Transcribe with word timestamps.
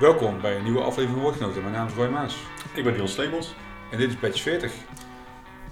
Welkom 0.00 0.40
bij 0.40 0.56
een 0.56 0.62
nieuwe 0.62 0.80
aflevering 0.80 1.22
Woordgenoten. 1.22 1.60
Mijn 1.62 1.74
naam 1.74 1.86
is 1.86 1.94
Roy 1.94 2.08
Maas 2.08 2.36
Ik 2.74 2.84
ben 2.84 2.92
Niels 2.92 3.12
Sleebos. 3.12 3.54
en 3.90 3.98
dit 3.98 4.08
is 4.08 4.16
Patch 4.16 4.40
40. 4.42 4.72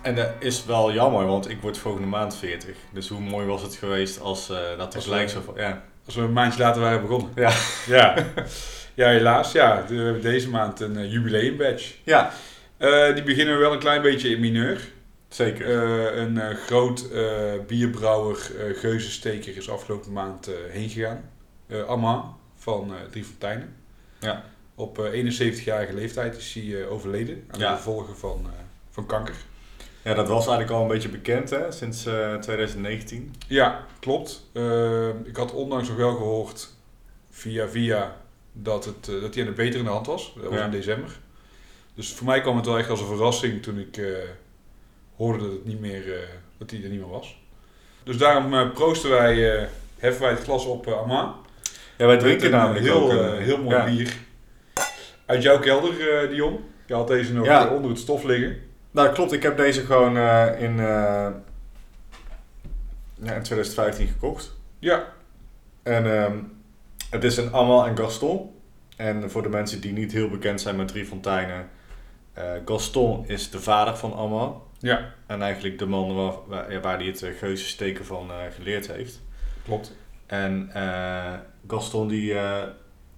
En 0.02 0.14
dat 0.14 0.28
is 0.38 0.64
wel 0.64 0.92
jammer, 0.92 1.26
want 1.26 1.48
ik 1.50 1.60
word 1.60 1.78
volgende 1.78 2.06
maand 2.08 2.36
40. 2.36 2.76
Dus 2.92 3.08
hoe 3.08 3.20
mooi 3.20 3.46
was 3.46 3.62
het 3.62 3.74
geweest 3.74 4.20
als 4.20 4.50
eh, 4.50 4.56
dat 4.78 4.94
we- 4.94 5.28
zo 5.28 5.40
van... 5.40 5.54
Ja. 5.56 5.84
Als 6.06 6.14
we 6.14 6.20
een 6.20 6.32
maandje 6.32 6.60
later 6.60 6.82
waren 6.82 7.00
begonnen. 7.00 7.30
Ja. 7.34 7.52
Ja, 7.86 8.14
ja 8.94 9.08
helaas. 9.08 9.52
Ja, 9.52 9.84
we 9.88 9.94
hebben 9.94 10.22
deze 10.22 10.50
maand 10.50 10.80
een 10.80 10.96
uh, 10.98 11.12
jubileum 11.12 11.56
badge. 11.56 11.94
ja, 12.04 12.30
Eh, 12.76 13.14
die 13.14 13.22
beginnen 13.22 13.54
we 13.54 13.60
wel 13.60 13.72
een 13.72 13.78
klein 13.78 14.02
beetje 14.02 14.28
in 14.28 14.40
mineur. 14.40 14.80
zeker. 15.28 15.66
Eh, 15.66 16.16
een 16.22 16.38
eh, 16.40 16.56
groot 16.56 17.10
eh, 17.10 17.24
bierbrouwer, 17.66 18.36
Geuzensteker, 18.74 19.56
is 19.56 19.70
afgelopen 19.70 20.12
maand 20.12 20.46
eh, 20.48 20.54
heen 20.70 20.88
gegaan. 20.88 21.30
Eh 21.68 21.82
Amma 21.84 22.24
van 22.56 22.90
eh 22.94 23.10
Drie 23.10 23.24
Fonteinen. 23.24 23.76
Ja. 24.20 24.44
Op 24.74 24.98
eh, 24.98 25.12
71-jarige 25.38 25.94
leeftijd 25.94 26.36
is 26.36 26.54
hij 26.54 26.82
eh, 26.82 26.92
overleden 26.92 27.44
aan 27.50 27.58
de 27.58 27.66
gevolgen 27.66 28.16
van, 28.16 28.40
eh, 28.44 28.52
van 28.90 29.06
kanker. 29.06 29.34
ja, 30.02 30.14
dat 30.14 30.28
was 30.28 30.46
eigenlijk 30.46 30.70
al 30.70 30.82
een 30.82 30.88
beetje 30.88 31.08
bekend 31.08 31.50
hè, 31.50 31.72
sinds 31.72 32.06
eh, 32.06 32.34
2019. 32.34 33.34
Ja, 33.48 33.84
klopt. 34.00 34.48
Eh, 34.52 35.08
ik 35.24 35.36
had 35.36 35.52
onlangs 35.52 35.88
nog 35.88 35.96
wel 35.96 36.14
gehoord 36.16 36.68
via 37.30 37.68
via 37.68 38.16
dat, 38.52 38.84
het, 38.84 39.08
eh, 39.08 39.20
dat 39.20 39.34
hij 39.34 39.42
aan 39.44 39.48
de 39.50 39.56
betere 39.56 39.84
hand 39.88 40.06
was. 40.06 40.32
Dat 40.34 40.44
was 40.44 40.54
Ja. 40.58 40.64
in 40.64 40.70
december. 40.70 41.10
Dus 41.94 42.12
voor 42.12 42.26
mij 42.26 42.40
kwam 42.40 42.56
het 42.56 42.66
wel 42.66 42.78
echt 42.78 42.90
als 42.90 43.00
een 43.00 43.06
verrassing 43.06 43.62
toen 43.62 43.78
ik 43.78 43.96
eh, 43.96 44.06
hoorde 45.16 45.38
dat, 45.44 45.52
het 45.52 45.64
niet 45.64 45.80
meer, 45.80 46.14
eh, 46.14 46.28
dat 46.58 46.70
hij 46.70 46.82
er 46.82 46.88
niet 46.88 47.00
meer 47.00 47.08
was. 47.10 47.36
Dus 48.02 48.16
daarom 48.16 48.54
eh, 48.54 48.70
proosten 48.72 49.10
wij, 49.10 49.56
eh, 49.58 49.66
heffen 49.98 50.22
wij 50.22 50.30
het 50.30 50.42
glas 50.42 50.64
op 50.64 50.86
Amma. 50.86 51.34
Ja, 51.96 52.06
wij 52.06 52.16
drinken 52.18 52.46
een 52.46 52.52
namelijk 52.52 52.84
heel, 52.84 53.02
ook, 53.02 53.10
eh, 53.10 53.26
eh, 53.26 53.38
heel 53.38 53.62
mooi 53.62 53.76
ja. 53.76 53.84
bier. 53.84 54.16
Uit 55.26 55.42
jouw 55.42 55.58
kelder, 55.58 56.22
eh, 56.22 56.28
Dion. 56.30 56.64
Je 56.86 56.94
had 56.94 57.08
deze 57.08 57.32
nog 57.34 57.46
Ja. 57.46 57.66
eh, 57.66 57.72
onder 57.72 57.90
het 57.90 58.00
stof 58.00 58.22
liggen. 58.24 58.56
Nou, 58.90 59.12
klopt. 59.12 59.32
Ik 59.32 59.42
heb 59.42 59.56
deze 59.56 59.80
gewoon 59.84 60.16
eh, 60.16 60.46
in, 60.62 60.78
eh, 60.78 61.28
ja, 63.22 63.32
in 63.34 63.42
2015 63.42 64.06
gekocht. 64.08 64.56
Ja, 64.78 65.04
En 65.82 66.18
ehm, 66.22 66.36
het 67.10 67.24
is 67.24 67.36
een 67.36 67.54
Amal 67.54 67.86
en 67.86 67.96
Gaston. 67.98 68.50
En 68.96 69.30
voor 69.30 69.42
de 69.42 69.48
mensen 69.48 69.80
die 69.80 69.92
niet 69.92 70.12
heel 70.12 70.28
bekend 70.28 70.60
zijn 70.60 70.76
met 70.76 70.88
Drie 70.88 71.06
Fonteinen. 71.06 71.68
eh, 72.32 72.44
Gaston 72.64 73.28
is 73.28 73.50
de 73.50 73.60
vader 73.60 73.96
van 73.96 74.14
Amal. 74.14 74.66
ja, 74.78 75.12
En 75.26 75.42
eigenlijk 75.42 75.78
de 75.78 75.86
man 75.86 76.14
waar, 76.14 76.32
waar, 76.46 76.80
waar 76.80 76.96
hij 76.96 77.06
het 77.06 77.24
geuzensteken 77.38 78.04
van 78.04 78.30
eh, 78.30 78.36
geleerd 78.56 78.86
heeft. 78.92 79.22
klopt. 79.64 79.96
En 80.26 80.70
eh, 80.72 81.32
Gaston 81.68 82.08
die, 82.08 82.34
eh, 82.38 82.62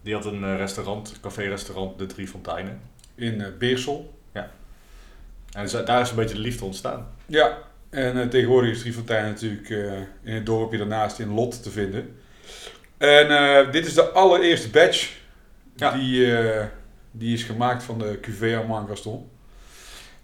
die 0.03 0.15
had 0.15 0.25
een 0.25 0.45
eh, 0.45 0.57
restaurant, 0.57 1.15
café-restaurant 1.21 1.99
De 1.99 2.07
Drie 2.07 2.29
Fonteinen. 2.29 2.81
In 3.15 3.41
eh, 3.41 3.47
Beersel. 3.59 4.17
En 5.53 5.63
dus 5.63 5.73
daar 5.85 6.01
is 6.01 6.11
een 6.11 6.17
beetje 6.17 6.35
de 6.35 6.41
liefde 6.41 6.65
ontstaan. 6.65 7.07
Ja, 7.27 7.59
en 7.91 8.29
tegenwoordig 8.31 8.71
is 8.71 8.81
Driefontein 8.81 9.25
natuurlijk 9.25 9.71
eh, 9.71 9.93
in 10.23 10.35
het 10.35 10.47
dorpje 10.47 10.79
daarnaast 10.79 11.19
in 11.19 11.35
Lot 11.35 11.63
te 11.63 11.71
vinden. 11.71 12.17
En 12.99 13.71
dit 13.71 13.87
is 13.87 13.95
de 13.95 14.09
allereerste 14.11 14.71
badge 14.71 15.09
Ja. 15.77 15.91
die, 15.93 16.37
die 17.11 17.33
is 17.35 17.43
gemaakt 17.43 17.83
van 17.83 17.99
de 17.99 18.19
QV 18.21 18.57
Armand 18.61 18.89
Gaston. 18.89 19.29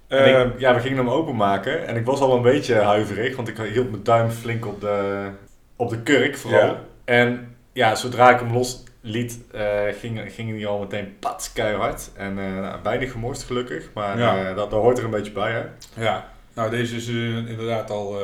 Eh, 0.06 0.40
ik- 0.40 0.58
ja, 0.58 0.74
we 0.74 0.80
gingen 0.80 0.98
hem 0.98 1.08
openmaken 1.10 1.86
en 1.86 1.96
ik 1.96 2.04
was 2.04 2.20
al 2.20 2.36
een 2.36 2.42
beetje 2.42 2.74
huiverig, 2.74 3.36
want 3.36 3.48
ik 3.48 3.56
hield 3.58 3.90
mijn 3.90 4.02
duim 4.02 4.30
flink 4.30 4.66
op 4.66 4.80
de, 4.80 5.28
op 5.76 5.90
de 5.90 6.02
kurk 6.02 6.36
vooral. 6.36 6.66
Ja. 6.66 6.80
En 7.04 7.53
ja, 7.74 7.94
zodra 7.94 8.30
ik 8.30 8.38
hem 8.40 8.52
los 8.52 8.82
liet, 9.00 9.38
eh, 9.52 9.82
ging, 10.00 10.32
ging 10.32 10.50
hij 10.56 10.66
al 10.66 10.78
meteen 10.78 11.16
pat 11.20 11.50
keihard. 11.54 12.10
En 12.16 12.38
eh, 12.38 12.44
nou, 12.60 12.78
weinig 12.82 13.12
gemorst 13.12 13.42
gelukkig, 13.42 13.88
maar 13.94 14.18
Ja. 14.18 14.38
eh, 14.38 14.56
dat, 14.56 14.70
dat 14.70 14.80
hoort 14.80 14.98
er 14.98 15.04
een 15.04 15.10
beetje 15.10 15.32
bij 15.32 15.52
hè. 15.52 15.62
ja, 16.02 16.28
nou 16.54 16.70
deze 16.70 16.96
is 16.96 17.08
inderdaad 17.08 17.90
al 17.90 18.18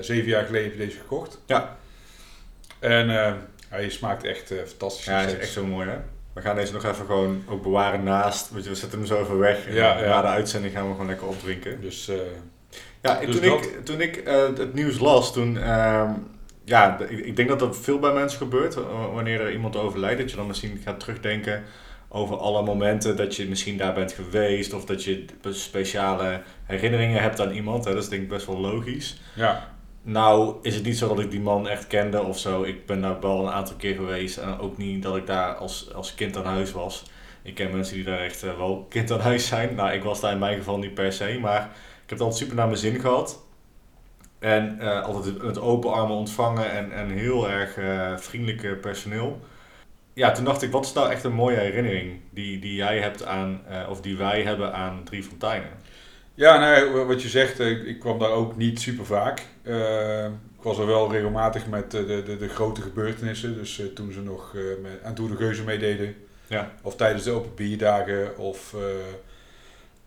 zeven 0.00 0.28
jaar 0.28 0.44
geleden 0.44 0.68
heb 0.70 0.78
je 0.78 0.84
deze 0.86 0.98
gekocht. 0.98 1.40
Ja. 1.46 1.76
En 2.78 3.08
hij 3.68 3.90
smaakt 3.90 4.24
echt 4.24 4.52
fantastisch. 4.66 5.04
Ja, 5.04 5.12
hij 5.12 5.24
is 5.26 5.38
echt 5.38 5.52
zo 5.52 5.64
mooi 5.66 5.88
hè. 5.88 5.96
We 6.32 6.40
gaan 6.40 6.56
deze 6.56 6.72
nog 6.72 6.84
even 6.84 7.06
gewoon 7.06 7.42
ook 7.48 7.62
bewaren 7.62 8.02
naast, 8.02 8.50
je, 8.54 8.68
we 8.68 8.74
zetten 8.74 8.98
hem 8.98 9.06
zo 9.08 9.20
even 9.22 9.38
weg. 9.38 9.66
En 9.66 9.74
Ja, 9.74 10.00
na 10.00 10.20
de 10.20 10.26
uitzending 10.26 10.72
gaan 10.74 10.84
we 10.86 10.90
gewoon 10.92 11.06
lekker 11.06 11.26
opdrinken. 11.26 11.80
Dus 11.80 12.10
Ja, 13.02 13.20
Dus 13.20 13.36
toen, 13.36 13.48
dat- 13.48 13.64
ik, 13.64 13.84
toen 13.84 14.00
ik 14.00 14.22
het 14.56 14.74
nieuws 14.74 14.98
las, 14.98 15.32
toen, 15.32 15.58
ehm, 15.58 16.10
ja, 16.64 16.98
ik, 16.98 17.18
ik 17.18 17.36
denk 17.36 17.48
dat 17.48 17.58
dat 17.58 17.76
veel 17.76 17.98
bij 17.98 18.12
mensen 18.12 18.38
gebeurt, 18.38 18.74
wanneer 19.12 19.40
er 19.40 19.52
iemand 19.52 19.76
overlijdt, 19.76 20.20
dat 20.20 20.30
je 20.30 20.36
dan 20.36 20.46
misschien 20.46 20.80
gaat 20.84 21.00
terugdenken 21.00 21.64
over 22.14 22.36
alle 22.36 22.62
momenten 22.62 23.16
dat 23.16 23.36
je 23.36 23.48
misschien 23.48 23.76
daar 23.76 23.94
bent 23.94 24.12
geweest, 24.12 24.72
of 24.72 24.84
dat 24.84 25.04
je 25.04 25.24
speciale 25.50 26.42
herinneringen 26.64 27.22
hebt 27.22 27.40
aan 27.40 27.50
iemand, 27.50 27.84
hè, 27.84 27.92
dat 27.92 28.02
is 28.02 28.08
denk 28.08 28.22
ik 28.22 28.28
best 28.28 28.46
wel 28.46 28.58
logisch. 28.60 29.20
ja, 29.34 29.68
Nou 30.02 30.56
is 30.62 30.74
het 30.74 30.84
niet 30.84 30.98
zo 30.98 31.08
dat 31.08 31.20
ik 31.20 31.30
die 31.30 31.40
man 31.40 31.68
echt 31.68 31.86
kende 31.86 32.22
of 32.22 32.38
zo, 32.38 32.62
ik 32.62 32.86
ben 32.86 33.00
daar 33.00 33.20
wel 33.20 33.46
een 33.46 33.52
aantal 33.52 33.76
keer 33.76 33.94
geweest 33.94 34.36
en 34.36 34.58
ook 34.58 34.76
niet 34.76 35.02
dat 35.02 35.16
ik 35.16 35.26
daar 35.26 35.54
als, 35.54 35.94
als 35.94 36.14
kind 36.14 36.36
aan 36.36 36.44
huis 36.44 36.72
was. 36.72 37.04
Ik 37.42 37.54
ken 37.54 37.70
mensen 37.72 37.94
die 37.94 38.04
daar 38.04 38.20
echt 38.20 38.42
eh, 38.42 38.56
wel 38.56 38.86
kind 38.88 39.10
aan 39.10 39.20
huis 39.20 39.46
zijn, 39.46 39.74
nou 39.74 39.92
ik 39.92 40.02
was 40.02 40.20
daar 40.20 40.32
in 40.32 40.38
mijn 40.38 40.56
geval 40.56 40.78
niet 40.78 40.94
per 40.94 41.12
se, 41.12 41.38
maar 41.40 41.62
ik 41.62 42.08
heb 42.08 42.18
het 42.18 42.20
altijd 42.20 42.38
super 42.38 42.56
naar 42.56 42.66
mijn 42.66 42.78
zin 42.78 43.00
gehad. 43.00 43.44
En 44.42 44.80
eh, 44.80 45.02
altijd 45.02 45.42
met 45.42 45.58
open 45.58 45.92
armen 45.92 46.16
ontvangen 46.16 46.70
en, 46.70 46.92
en 46.92 47.10
heel 47.10 47.50
erg 47.50 47.76
eh 47.76 48.16
vriendelijk 48.16 48.80
personeel. 48.80 49.40
Ja, 50.12 50.32
toen 50.32 50.44
dacht 50.44 50.62
ik, 50.62 50.70
wat 50.70 50.84
is 50.84 50.92
nou 50.92 51.10
echt 51.10 51.24
een 51.24 51.32
mooie 51.32 51.56
herinnering 51.56 52.20
die, 52.30 52.58
die 52.58 52.74
jij 52.74 52.98
hebt 52.98 53.24
aan, 53.24 53.60
eh, 53.68 53.90
of 53.90 54.00
die 54.00 54.16
wij 54.16 54.42
hebben 54.42 54.72
aan 54.72 55.04
Drie 55.04 55.22
Fonteinen? 55.22 55.70
Ja, 56.34 56.58
nou, 56.58 57.04
wat 57.04 57.22
je 57.22 57.28
zegt, 57.28 57.60
ik, 57.60 57.84
ik 57.84 58.00
kwam 58.00 58.18
daar 58.18 58.30
ook 58.30 58.56
niet 58.56 58.80
super 58.80 59.06
vaak. 59.06 59.40
Ik 60.56 60.62
was 60.62 60.78
er 60.78 60.86
wel 60.86 61.12
regelmatig 61.12 61.66
met 61.66 61.90
de, 61.90 62.22
de, 62.24 62.36
de 62.36 62.48
grote 62.48 62.82
gebeurtenissen. 62.82 63.54
Dus 63.54 63.82
toen 63.94 64.12
ze 64.12 64.20
nog 64.22 64.56
met, 64.82 65.02
aan 65.02 65.14
Tour 65.14 65.30
de 65.30 65.36
Geuzen 65.36 65.64
meededen. 65.64 66.14
Ja. 66.46 66.72
Of 66.82 66.96
tijdens 66.96 67.24
de 67.24 67.30
open 67.30 67.54
bierdagen. 67.54 68.38
Of 68.38 68.74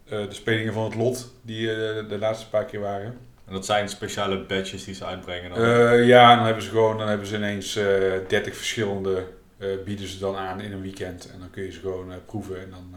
de 0.03 0.27
spelingen 0.29 0.73
van 0.73 0.83
het 0.83 0.95
lot, 0.95 1.33
die 1.41 1.65
de 2.07 2.17
laatste 2.19 2.49
paar 2.49 2.65
keer 2.65 2.79
waren. 2.79 3.17
En 3.47 3.53
dat 3.53 3.65
zijn 3.65 3.89
speciale 3.89 4.37
badges 4.39 4.83
die 4.85 4.93
ze 4.95 5.05
uitbrengen. 5.05 5.49
Dan. 5.49 5.59
Eh, 5.63 6.07
ja, 6.07 6.35
dan 6.35 6.45
hebben 6.45 6.63
ze 6.63 6.69
gewoon 6.69 6.97
dan 6.97 7.07
hebben 7.07 7.27
ze 7.27 7.35
ineens 7.35 7.75
eh 7.75 8.13
30 8.27 8.55
verschillende 8.55 9.23
eh, 9.57 9.67
bieden 9.85 10.07
ze 10.07 10.19
dan 10.19 10.35
aan 10.35 10.61
in 10.61 10.71
een 10.71 10.81
weekend. 10.81 11.29
En 11.33 11.39
dan 11.39 11.49
kun 11.49 11.63
je 11.63 11.71
ze 11.71 11.79
gewoon 11.79 12.11
eh, 12.11 12.17
proeven. 12.25 12.61
En 12.61 12.69
dan 12.69 12.93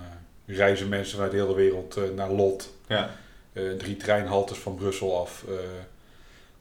eh, 0.46 0.56
reizen 0.56 0.88
mensen 0.88 1.14
vanuit 1.14 1.32
de 1.32 1.38
hele 1.38 1.54
wereld 1.54 1.96
eh, 1.96 2.02
naar 2.16 2.30
Lot. 2.30 2.74
ja. 2.86 3.10
eh, 3.52 3.62
drie 3.78 3.96
treinhaltes 3.96 4.58
van 4.58 4.74
Brussel 4.74 5.20
af. 5.20 5.44
eh, 5.48 5.54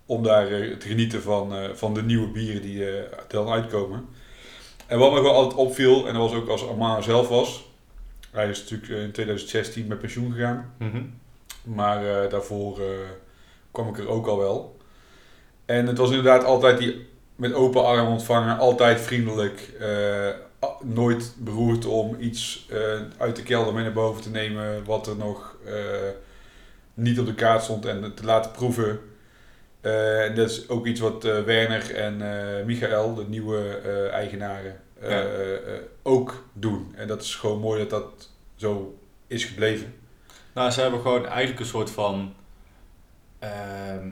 om 0.06 0.24
daar 0.24 0.48
eh, 0.52 0.75
te 0.75 0.88
genieten 0.88 1.22
van, 1.22 1.54
eh, 1.56 1.69
van 1.74 1.94
de 1.94 2.04
nieuwe 2.04 2.28
bieren 2.28 2.62
die 2.62 2.84
eh, 2.86 2.98
er 2.98 3.24
dan 3.28 3.50
uitkomen. 3.50 4.06
En 4.88 5.00
wat 5.00 5.12
me 5.12 5.18
gewoon 5.18 5.36
altijd 5.36 5.56
opviel, 5.59 6.08
en 6.08 6.14
dat 6.14 6.30
was 6.30 6.40
ook 6.40 6.50
als 6.50 6.68
Armand 6.68 7.04
zelf 7.04 7.28
was. 7.28 7.66
Hij 8.31 8.50
is 8.50 8.59
natuurlijk 8.59 8.90
eh, 8.92 9.04
in 9.04 9.12
2016 9.12 9.88
met 9.88 10.00
pensioen 10.00 10.31
gegaan. 10.31 10.74
Mhm. 10.78 11.02
Maar 11.64 12.24
eh, 12.24 12.30
daarvoor 12.31 12.80
eh, 12.80 12.86
kwam 13.72 13.88
ik 13.88 13.97
er 13.97 14.07
ook 14.09 14.28
al 14.28 14.38
wel. 14.38 14.78
En 15.66 15.88
het 15.88 15.97
was 15.97 16.09
inderdaad 16.09 16.44
altijd 16.44 16.78
die 16.78 17.07
met 17.35 17.53
open 17.53 17.85
armen 17.85 18.11
ontvangen, 18.11 18.57
altijd 18.57 19.01
vriendelijk. 19.01 19.73
eh, 19.79 20.29
nooit 20.83 21.33
beroerd 21.38 21.85
om 21.85 22.16
iets 22.19 22.66
eh, 22.69 22.79
uit 23.17 23.35
de 23.35 23.44
kelder 23.44 23.73
mee 23.73 23.83
naar 23.83 23.94
boven 23.94 24.22
te 24.22 24.29
nemen 24.29 24.85
wat 24.85 25.07
er 25.07 25.16
nog 25.16 25.57
eh, 25.66 25.73
niet 26.94 27.19
op 27.19 27.25
de 27.25 27.33
kaart 27.35 27.63
stond 27.63 27.85
en 27.85 28.13
te 28.16 28.23
laten 28.25 28.51
proeven. 28.51 29.00
En 29.81 30.35
dat 30.35 30.50
is 30.50 30.69
ook 30.69 30.85
iets 30.85 31.00
wat 31.00 31.23
Werner 31.23 31.95
en 31.95 32.22
Michael, 32.66 33.13
de 33.15 33.24
nieuwe 33.27 33.80
eigenaren, 34.12 34.81
Ja. 35.01 35.25
ook 36.03 36.44
doen. 36.53 36.94
En 36.95 37.07
dat 37.07 37.21
is 37.21 37.36
gewoon 37.36 37.59
mooi 37.59 37.80
dat 37.80 37.89
dat 37.89 38.30
zo 38.56 38.97
is 39.27 39.45
gebleven. 39.45 39.94
Nou, 40.53 40.71
ze 40.71 40.81
hebben 40.81 41.01
gewoon 41.01 41.25
eigenlijk 41.25 41.59
een 41.59 41.65
soort 41.65 41.89
van 41.89 42.33
ehm, 43.39 44.10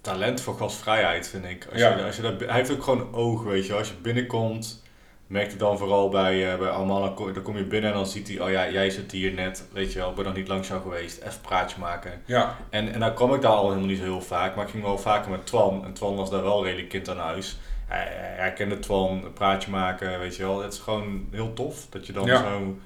talent 0.00 0.40
voor 0.40 0.54
gastvrijheid, 0.56 1.28
vind 1.28 1.44
ik. 1.44 1.66
Als 1.72 1.80
Ja. 1.80 1.96
je, 1.96 2.04
als 2.04 2.16
je 2.16 2.22
dat, 2.22 2.40
hij 2.40 2.54
heeft 2.54 2.70
ook 2.72 2.82
gewoon 2.82 3.14
oog, 3.14 3.42
weet 3.42 3.66
je. 3.66 3.74
Als 3.74 3.88
je 3.88 3.94
binnenkomt, 4.02 4.82
merk 5.26 5.50
je 5.50 5.56
dan 5.56 5.78
vooral 5.78 6.08
bij, 6.08 6.52
eh 6.52 6.58
bij 6.58 6.68
allemaal, 6.68 7.00
dan 7.16 7.42
kom, 7.42 7.56
je 7.56 7.64
binnen 7.64 7.90
en 7.90 7.96
dan 7.96 8.06
ziet 8.06 8.28
hij, 8.28 8.40
oh 8.40 8.50
ja, 8.50 8.68
jij 8.70 8.90
zit 8.90 9.12
hier 9.12 9.32
net, 9.32 9.64
weet 9.72 9.92
je 9.92 9.98
wel, 9.98 10.08
ik 10.10 10.14
ben 10.14 10.24
nog 10.24 10.34
niet 10.34 10.48
langs 10.48 10.68
jou 10.68 10.82
geweest, 10.82 11.18
even 11.22 11.40
praatje 11.40 11.78
maken. 11.80 12.22
Ja, 12.24 12.56
En, 12.70 12.92
en 12.92 13.00
dan 13.00 13.14
kwam 13.14 13.34
ik 13.34 13.40
daar 13.40 13.50
al 13.52 13.66
helemaal 13.68 13.88
niet 13.88 13.98
zo 13.98 14.04
heel 14.04 14.20
vaak, 14.22 14.54
maar 14.54 14.64
ik 14.64 14.70
ging 14.70 14.82
wel 14.82 14.98
vaker 14.98 15.30
met 15.30 15.46
Twan. 15.46 15.84
En 15.84 15.92
Twan 15.92 16.16
was 16.16 16.30
daar 16.30 16.42
wel 16.42 16.64
redelijk 16.64 16.88
kind 16.88 17.08
aan 17.08 17.18
huis. 17.18 17.58
Hij, 17.86 18.08
hij 18.36 18.52
kende 18.52 18.78
Twan, 18.78 19.32
praatje 19.34 19.70
maken, 19.70 20.18
weet 20.18 20.36
je 20.36 20.42
wel. 20.42 20.62
Het 20.62 20.72
is 20.72 20.78
gewoon 20.78 21.28
heel 21.30 21.52
tof 21.52 21.86
dat 21.90 22.06
je 22.06 22.12
dan 22.12 22.26
Ja. 22.26 22.36
zo... 22.42 22.78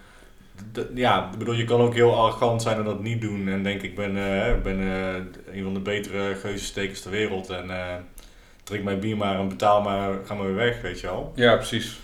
ja, 0.94 1.31
ik 1.32 1.38
bedoel, 1.38 1.54
je 1.54 1.64
kan 1.64 1.81
ook 1.81 1.94
heel 1.94 2.16
arrogant 2.16 2.62
zijn 2.62 2.76
en 2.76 2.84
dat 2.84 3.02
niet 3.02 3.20
doen. 3.20 3.49
En 3.49 3.62
denk 3.62 3.82
ik 3.82 3.94
ben, 3.94 4.16
eh, 4.16 4.62
ben 4.62 4.81
eh, 4.81 5.54
een 5.56 5.62
van 5.62 5.75
de 5.75 5.81
betere 5.81 6.34
geuzenstekers 6.34 7.00
ter 7.00 7.10
wereld. 7.10 7.50
En 7.50 7.70
eh, 7.70 7.94
drink 8.64 8.84
mijn 8.84 9.00
bier 9.00 9.16
maar 9.16 9.38
en 9.38 9.49
betaal 9.49 9.82
maar, 9.82 10.14
ga 10.25 10.34
maar 10.34 10.46
weer 10.46 10.54
weg, 10.54 10.81
weet 10.81 11.00
je 11.00 11.06
wel. 11.06 11.32
ja 11.34 11.56
precies. 11.56 12.00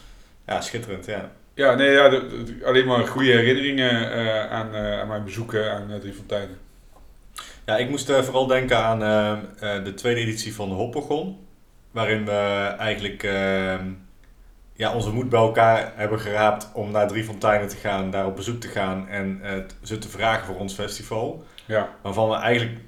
Ja, 0.47 0.61
schitterend, 0.61 1.07
ja. 1.07 1.31
Ja, 1.55 1.75
nee, 1.75 1.91
ja, 1.91 2.09
de- 2.09 2.43
de- 2.45 2.67
alleen 2.67 2.87
maar 2.87 3.07
goede 3.07 3.31
herinneringen 3.33 4.11
aan, 4.51 4.75
aan 4.77 5.09
mijn 5.09 5.25
bezoeken 5.25 5.73
aan 5.73 5.91
uh, 5.91 5.97
Drie 5.97 6.13
Fonteinen. 6.13 6.57
Ja, 7.67 7.77
ik 7.77 7.89
moest 7.91 8.13
vooral 8.13 8.47
denken 8.47 8.77
aan 8.79 8.99
de 9.85 9.95
tweede 9.95 10.21
editie 10.21 10.55
van 10.55 10.69
de 10.69 10.75
Hoppagon. 10.75 11.47
Waarin 11.91 12.25
we 12.25 12.75
eigenlijk 12.79 13.23
eh, 13.23 13.75
ja, 14.79 14.95
onze 14.95 15.13
moed 15.13 15.29
bij 15.29 15.41
elkaar 15.41 15.93
hebben 15.97 16.21
geraapt 16.21 16.69
om 16.73 16.91
naar 16.91 17.09
Drie 17.09 17.25
Fonteinen 17.25 17.69
te 17.69 17.77
gaan, 17.77 18.11
daar 18.11 18.27
op 18.27 18.37
bezoek 18.37 18.61
te 18.61 18.69
gaan 18.69 19.09
en 19.09 19.41
eh, 19.43 19.53
ze 19.83 19.99
te 19.99 20.09
vragen 20.09 20.47
voor 20.47 20.57
ons 20.57 20.75
festival. 20.75 21.45
Ja, 21.65 21.89
Waarvan 22.03 22.29
we 22.29 22.37
eigenlijk 22.37 22.79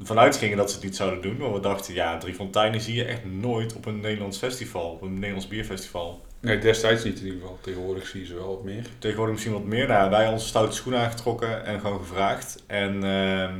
vanuit 0.00 0.36
gingen 0.36 0.56
dat 0.56 0.68
ze 0.68 0.74
het 0.76 0.84
niet 0.84 0.96
zouden 0.96 1.22
doen. 1.22 1.38
Want 1.38 1.54
we 1.54 1.60
dachten, 1.60 1.94
ja, 1.94 2.18
Drie 2.18 2.34
Fonteinen 2.34 2.80
zie 2.80 2.94
je 2.94 3.04
echt 3.04 3.24
nooit 3.24 3.74
op 3.74 3.86
een 3.86 4.00
Nederlands 4.00 4.38
festival, 4.38 4.90
op 4.90 5.02
een 5.02 5.14
Nederlands 5.14 5.48
bierfestival. 5.48 6.24
nee, 6.40 6.58
destijds 6.58 7.04
niet 7.04 7.18
in 7.18 7.24
ieder 7.24 7.40
geval. 7.40 7.58
Tegenwoordig 7.60 8.06
zie 8.06 8.20
je 8.20 8.26
ze 8.26 8.34
wel 8.34 8.48
wat 8.48 8.64
meer. 8.64 8.86
Tegenwoordig 8.98 9.34
misschien 9.34 9.54
wat 9.54 9.64
meer. 9.64 9.86
Nou, 9.86 10.08
wij 10.08 10.18
hebben 10.18 10.34
onze 10.34 10.48
stoute 10.48 10.76
schoenen 10.76 11.00
aangetrokken 11.00 11.64
en 11.64 11.80
gewoon 11.80 11.98
gevraagd. 11.98 12.62
En 12.66 13.04
ehm, 13.04 13.54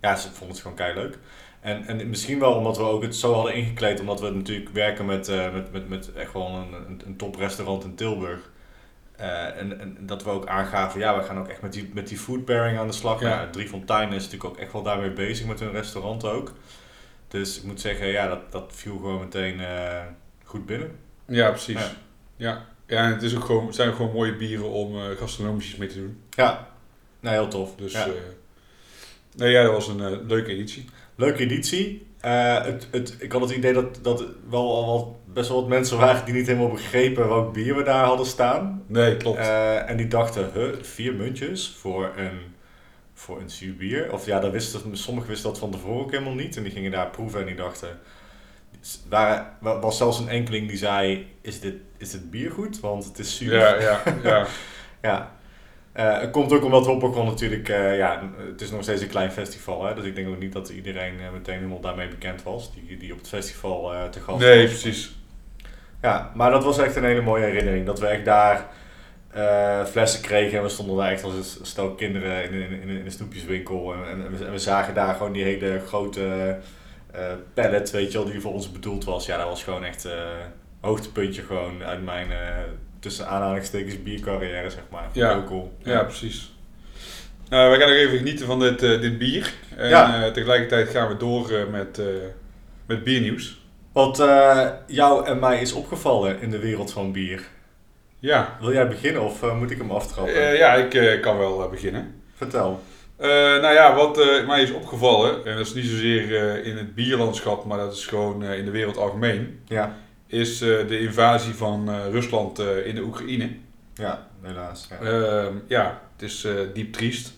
ja, 0.00 0.16
ze 0.16 0.28
vonden 0.28 0.48
het 0.48 0.60
gewoon 0.60 0.76
kei 0.76 0.94
leuk. 0.94 1.18
En, 1.66 1.86
en 1.86 2.08
misschien 2.08 2.38
wel 2.38 2.52
omdat 2.52 2.76
we 2.76 2.82
ook 2.82 3.02
het 3.02 3.16
zo 3.16 3.32
hadden 3.32 3.54
ingekleed, 3.54 4.00
omdat 4.00 4.20
we 4.20 4.30
natuurlijk 4.30 4.70
werken 4.70 5.06
met, 5.06 5.28
eh, 5.28 5.52
met, 5.52 5.72
met, 5.72 5.88
met 5.88 6.12
echt 6.12 6.32
wel 6.32 6.46
een, 6.46 7.02
een, 7.06 7.16
toprestaurant 7.16 7.84
in 7.84 7.94
Tilburg. 7.94 8.50
Eh, 9.16 9.58
en, 9.58 9.80
en 9.80 9.96
dat 10.00 10.22
we 10.22 10.30
ook 10.30 10.46
aangaven, 10.46 11.00
ja, 11.00 11.18
we 11.18 11.24
gaan 11.24 11.38
ook 11.38 11.48
echt 11.48 11.62
met 11.62 11.72
die, 11.72 11.90
met 11.94 12.08
die 12.08 12.18
food 12.18 12.44
pairing 12.44 12.78
aan 12.78 12.86
de 12.86 12.92
slag. 12.92 13.20
Ja. 13.20 13.36
Nou, 13.36 13.50
Drie 13.50 13.68
Fonteinen 13.68 14.14
is 14.14 14.24
natuurlijk 14.24 14.50
ook 14.50 14.58
echt 14.58 14.72
wel 14.72 14.82
daarmee 14.82 15.10
bezig 15.10 15.46
met 15.46 15.60
hun 15.60 15.70
restaurant 15.70 16.24
ook. 16.24 16.52
Dus 17.28 17.58
ik 17.58 17.64
moet 17.64 17.80
zeggen, 17.80 18.06
ja, 18.06 18.28
dat, 18.28 18.52
dat 18.52 18.72
viel 18.74 18.96
gewoon 18.96 19.20
meteen 19.20 19.60
eh, 19.60 20.02
goed 20.44 20.66
binnen. 20.66 20.90
Ja, 21.26 21.50
precies. 21.50 21.80
Ja. 21.80 21.90
Ja, 22.36 22.64
ja. 22.86 23.04
en 23.04 23.12
het, 23.12 23.22
is 23.22 23.36
ook 23.36 23.44
gewoon, 23.44 23.66
het 23.66 23.74
zijn 23.74 23.88
ook 23.88 23.96
gewoon 23.96 24.12
mooie 24.12 24.36
bieren 24.36 24.70
om 24.70 24.96
eh 24.96 25.16
gastronomisch 25.18 25.76
mee 25.76 25.88
te 25.88 25.98
doen. 25.98 26.22
Ja, 26.30 26.68
nou 27.20 27.34
heel 27.34 27.48
tof. 27.48 27.76
Dus 27.76 27.92
ja. 27.92 28.06
nee, 29.36 29.50
ja, 29.50 29.62
dat 29.62 29.72
was 29.72 29.88
een 29.88 30.26
leuke 30.26 30.50
editie. 30.50 30.84
Leuke 31.16 31.38
editie. 31.42 32.06
Eh, 32.20 32.64
het, 32.64 32.88
het, 32.90 33.16
ik 33.18 33.32
had 33.32 33.40
het 33.40 33.50
idee 33.50 33.72
dat, 33.72 33.98
dat 34.02 34.20
er 34.20 34.26
wel 34.50 34.74
al 34.76 34.86
wat, 34.96 35.34
best 35.34 35.48
wel 35.48 35.60
wat 35.60 35.68
mensen 35.68 35.98
waren 35.98 36.24
die 36.24 36.34
niet 36.34 36.46
helemaal 36.46 36.70
begrepen 36.70 37.28
welk 37.28 37.52
bier 37.52 37.76
we 37.76 37.82
daar 37.82 38.04
hadden 38.04 38.26
staan. 38.26 38.82
Nee, 38.86 39.16
klopt. 39.16 39.38
Eh, 39.38 39.90
en 39.90 39.96
die 39.96 40.06
dachten, 40.08 40.50
huh, 40.54 40.68
vier 40.82 41.14
muntjes 41.14 41.76
voor 41.80 42.12
een, 42.16 42.38
voor 43.14 43.40
een 43.40 43.50
zuur 43.50 43.76
bier? 43.76 44.12
Of 44.12 44.26
ja, 44.26 44.40
dat 44.40 44.52
wisten, 44.52 44.96
sommigen 44.96 45.30
wisten 45.30 45.50
dat 45.50 45.58
van 45.58 45.70
tevoren 45.70 46.00
ook 46.04 46.10
helemaal 46.10 46.34
niet. 46.34 46.56
En 46.56 46.62
die 46.62 46.72
gingen 46.72 46.90
daar 46.90 47.10
proeven 47.10 47.40
en 47.40 47.46
die 47.46 47.54
dachten... 47.54 47.98
Waar, 49.08 49.56
wa- 49.60 49.80
was 49.80 49.96
zelfs 49.96 50.18
een 50.18 50.28
enkeling 50.28 50.68
die 50.68 50.76
zei, 50.76 51.26
is 51.40 51.60
dit, 51.60 51.74
is 51.96 52.10
dit 52.10 52.30
bier 52.30 52.50
goed? 52.50 52.80
Want 52.80 53.04
het 53.04 53.18
is 53.18 53.36
zuur. 53.36 53.54
ja, 53.54 53.80
ja, 53.80 54.02
ja. 54.22 54.46
Ja. 55.02 55.35
Eh, 55.96 56.20
het 56.20 56.30
komt 56.30 56.52
ook 56.52 56.64
omdat 56.64 56.86
Hoppercon 56.86 57.26
natuurlijk, 57.26 57.68
eh, 57.68 57.96
ja, 57.96 58.22
het 58.50 58.60
is 58.60 58.70
nog 58.70 58.82
steeds 58.82 59.02
een 59.02 59.08
klein 59.08 59.30
festival. 59.30 59.84
Hè? 59.84 59.94
Dus 59.94 60.04
ik 60.04 60.14
denk 60.14 60.28
ook 60.28 60.38
niet 60.38 60.52
dat 60.52 60.68
iedereen 60.68 61.20
eh, 61.20 61.32
meteen 61.32 61.54
helemaal 61.54 61.80
daarmee 61.80 62.08
bekend 62.08 62.42
was. 62.42 62.72
Die, 62.74 62.96
die 62.96 63.12
op 63.12 63.18
het 63.18 63.28
festival 63.28 63.92
te 64.10 64.20
gast 64.20 64.38
Nee, 64.38 64.62
was. 64.62 64.80
precies. 64.80 65.16
Ja, 66.02 66.30
maar 66.34 66.50
dat 66.50 66.64
was 66.64 66.78
echt 66.78 66.96
een 66.96 67.04
hele 67.04 67.20
mooie 67.20 67.44
herinnering. 67.44 67.86
Dat 67.86 68.00
we 68.00 68.06
echt 68.06 68.24
daar 68.24 68.66
flessen 69.86 70.22
kregen 70.22 70.58
en 70.58 70.64
we 70.64 70.68
stonden 70.68 70.96
daar 70.96 71.10
echt 71.10 71.24
als 71.24 71.34
een 71.34 71.66
stel 71.66 71.90
kinderen 71.90 72.44
in, 72.44 72.52
in, 72.52 72.80
in, 72.82 72.88
in 72.88 73.04
een 73.04 73.10
snoepjeswinkel. 73.10 73.94
En, 73.94 74.24
en, 74.24 74.38
we, 74.38 74.44
en 74.44 74.52
we 74.52 74.58
zagen 74.58 74.94
daar 74.94 75.14
gewoon 75.14 75.32
die 75.32 75.44
hele 75.44 75.80
grote 75.86 76.56
pallet, 77.54 77.90
weet 77.90 78.12
je 78.12 78.18
wel, 78.18 78.30
die 78.30 78.40
voor 78.40 78.52
ons 78.52 78.72
bedoeld 78.72 79.04
was. 79.04 79.26
Ja, 79.26 79.36
dat 79.36 79.48
was 79.48 79.64
gewoon 79.64 79.84
echt 79.84 80.08
hoogtepuntje 80.80 81.42
gewoon 81.42 81.82
uit 81.84 82.04
mijn, 82.04 82.28
tussen 83.00 83.28
aanhalingstekens, 83.28 84.02
biercarrière, 84.02 84.70
zeg 84.70 84.82
maar. 84.90 85.08
Ja. 85.12 85.32
Heel 85.32 85.44
cool. 85.44 85.72
Ja, 85.82 86.02
precies. 86.02 86.54
Nou, 87.48 87.70
wij 87.70 87.78
gaan 87.78 87.88
nog 87.88 87.98
even 87.98 88.16
genieten 88.18 88.46
van 88.46 88.58
dit, 88.60 88.82
eh, 88.82 89.00
dit 89.00 89.18
bier. 89.18 89.52
En 89.76 89.88
Ja. 89.88 90.24
eh, 90.24 90.32
tegelijkertijd 90.32 90.88
gaan 90.88 91.08
we 91.08 91.16
door 91.16 91.50
eh, 91.50 91.66
met, 91.70 92.00
met 92.86 93.04
biernieuws. 93.04 93.60
Wat 93.92 94.16
jou 94.86 95.26
en 95.26 95.38
mij 95.38 95.60
is 95.60 95.72
opgevallen 95.72 96.40
in 96.40 96.50
de 96.50 96.58
wereld 96.58 96.92
van 96.92 97.12
bier. 97.12 97.42
Ja, 98.18 98.56
Wil 98.60 98.72
jij 98.72 98.88
beginnen 98.88 99.22
of 99.22 99.52
moet 99.54 99.70
ik 99.70 99.78
hem 99.78 99.90
aftrappen? 99.90 100.56
Ja 100.56 100.74
ik 100.74 101.18
kan 101.22 101.38
wel 101.38 101.68
beginnen. 101.68 102.22
Vertel. 102.34 102.82
Nou 103.18 103.72
ja, 103.74 103.94
wat 103.94 104.16
mij 104.46 104.62
is 104.62 104.72
opgevallen, 104.72 105.44
en 105.46 105.56
dat 105.56 105.66
is 105.66 105.74
niet 105.74 105.84
zozeer 105.84 106.64
in 106.64 106.76
het 106.76 106.94
bierlandschap, 106.94 107.64
maar 107.64 107.78
dat 107.78 107.92
is 107.92 108.06
gewoon 108.06 108.44
in 108.44 108.64
de 108.64 108.70
wereld 108.70 108.96
algemeen, 108.96 109.60
Ja, 109.66 109.96
is 110.26 110.60
eh, 110.60 110.88
de 110.88 111.00
invasie 111.00 111.54
van 111.54 111.88
eh, 111.88 112.10
Rusland 112.10 112.58
eh, 112.58 112.86
in 112.86 112.94
de 112.94 113.02
Oekraïne. 113.02 113.50
ja 113.94 114.28
helaas. 114.42 114.88
Ja. 114.90 115.06
Ehm, 115.06 115.54
ja, 115.66 116.02
het 116.12 116.22
is 116.22 116.46
diep 116.74 116.92
triest. 116.92 117.34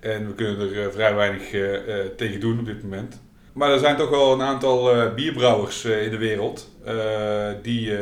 En 0.00 0.26
we 0.26 0.34
kunnen 0.34 0.74
er 0.74 0.92
vrij 0.92 1.14
weinig 1.14 1.50
tegen 2.16 2.40
doen 2.40 2.58
op 2.58 2.66
dit 2.66 2.82
moment. 2.82 3.20
Maar 3.52 3.70
er 3.70 3.78
zijn 3.78 3.96
toch 3.96 4.10
wel 4.10 4.32
een 4.32 4.42
aantal 4.42 5.12
bierbrouwers 5.14 5.84
in 5.84 6.10
de 6.10 6.16
wereld 6.16 6.70
die 7.62 7.92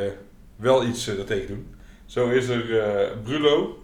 wel 0.57 0.85
iets 0.85 1.05
daartegen 1.05 1.47
doen. 1.47 1.75
Zo 2.07 2.29
is 2.29 2.49
er 2.49 2.65
Brulo 3.23 3.83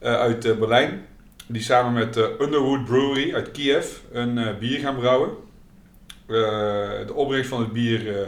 uit 0.00 0.58
Berlijn. 0.58 1.06
Die 1.46 1.62
samen 1.62 1.92
met 1.92 2.14
de 2.14 2.36
Underwood 2.40 2.84
Brewery 2.84 3.34
uit 3.34 3.50
Kiev 3.50 3.96
een 4.12 4.58
bier 4.58 4.78
gaan 4.78 4.96
brouwen. 4.96 5.30
De 7.06 7.12
opbrengst 7.14 7.48
van 7.48 7.60
het 7.60 7.72
bier 7.72 8.26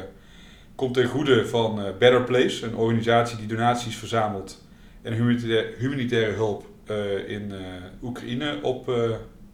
komt 0.81 0.95
ten 0.95 1.07
goede 1.07 1.47
van 1.47 1.85
eh, 1.85 1.93
Better 1.99 2.23
Place, 2.23 2.67
een 2.67 2.77
organisatie 2.77 3.37
die 3.37 3.47
donaties 3.47 3.97
verzamelt 3.97 4.65
en 5.03 5.13
humanitaire, 5.13 5.75
humanitaire 5.79 6.33
hulp 6.33 6.67
eh, 6.87 7.29
in 7.29 7.53
eh, 7.53 7.59
Oekraïne 8.03 8.59
op, 8.63 8.93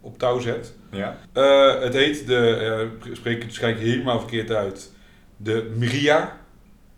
op 0.01 0.19
touw 0.19 0.39
zet. 0.39 0.75
ja. 0.91 1.17
Het 1.81 1.95
heet 1.95 2.27
de, 2.27 2.89
ik 3.05 3.17
spreek 3.17 3.35
het 3.35 3.45
waarschijnlijk 3.45 3.85
helemaal 3.85 4.19
verkeerd 4.19 4.51
uit, 4.51 4.93
de 5.37 5.73
Mria 5.77 6.37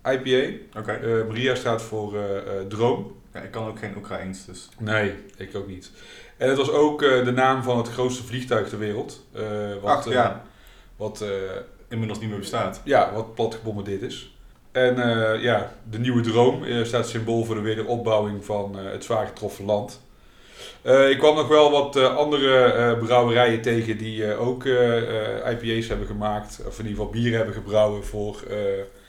IPA. 0.05 0.79
Oké. 0.79 0.93
Eh 0.93 1.27
Mria 1.29 1.55
staat 1.55 1.83
voor 1.83 2.17
droom. 2.69 3.17
Ja, 3.33 3.41
ik 3.41 3.51
kan 3.51 3.67
ook 3.67 3.79
geen 3.79 3.97
Oekraïens, 3.97 4.47
dus. 4.47 4.69
Nee, 4.79 5.15
ik 5.37 5.57
ook 5.57 5.69
niet. 5.69 5.91
En 6.37 6.49
het 6.49 6.57
was 6.57 6.71
ook 6.71 7.01
de 7.01 7.33
naam 7.35 7.63
van 7.63 7.77
het 7.79 7.89
grootste 7.89 8.23
vliegtuig 8.23 8.69
ter 8.69 8.79
wereld. 8.79 9.27
wat, 9.83 9.97
Ach, 9.97 10.11
ja. 10.11 10.45
wat, 10.97 11.25
Inmiddels 11.89 12.21
niet 12.21 12.29
meer 12.29 12.39
bestaat. 12.39 12.81
ja, 12.85 13.13
wat 13.13 13.35
plat 13.35 13.55
gebombardeerd 13.55 14.03
is. 14.03 14.39
En 14.73 14.99
eh, 14.99 15.43
ja, 15.43 15.73
de 15.91 15.99
nieuwe 15.99 16.21
droom 16.21 16.65
eh, 16.65 16.85
staat 16.85 17.09
symbool 17.09 17.45
voor 17.45 17.55
de 17.55 17.61
wederopbouwing 17.61 18.45
van 18.45 18.79
eh, 18.79 18.93
het 18.93 19.05
zwaar 19.05 19.27
getroffen 19.27 19.65
land. 19.65 20.07
Ik 21.11 21.19
kwam 21.19 21.35
nog 21.35 21.49
wel 21.49 21.71
wat 21.71 21.97
andere 21.97 22.97
brouwerijen 22.97 23.61
tegen 23.61 23.99
die 23.99 24.37
ook 24.37 24.65
IPA's 25.47 25.89
hebben 25.89 26.07
gemaakt. 26.07 26.61
Of 26.67 26.79
in 26.79 26.87
ieder 26.87 26.99
geval 26.99 27.11
bier 27.21 27.37
hebben 27.37 27.55
gebrouwen 27.55 28.05
voor, 28.05 28.43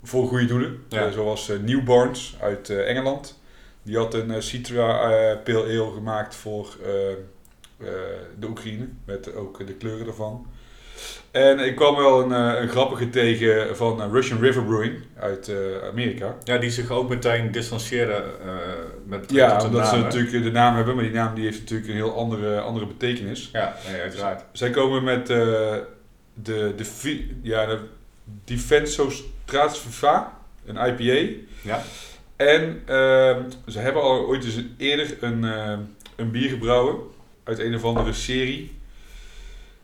voor 0.03 0.27
goede 0.27 0.45
doelen. 0.45 0.83
Ja. 0.89 1.11
Zoals 1.11 1.49
eh, 1.49 1.59
Newborns 1.59 2.35
uit 2.41 2.69
Engeland. 2.69 3.39
Die 3.83 3.97
had 3.97 4.13
een 4.13 4.43
Citra 4.43 5.35
Pale 5.43 5.63
Ale 5.63 5.91
gemaakt 5.93 6.35
voor 6.35 6.77
de 8.39 8.47
Oekraïne. 8.47 8.87
Met 9.05 9.35
ook 9.35 9.67
de 9.67 9.73
kleuren 9.73 10.07
ervan. 10.07 10.47
En 11.31 11.59
ik 11.59 11.75
kwam 11.75 11.95
wel 11.95 12.21
een, 12.21 12.31
eh, 12.31 12.61
een 12.61 12.69
grappige 12.69 13.09
tegen 13.09 13.75
van 13.75 14.01
eh, 14.01 14.07
Russian 14.11 14.39
River 14.39 14.63
Brewing 14.63 14.93
uit 15.19 15.47
eh, 15.47 15.55
Amerika. 15.89 16.35
Ja, 16.43 16.57
die 16.57 16.69
zich 16.69 16.91
ook 16.91 17.09
meteen 17.09 17.51
distancieerde 17.51 18.13
eh 18.13 18.55
met 19.05 19.31
Ja, 19.31 19.57
tot 19.57 19.67
omdat 19.67 19.87
ze 19.87 19.97
natuurlijk 19.97 20.43
de 20.43 20.51
naam 20.51 20.75
hebben, 20.75 20.95
maar 20.95 21.03
die 21.03 21.13
naam 21.13 21.35
die 21.35 21.43
heeft 21.43 21.59
natuurlijk 21.59 21.89
een 21.89 21.95
heel 21.95 22.15
andere, 22.15 22.59
andere 22.59 22.85
betekenis. 22.85 23.49
Ja, 23.53 23.75
nee, 23.91 24.01
uiteraard. 24.01 24.43
Zij 24.51 24.69
komen 24.69 25.03
met 25.03 25.29
eh, 25.29 25.37
de, 26.33 26.73
de, 26.75 27.25
ja, 27.41 27.65
de 27.65 27.79
Defenso 28.43 29.09
Stratifica, 29.09 30.37
een 30.65 30.75
IPA. 30.75 31.41
Ja. 31.61 31.81
En 32.35 32.81
ehm, 32.85 33.41
ze 33.67 33.79
hebben 33.79 34.01
al 34.01 34.27
ooit 34.27 34.43
eens 34.43 34.63
eerder 34.77 35.17
een, 35.19 35.43
een 36.15 36.31
bier 36.31 36.49
gebrouwen 36.49 36.95
uit 37.43 37.59
een 37.59 37.75
of 37.75 37.83
andere 37.83 38.13
serie. 38.13 38.78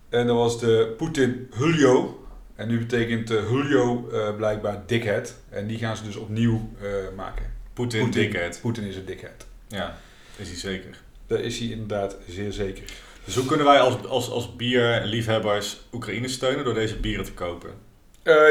En 0.09 0.27
dat 0.27 0.35
was 0.35 0.59
de 0.59 0.93
Putin 0.97 1.49
Julio. 1.57 2.19
En 2.55 2.67
nu 2.67 2.79
betekent 2.79 3.31
eh, 3.31 3.49
Julio 3.49 4.09
eh, 4.11 4.35
blijkbaar 4.35 4.83
dikhead. 4.85 5.35
En 5.49 5.67
die 5.67 5.77
gaan 5.77 5.97
ze 5.97 6.03
dus 6.03 6.15
opnieuw 6.15 6.69
eh, 6.81 6.87
maken. 7.15 7.53
Poetin, 7.73 8.01
Poetin. 8.03 8.21
dickhead. 8.21 8.59
Poetin 8.61 8.83
is 8.83 8.95
een 8.95 9.05
dikhead. 9.05 9.45
Ja, 9.67 9.97
is 10.35 10.47
hij 10.47 10.57
zeker. 10.57 11.01
Dat 11.27 11.39
is 11.39 11.59
hij 11.59 11.67
inderdaad 11.67 12.17
zeer 12.27 12.51
zeker. 12.51 12.83
Dus 13.25 13.35
hoe 13.35 13.45
kunnen 13.45 13.65
wij 13.65 13.79
als, 13.79 14.05
als, 14.05 14.29
als 14.29 14.55
bierliefhebbers 14.55 15.81
Oekraïne 15.93 16.27
steunen 16.27 16.65
door 16.65 16.73
deze 16.73 16.95
bieren 16.95 17.25
te 17.25 17.33
kopen? 17.33 17.69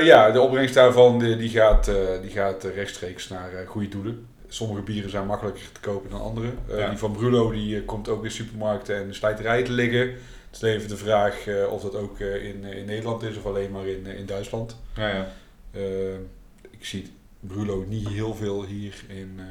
Ja, 0.02 0.30
de 0.30 0.40
opbrengst 0.40 0.74
daarvan 0.74 1.18
die, 1.18 1.36
die 1.36 1.48
gaat, 1.48 1.90
die 2.22 2.30
gaat 2.30 2.64
rechtstreeks 2.64 3.28
naar 3.28 3.50
goede 3.66 3.88
doelen. 3.88 4.26
Sommige 4.48 4.82
bieren 4.82 5.10
zijn 5.10 5.26
makkelijker 5.26 5.62
te 5.72 5.80
kopen 5.80 6.10
dan 6.10 6.20
andere. 6.20 6.50
Ja. 6.68 6.88
Die 6.88 6.98
van 6.98 7.12
Brulo 7.12 7.50
die, 7.50 7.82
komt 7.82 8.08
ook 8.08 8.24
in 8.24 8.30
supermarkten 8.30 8.96
en 8.96 9.14
slijterijen 9.14 9.64
te 9.64 9.72
liggen. 9.72 10.14
Het 10.54 10.62
is 10.62 10.74
even 10.74 10.88
de 10.88 10.96
vraag 10.96 11.46
eh, 11.46 11.72
of 11.72 11.82
dat 11.82 11.94
ook 11.94 12.20
eh, 12.20 12.44
in, 12.48 12.64
eh, 12.64 12.76
in 12.78 12.84
Nederland 12.84 13.22
is 13.22 13.36
of 13.36 13.46
alleen 13.46 13.70
maar 13.70 13.86
in, 13.86 14.06
in 14.06 14.26
Duitsland. 14.26 14.76
Ja, 14.96 15.08
ja. 15.08 15.26
Ik 16.70 16.84
zie 16.84 17.12
Brulo 17.40 17.84
niet 17.88 18.08
heel 18.08 18.34
veel 18.34 18.64
hier 18.64 19.04
in, 19.08 19.34
eh, 19.38 19.44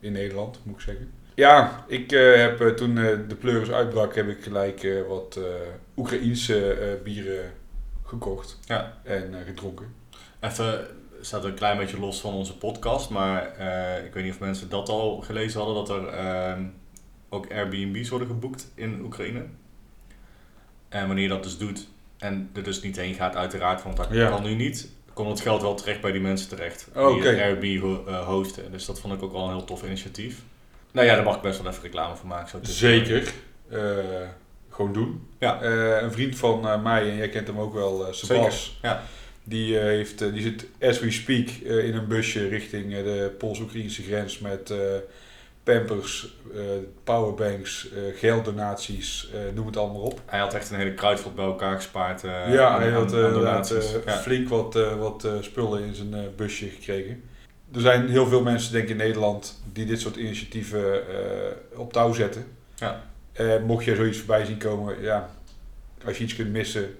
in 0.00 0.12
Nederland, 0.12 0.58
moet 0.62 0.74
ik 0.74 0.80
zeggen. 0.80 1.10
Ja, 1.34 1.84
ik 1.88 2.12
eh, 2.12 2.34
heb 2.36 2.76
toen 2.76 2.98
eh, 2.98 3.04
de 3.28 3.34
pleuris 3.34 3.70
uitbrak, 3.70 4.14
heb 4.14 4.28
ik 4.28 4.42
gelijk 4.42 4.88
wat 5.08 5.36
eh 5.36 5.44
Oekraïense 5.96 6.72
eh, 6.72 7.02
bieren 7.04 7.52
gekocht 8.04 8.58
Ja. 8.66 8.98
en 9.02 9.34
gedronken. 9.46 9.86
Even, 10.40 10.86
staat 11.20 11.44
een 11.44 11.54
klein 11.54 11.78
beetje 11.78 11.98
los 12.00 12.20
van 12.20 12.34
onze 12.34 12.56
podcast, 12.58 13.10
maar 13.10 13.56
eh, 13.56 14.04
ik 14.04 14.12
weet 14.12 14.24
niet 14.24 14.32
of 14.32 14.40
mensen 14.40 14.68
dat 14.68 14.88
al 14.88 15.20
gelezen 15.20 15.60
hadden, 15.60 15.84
dat 15.86 15.90
er 15.90 16.06
ehm, 16.08 16.62
ook 17.28 17.52
Airbnb's 17.52 18.08
worden 18.08 18.28
geboekt 18.28 18.70
in 18.74 19.00
Oekraïne. 19.04 19.42
En 20.88 21.06
wanneer 21.06 21.22
je 21.24 21.28
dat 21.30 21.42
dus 21.42 21.58
doet 21.58 21.86
en 22.18 22.50
er 22.54 22.62
dus 22.62 22.82
niet 22.82 22.96
heen 22.96 23.14
gaat, 23.14 23.36
uiteraard, 23.36 23.82
want 23.82 23.96
dat 23.96 24.08
Ja. 24.10 24.28
kan 24.28 24.42
nu 24.42 24.54
niet, 24.54 24.88
komt 25.12 25.28
het 25.30 25.40
geld 25.40 25.62
wel 25.62 25.74
terecht 25.74 26.00
bij 26.00 26.12
die 26.12 26.20
mensen 26.20 26.48
terecht 26.48 26.88
Oh, 26.94 27.14
die 27.14 27.22
het 27.28 27.40
Airbnb 27.40 28.08
eh, 28.08 28.26
hosten. 28.26 28.70
Dus 28.72 28.84
dat 28.84 29.00
vond 29.00 29.14
ik 29.14 29.22
ook 29.22 29.32
wel 29.32 29.42
een 29.44 29.50
heel 29.56 29.64
tof 29.64 29.82
initiatief. 29.84 30.36
Nou 30.92 31.06
ja, 31.06 31.14
daar 31.14 31.24
mag 31.24 31.36
ik 31.36 31.42
best 31.42 31.62
wel 31.62 31.70
even 31.70 31.82
reclame 31.82 32.16
voor 32.16 32.28
maken. 32.28 32.48
Zo 32.48 32.60
tussen- 32.60 32.76
Zeker. 33.06 33.32
Eh, 33.70 33.78
gewoon 34.70 34.92
doen. 34.92 35.28
Ja. 35.38 35.62
Eh, 35.62 36.02
een 36.02 36.12
vriend 36.12 36.36
van 36.36 36.82
mij, 36.82 37.10
en 37.10 37.16
jij 37.16 37.28
kent 37.28 37.46
hem 37.46 37.58
ook 37.58 37.74
wel, 37.74 38.06
Sebas. 38.10 38.78
Ja. 38.82 39.02
Die, 39.44 39.76
heeft, 39.76 40.18
die 40.32 40.42
zit 40.42 40.66
as 40.80 41.00
we 41.00 41.10
speak 41.10 41.48
in 41.48 41.94
een 41.94 42.06
busje 42.08 42.48
richting 42.48 42.94
de 42.94 43.34
Pools-Oekraïnse 43.38 44.02
grens 44.02 44.38
met 44.38 44.72
pampers, 45.72 46.36
eh, 46.54 46.60
powerbanks, 47.04 47.88
eh, 47.92 48.18
gelddonaties, 48.18 49.30
eh, 49.34 49.40
noem 49.54 49.66
het 49.66 49.76
allemaal 49.76 50.00
op. 50.00 50.20
Hij 50.26 50.38
had 50.38 50.54
echt 50.54 50.70
een 50.70 50.76
hele 50.76 50.94
kruidvat 50.94 51.34
bij 51.34 51.44
elkaar 51.44 51.76
gespaard. 51.76 52.20
ja, 52.22 52.78
hij 52.78 52.90
had 52.90 53.14
aan- 53.14 53.46
aan 53.48 53.64
Ja. 54.06 54.12
flink 54.16 54.48
wat, 54.48 54.74
wat 54.98 55.28
spullen 55.40 55.82
in 55.84 55.94
zijn 55.94 56.14
busje 56.36 56.66
gekregen. 56.68 57.22
Er 57.74 57.80
zijn 57.80 58.08
heel 58.08 58.26
veel 58.26 58.42
mensen, 58.42 58.72
denk 58.72 58.84
ik, 58.84 58.90
in 58.90 58.96
Nederland 58.96 59.60
die 59.72 59.86
dit 59.86 60.00
soort 60.00 60.16
initiatieven 60.16 61.02
op 61.74 61.92
touw 61.92 62.12
zetten. 62.12 62.44
Ja. 62.76 63.02
Mocht 63.66 63.84
je 63.84 63.94
zoiets 63.96 64.18
voorbij 64.18 64.44
zien 64.44 64.58
komen, 64.58 65.00
ja, 65.02 65.28
als 66.04 66.18
je 66.18 66.24
iets 66.24 66.34
kunt 66.34 66.50
missen, 66.52 66.98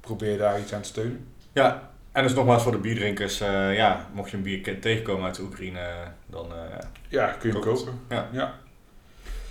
probeer 0.00 0.38
daar 0.38 0.60
iets 0.60 0.72
aan 0.72 0.80
te 0.82 0.88
steunen. 0.88 1.26
Ja, 1.52 1.89
en 2.12 2.22
dus 2.22 2.34
nogmaals 2.34 2.62
voor 2.62 2.72
de 2.72 2.78
bierdrinkers, 2.78 3.40
eh, 3.40 3.76
ja, 3.76 4.06
mocht 4.12 4.30
je 4.30 4.36
een 4.36 4.42
bier 4.42 4.80
tegenkomen 4.80 5.24
uit 5.24 5.34
de 5.34 5.42
Oekraïne, 5.42 5.80
dan 6.26 6.52
eh, 6.52 6.78
ja. 7.08 7.26
Kun 7.26 7.48
je 7.48 7.58
hem 7.58 7.64
kopen. 7.64 8.00
Ja. 8.08 8.28
ja. 8.32 8.54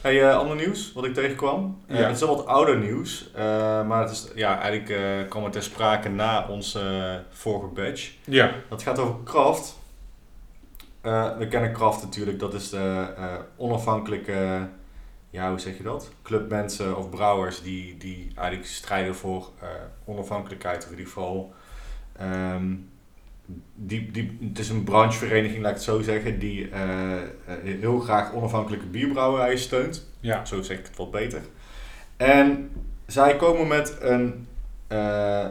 Hey, 0.01 0.29
eh, 0.29 0.37
ander 0.37 0.55
nieuws 0.55 0.93
wat 0.93 1.05
ik 1.05 1.13
tegenkwam. 1.13 1.81
Ja. 1.87 1.95
Het 1.95 2.15
is 2.15 2.19
wel 2.19 2.35
wat 2.35 2.45
ouder 2.45 2.77
nieuws, 2.77 3.31
maar 3.87 4.01
het 4.01 4.11
is, 4.11 4.27
ja, 4.35 4.59
eigenlijk 4.61 5.29
kwam 5.29 5.43
het 5.43 5.53
ter 5.53 5.63
sprake 5.63 6.09
na 6.09 6.47
onze 6.47 7.23
vorige 7.29 7.65
badge. 7.65 8.11
Ja. 8.23 8.51
Dat 8.69 8.81
gaat 8.81 8.99
over 8.99 9.15
Kraft. 9.23 9.77
We 11.37 11.47
kennen 11.49 11.73
Kraft 11.73 12.03
natuurlijk, 12.03 12.39
dat 12.39 12.53
is 12.53 12.69
de 12.69 13.07
onafhankelijke, 13.57 14.67
ja 15.29 15.49
hoe 15.49 15.59
zeg 15.59 15.77
je 15.77 15.83
dat? 15.83 16.11
Clubmensen 16.23 16.97
of 16.97 17.09
brouwers 17.09 17.61
die, 17.61 17.97
die 17.97 18.31
eigenlijk 18.35 18.67
strijden 18.67 19.15
voor 19.15 19.49
onafhankelijkheid 20.05 20.77
of 20.77 20.91
in 20.91 20.97
ieder 20.97 21.05
geval. 21.05 21.53
Ehm, 22.19 22.73
die, 23.75 24.11
die, 24.11 24.37
het 24.41 24.59
is 24.59 24.69
een 24.69 24.83
branchevereniging, 24.83 25.61
laat 25.61 25.69
ik 25.69 25.75
het 25.75 25.85
zo 25.85 26.01
zeggen, 26.01 26.39
die 26.39 26.69
eh, 26.69 27.15
eh, 27.15 27.27
heel 27.63 27.99
graag 27.99 28.33
onafhankelijke 28.33 28.85
bierbrouwerijen 28.85 29.59
steunt. 29.59 30.07
Ja. 30.19 30.45
Zo 30.45 30.61
zeg 30.61 30.79
ik 30.79 30.85
het 30.85 30.97
wat 30.97 31.11
beter. 31.11 31.41
En 32.17 32.71
zij 33.05 33.35
komen 33.35 33.67
met 33.67 33.97
een 33.99 34.47
eh 34.87 35.45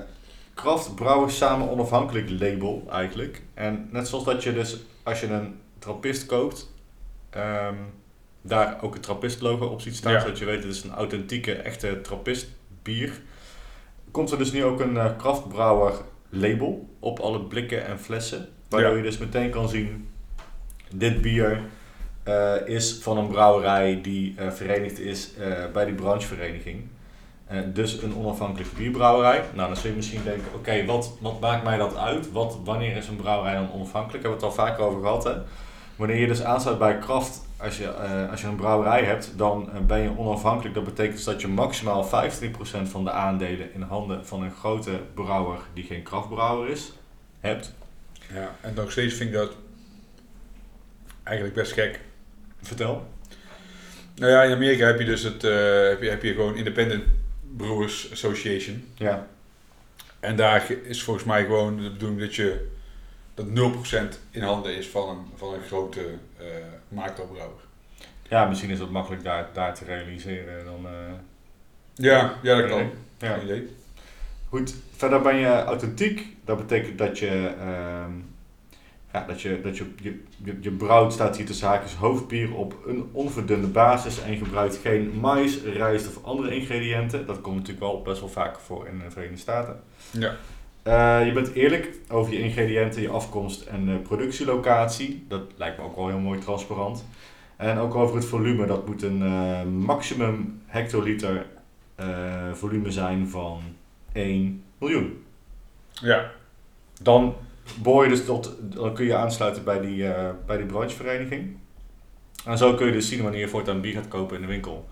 Kraft 0.54 0.94
Brouwers 0.94 1.36
Samen 1.36 1.68
Onafhankelijk 1.68 2.30
label 2.30 2.86
eigenlijk. 2.90 3.42
En 3.54 3.88
net 3.92 4.08
zoals 4.08 4.24
dat 4.24 4.42
je 4.42 4.52
dus 4.52 4.76
als 5.02 5.20
je 5.20 5.26
een 5.26 5.60
trappist 5.78 6.26
koopt, 6.26 6.72
ehm, 7.30 7.74
daar 8.42 8.82
ook 8.82 8.94
het 8.94 9.02
trappist 9.02 9.40
logo 9.40 9.66
op 9.66 9.80
ziet 9.80 9.96
staan. 9.96 10.12
Ja. 10.12 10.20
Zodat 10.20 10.38
je 10.38 10.44
weet, 10.44 10.62
het 10.62 10.72
is 10.72 10.82
een 10.82 10.94
authentieke, 10.94 11.52
echte 11.52 12.00
trappist 12.00 12.48
bier. 12.82 13.20
Komt 14.10 14.30
er 14.30 14.38
dus 14.38 14.52
nu 14.52 14.64
ook 14.64 14.80
een 14.80 14.96
eh 14.96 15.16
Kraft 15.16 15.48
Brouwer 15.48 15.92
label 16.28 16.88
op 16.98 17.18
alle 17.18 17.40
blikken 17.40 17.86
en 17.86 17.98
flessen. 18.00 18.48
Waardoor 18.68 18.90
Ja. 18.90 18.96
je 18.96 19.02
dus 19.02 19.18
meteen 19.18 19.50
kan 19.50 19.68
zien, 19.68 20.08
dit 20.94 21.20
bier 21.22 21.60
eh, 22.22 22.54
is 22.64 22.98
van 23.02 23.18
een 23.18 23.28
brouwerij 23.28 24.00
die 24.02 24.34
eh, 24.36 24.50
verenigd 24.50 24.98
is 24.98 25.34
eh, 25.34 25.52
bij 25.72 25.84
die 25.84 25.94
branchevereniging. 25.94 26.82
Dus 27.72 28.02
een 28.02 28.16
onafhankelijke 28.16 28.76
bierbrouwerij. 28.76 29.42
Nou, 29.54 29.68
dan 29.68 29.76
zul 29.76 29.90
je 29.90 29.96
misschien 29.96 30.24
denken, 30.24 30.46
oké, 30.54 30.84
wat, 30.84 31.12
wat 31.20 31.40
maakt 31.40 31.64
mij 31.64 31.76
dat 31.76 31.96
uit? 31.96 32.32
Wat, 32.32 32.58
wanneer 32.64 32.96
is 32.96 33.08
een 33.08 33.16
brouwerij 33.16 33.54
dan 33.54 33.72
onafhankelijk? 33.72 34.22
Daar 34.22 34.30
hebben 34.32 34.40
we 34.40 34.46
het 34.46 34.58
al 34.58 34.66
vaker 34.66 34.84
over 34.84 35.00
gehad. 35.00 35.24
Hè? 35.24 35.32
Wanneer 35.96 36.16
je 36.16 36.26
dus 36.26 36.42
aansluit 36.42 36.78
bij 36.78 36.98
Kraft, 36.98 37.47
als 37.58 37.78
je, 37.78 37.88
eh, 37.88 38.30
als 38.30 38.40
je 38.40 38.46
een 38.46 38.56
brouwerij 38.56 39.04
hebt, 39.04 39.32
dan 39.36 39.72
eh, 39.72 39.80
ben 39.80 39.98
je 39.98 40.18
onafhankelijk. 40.18 40.74
Dat 40.74 40.84
betekent 40.84 41.24
dat 41.24 41.40
je 41.40 41.48
maximaal 41.48 42.04
15% 42.04 42.88
van 42.88 43.04
de 43.04 43.10
aandelen 43.10 43.74
in 43.74 43.82
handen 43.82 44.26
van 44.26 44.42
een 44.42 44.54
grote 44.54 45.00
brouwer 45.14 45.58
die 45.74 45.84
geen 45.84 46.02
kraftbrouwer 46.02 46.68
is, 46.68 46.92
hebt. 47.40 47.74
ja. 48.32 48.56
En 48.60 48.74
nog 48.74 48.90
steeds 48.90 49.14
vind 49.14 49.28
ik 49.28 49.36
dat 49.36 49.52
eigenlijk 51.22 51.56
best 51.56 51.72
gek. 51.72 52.00
Vertel. 52.62 53.06
Nou 54.14 54.32
ja, 54.32 54.42
in 54.42 54.52
Amerika 54.52 54.86
heb 54.86 54.98
je 54.98 55.04
dus 55.04 55.22
het, 55.22 55.44
eh, 55.44 55.88
heb 55.88 56.02
je, 56.02 56.08
heb 56.08 56.22
je 56.22 56.32
gewoon 56.32 56.56
Independent 56.56 57.04
Brewers 57.56 58.12
Association. 58.12 58.84
Ja. 58.94 59.26
En 60.20 60.36
daar 60.36 60.72
is 60.82 61.02
volgens 61.02 61.26
mij 61.26 61.44
gewoon 61.44 61.76
de 61.76 61.90
bedoeling 61.90 62.20
dat 62.20 62.34
je 62.34 62.68
dat 63.34 63.46
0% 63.46 64.20
in 64.30 64.42
handen 64.42 64.76
is 64.76 64.88
van 64.88 65.08
een, 65.08 65.26
van 65.36 65.54
een 65.54 65.62
grote 65.62 66.00
eh 66.90 66.96
macrobrouwer. 66.96 67.60
ja, 68.28 68.44
misschien 68.44 68.70
is 68.70 68.78
dat 68.78 68.90
makkelijk 68.90 69.22
daar, 69.24 69.48
daar 69.52 69.74
te 69.74 69.84
realiseren 69.84 70.64
dan... 70.64 70.86
eh, 70.86 71.12
Ja, 71.94 72.34
ja, 72.42 72.56
dat 72.60 72.68
kan. 72.70 72.90
Ja. 73.18 73.34
Geen 73.34 73.44
idee. 73.44 73.68
Goed, 74.48 74.74
verder 74.96 75.20
ben 75.20 75.36
je 75.36 75.64
authentiek. 75.64 76.26
Dat 76.44 76.56
betekent 76.56 76.98
dat 76.98 77.18
je, 77.18 77.54
ehm, 77.60 78.12
ja, 79.12 79.24
dat 79.26 79.40
je, 79.42 79.60
dat 79.60 79.76
je, 79.76 79.86
je, 80.02 80.22
je, 80.44 80.58
je 80.60 80.70
brouwt, 80.70 81.12
staat 81.12 81.36
hier 81.36 81.46
tussen 81.46 81.68
haakjes, 81.68 81.94
hoofdbier 81.94 82.54
op 82.54 82.74
een 82.86 83.08
onverdunde 83.12 83.66
basis 83.66 84.20
en 84.22 84.30
je 84.30 84.36
gebruikt 84.38 84.76
geen 84.76 85.12
mais, 85.20 85.62
rijst 85.62 86.06
of 86.08 86.24
andere 86.24 86.54
ingrediënten. 86.54 87.26
Dat 87.26 87.40
komt 87.40 87.56
natuurlijk 87.56 87.86
wel 87.86 88.02
best 88.02 88.20
wel 88.20 88.28
vaak 88.28 88.58
voor 88.58 88.86
in 88.86 88.98
de 88.98 89.10
Verenigde 89.10 89.38
Staten. 89.40 89.80
Ja. 90.10 90.36
Eh, 90.88 91.26
je 91.26 91.32
bent 91.32 91.52
eerlijk 91.52 91.90
over 92.08 92.32
je 92.32 92.38
ingrediënten, 92.38 93.02
je 93.02 93.08
afkomst 93.08 93.62
en 93.62 93.86
de 93.86 93.96
productielocatie. 93.96 95.24
Dat 95.28 95.42
lijkt 95.56 95.78
me 95.78 95.84
ook 95.84 95.96
wel 95.96 96.08
heel 96.08 96.18
mooi 96.18 96.40
transparant. 96.40 97.04
En 97.56 97.78
ook 97.78 97.94
over 97.94 98.16
het 98.16 98.24
volume. 98.24 98.66
Dat 98.66 98.86
moet 98.86 99.02
een 99.02 99.22
eh, 99.22 99.62
maximum 99.62 100.62
hectoliter 100.66 101.46
eh, 101.94 102.52
volume 102.52 102.90
zijn 102.90 103.28
van 103.28 103.62
1 104.12 104.62
miljoen. 104.78 105.24
Ja. 105.92 106.30
Dan, 107.02 107.34
je 107.84 108.08
dus 108.08 108.24
tot, 108.24 108.56
dan 108.60 108.94
kun 108.94 109.04
je 109.04 109.16
aansluiten 109.16 109.64
bij 109.64 109.80
die, 109.80 110.12
bij 110.46 110.56
die 110.56 110.66
branchevereniging. 110.66 111.56
En 112.44 112.58
zo 112.58 112.74
kun 112.74 112.86
je 112.86 112.92
dus 112.92 113.08
zien 113.08 113.22
wanneer 113.22 113.40
je 113.40 113.48
voortaan 113.48 113.80
bier 113.80 113.94
gaat 113.94 114.08
kopen 114.08 114.36
in 114.36 114.42
de 114.42 114.48
winkel. 114.48 114.88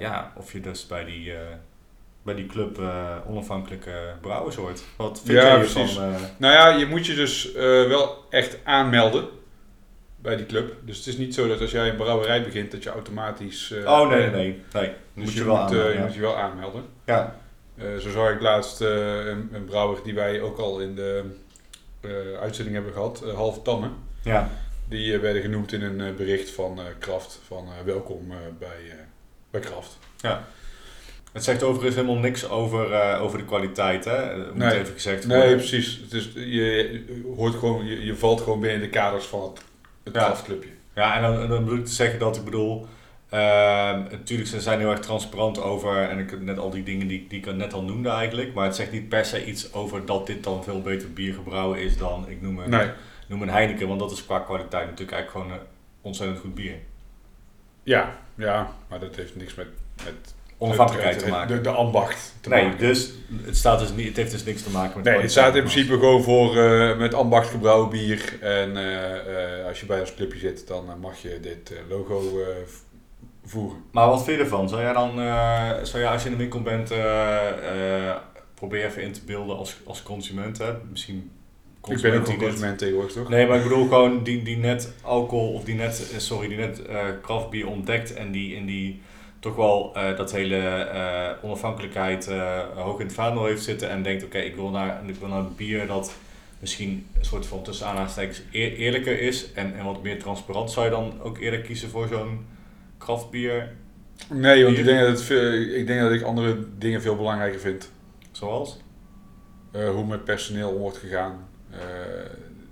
Ja, 0.00 0.32
of 0.36 0.52
je 0.52 0.60
dus 0.60 0.86
bij 0.86 1.04
die, 1.04 1.32
bij 2.22 2.34
die 2.34 2.46
club 2.46 2.78
eh, 2.78 3.16
onafhankelijke 3.26 4.14
brouwers 4.20 4.56
hoort. 4.56 4.82
Wat 4.96 5.20
vind 5.24 5.38
Ja, 5.38 5.46
jij 5.46 5.58
precies. 5.58 5.74
hiervan? 5.76 6.14
eh? 6.14 6.20
Nou 6.36 6.54
ja, 6.54 6.68
je 6.68 6.86
moet 6.86 7.06
je 7.06 7.14
dus 7.14 7.52
eh, 7.54 7.62
wel 7.64 8.24
echt 8.30 8.58
aanmelden 8.64 9.28
bij 10.16 10.36
die 10.36 10.46
club. 10.46 10.74
Dus 10.84 10.96
het 10.96 11.06
is 11.06 11.16
niet 11.16 11.34
zo 11.34 11.48
dat 11.48 11.60
als 11.60 11.70
jij 11.70 11.88
een 11.88 11.96
brouwerij 11.96 12.42
begint, 12.44 12.70
dat 12.70 12.82
je 12.82 12.90
automatisch... 12.90 13.74
oh 13.84 14.08
nee, 14.08 14.18
nee, 14.20 14.30
nee. 14.30 14.62
nee. 14.72 14.88
Dus 15.14 15.24
moet 15.24 15.32
je, 15.32 15.38
je, 15.38 15.44
wel 15.44 15.56
moet, 15.62 15.70
je 15.70 15.92
ja. 15.94 16.02
moet 16.04 16.14
je 16.14 16.20
wel 16.20 16.36
aanmelden. 16.36 16.84
Ja, 17.06 17.36
zo 18.00 18.10
zag 18.10 18.30
ik 18.30 18.40
laatst 18.40 18.80
een, 18.80 19.48
een 19.52 19.64
brouwer 19.64 19.98
die 20.04 20.14
wij 20.14 20.40
ook 20.40 20.58
al 20.58 20.80
in 20.80 20.94
de 20.94 21.24
uitzending 22.40 22.74
hebben 22.76 22.92
gehad, 22.92 23.22
eh 23.22 23.34
Halve 23.34 23.62
Tamme. 23.62 23.88
ja. 24.22 24.50
Die 24.88 25.18
werden 25.18 25.42
genoemd 25.42 25.72
in 25.72 25.82
een 25.82 26.16
bericht 26.16 26.50
van 26.50 26.78
Kraft, 26.98 27.40
van 27.46 27.68
welkom 27.84 28.32
bij, 28.58 28.96
bij 29.50 29.60
Kraft. 29.60 29.98
Het 31.32 31.44
zegt 31.44 31.62
overigens 31.62 31.94
helemaal 31.94 32.16
niks 32.18 32.48
over, 32.48 32.92
eh, 32.92 33.22
over 33.22 33.38
de 33.38 33.44
kwaliteit, 33.44 34.04
hè? 34.04 34.36
Moet 34.36 34.54
Nee. 34.56 34.78
even 34.78 34.92
gezegd 34.92 35.26
Nee, 35.26 35.38
worden. 35.38 35.56
precies. 35.56 36.00
Het 36.02 36.12
is, 36.12 36.30
je, 36.34 36.42
je 36.44 37.22
hoort 37.36 37.54
gewoon, 37.54 37.86
je, 37.86 38.04
je 38.04 38.16
valt 38.16 38.40
gewoon 38.40 38.60
binnen 38.60 38.80
de 38.80 38.88
kaders 38.88 39.24
van 39.24 39.42
het, 39.42 39.62
het 40.04 40.14
Ja. 40.14 40.36
Ja, 40.94 41.16
en 41.16 41.22
dan, 41.22 41.48
dan 41.48 41.64
bedoel 41.64 41.78
ik 41.78 41.84
te 41.84 41.92
zeggen 41.92 42.18
dat 42.18 42.36
ik 42.36 42.44
bedoel... 42.44 42.86
ehm, 43.28 44.02
natuurlijk, 44.10 44.48
ze 44.48 44.60
zijn 44.60 44.78
heel 44.78 44.90
erg 44.90 45.00
transparant 45.00 45.60
over... 45.60 46.08
En 46.08 46.18
ik 46.18 46.30
heb 46.30 46.40
net 46.40 46.58
al 46.58 46.70
die 46.70 46.82
dingen 46.82 47.06
die, 47.06 47.26
die 47.28 47.38
ik 47.38 47.54
net 47.54 47.72
al 47.72 47.82
noemde 47.82 48.08
eigenlijk. 48.08 48.54
Maar 48.54 48.64
het 48.64 48.76
zegt 48.76 48.92
niet 48.92 49.08
per 49.08 49.24
se 49.24 49.44
iets 49.44 49.72
over 49.72 50.06
dat 50.06 50.26
dit 50.26 50.44
dan 50.44 50.64
veel 50.64 50.82
beter 50.82 51.12
bier 51.12 51.34
gebrouwen 51.34 51.78
is 51.78 51.96
dan... 51.96 52.24
Ik 52.28 52.42
noem 52.42 52.58
een, 52.58 52.70
Nee. 52.70 52.90
noem 53.28 53.42
een 53.42 53.48
Heineken, 53.50 53.88
want 53.88 54.00
dat 54.00 54.10
is 54.10 54.24
qua 54.24 54.38
kwaliteit 54.38 54.84
natuurlijk 54.88 55.16
eigenlijk 55.16 55.46
gewoon 55.46 55.60
een 55.60 55.66
ontzettend 56.00 56.40
goed 56.40 56.54
bier. 56.54 56.74
Ja, 57.82 58.18
ja, 58.34 58.72
maar 58.88 59.00
dat 59.00 59.16
heeft 59.16 59.36
niks 59.36 59.54
met, 59.54 59.66
met 60.04 60.34
onafhankelijkheid 60.62 61.18
te 61.18 61.28
maken. 61.28 61.56
De, 61.56 61.60
de 61.60 61.70
ambacht 61.70 62.34
te 62.40 62.48
nee, 62.48 62.64
maken. 62.64 62.78
dus 62.78 63.12
het, 63.42 63.56
staat 63.56 63.78
dus 63.78 63.92
niet, 63.94 64.06
het 64.06 64.16
heeft 64.16 64.30
dus 64.30 64.44
niks 64.44 64.62
te 64.62 64.70
maken 64.70 64.96
met 64.96 65.12
Nee, 65.12 65.20
het 65.20 65.30
staat 65.30 65.54
in 65.54 65.62
principe 65.62 65.92
gewoon 65.92 66.22
voor 66.22 66.56
eh, 66.56 66.98
met 66.98 67.14
ambacht 67.14 67.48
gebrouwen 67.48 67.90
bier. 67.90 68.38
En 68.40 68.76
eh, 68.76 69.58
eh, 69.60 69.66
als 69.66 69.80
je 69.80 69.86
bij 69.86 70.00
ons 70.00 70.14
clubje 70.14 70.38
zit, 70.38 70.66
dan 70.66 70.84
mag 71.00 71.22
je 71.22 71.38
dit 71.40 71.72
logo 71.88 72.22
voeren. 73.44 73.78
Maar 73.90 74.08
wat 74.08 74.24
vind 74.24 74.36
je 74.36 74.42
ervan? 74.42 74.68
Zou 74.68 74.80
jij 74.80 74.92
dan, 74.92 75.14
zou 75.86 76.02
jij 76.02 76.12
als 76.12 76.22
je 76.22 76.28
in 76.28 76.36
de 76.36 76.40
winkel 76.40 76.62
bent, 76.62 76.92
probeer 78.54 78.84
even 78.84 79.02
in 79.02 79.12
te 79.12 79.20
beelden 79.26 79.56
als, 79.56 79.76
als 79.84 80.02
consument, 80.02 80.58
hè? 80.58 80.72
Misschien 80.90 81.30
ik 81.88 82.00
ben 82.00 82.18
ook 82.18 82.24
die 82.24 82.34
een 82.34 82.40
consument 82.40 82.78
tegenwoordig, 82.78 83.12
toch? 83.12 83.28
Nee, 83.28 83.46
maar 83.46 83.56
ik 83.56 83.62
bedoel 83.62 83.82
gewoon 83.82 84.22
die, 84.22 84.42
die 84.42 84.56
net 84.56 84.92
alcohol 85.02 85.52
of 85.52 85.64
die 85.64 85.74
net, 85.74 86.14
sorry, 86.16 86.48
die 86.48 86.56
net 86.56 86.82
craftbier 87.22 87.66
ontdekt 87.66 88.14
en 88.14 88.32
die 88.32 88.54
in 88.54 88.66
die 88.66 89.00
toch 89.42 89.56
wel 89.56 89.90
eh, 89.94 90.16
dat 90.16 90.32
hele 90.32 90.56
eh, 90.56 91.30
onafhankelijkheid 91.44 92.28
eh, 92.28 92.60
hoog 92.74 92.98
in 93.00 93.06
het 93.06 93.14
vaandel 93.14 93.44
heeft 93.46 93.62
zitten 93.62 93.88
en 93.90 94.02
denkt, 94.02 94.24
oké, 94.24 94.38
ik 94.38 94.54
wil 94.54 94.70
naar 94.70 95.02
ik 95.08 95.14
wil 95.14 95.28
naar 95.28 95.38
een 95.38 95.56
bier 95.56 95.86
dat 95.86 96.14
misschien 96.60 97.06
een 97.18 97.24
soort 97.24 97.46
van 97.46 97.62
tussen 97.62 97.86
aanhalingstekens 97.86 98.42
eer- 98.52 98.72
eerlijker 98.72 99.20
is 99.20 99.52
en, 99.52 99.74
en 99.76 99.84
wat 99.84 100.02
meer 100.02 100.18
transparant. 100.18 100.70
Zou 100.70 100.84
je 100.84 100.90
dan 100.90 101.20
ook 101.22 101.38
eerder 101.38 101.60
kiezen 101.60 101.88
voor 101.88 102.08
zo'n 102.08 102.46
craftbier 102.98 103.72
Nee, 104.30 104.64
want 104.64 104.78
ik 104.78 104.84
denk, 104.84 105.00
dat 105.00 105.28
het 105.28 105.30
ik 105.74 105.86
denk 105.86 106.00
dat 106.00 106.12
ik 106.12 106.22
andere 106.22 106.64
dingen 106.78 107.02
veel 107.02 107.16
belangrijker 107.16 107.60
vind. 107.60 107.90
zoals? 108.32 108.80
Hoe 109.72 110.06
met 110.06 110.24
personeel 110.24 110.78
wordt 110.78 110.96
gegaan. 110.98 111.48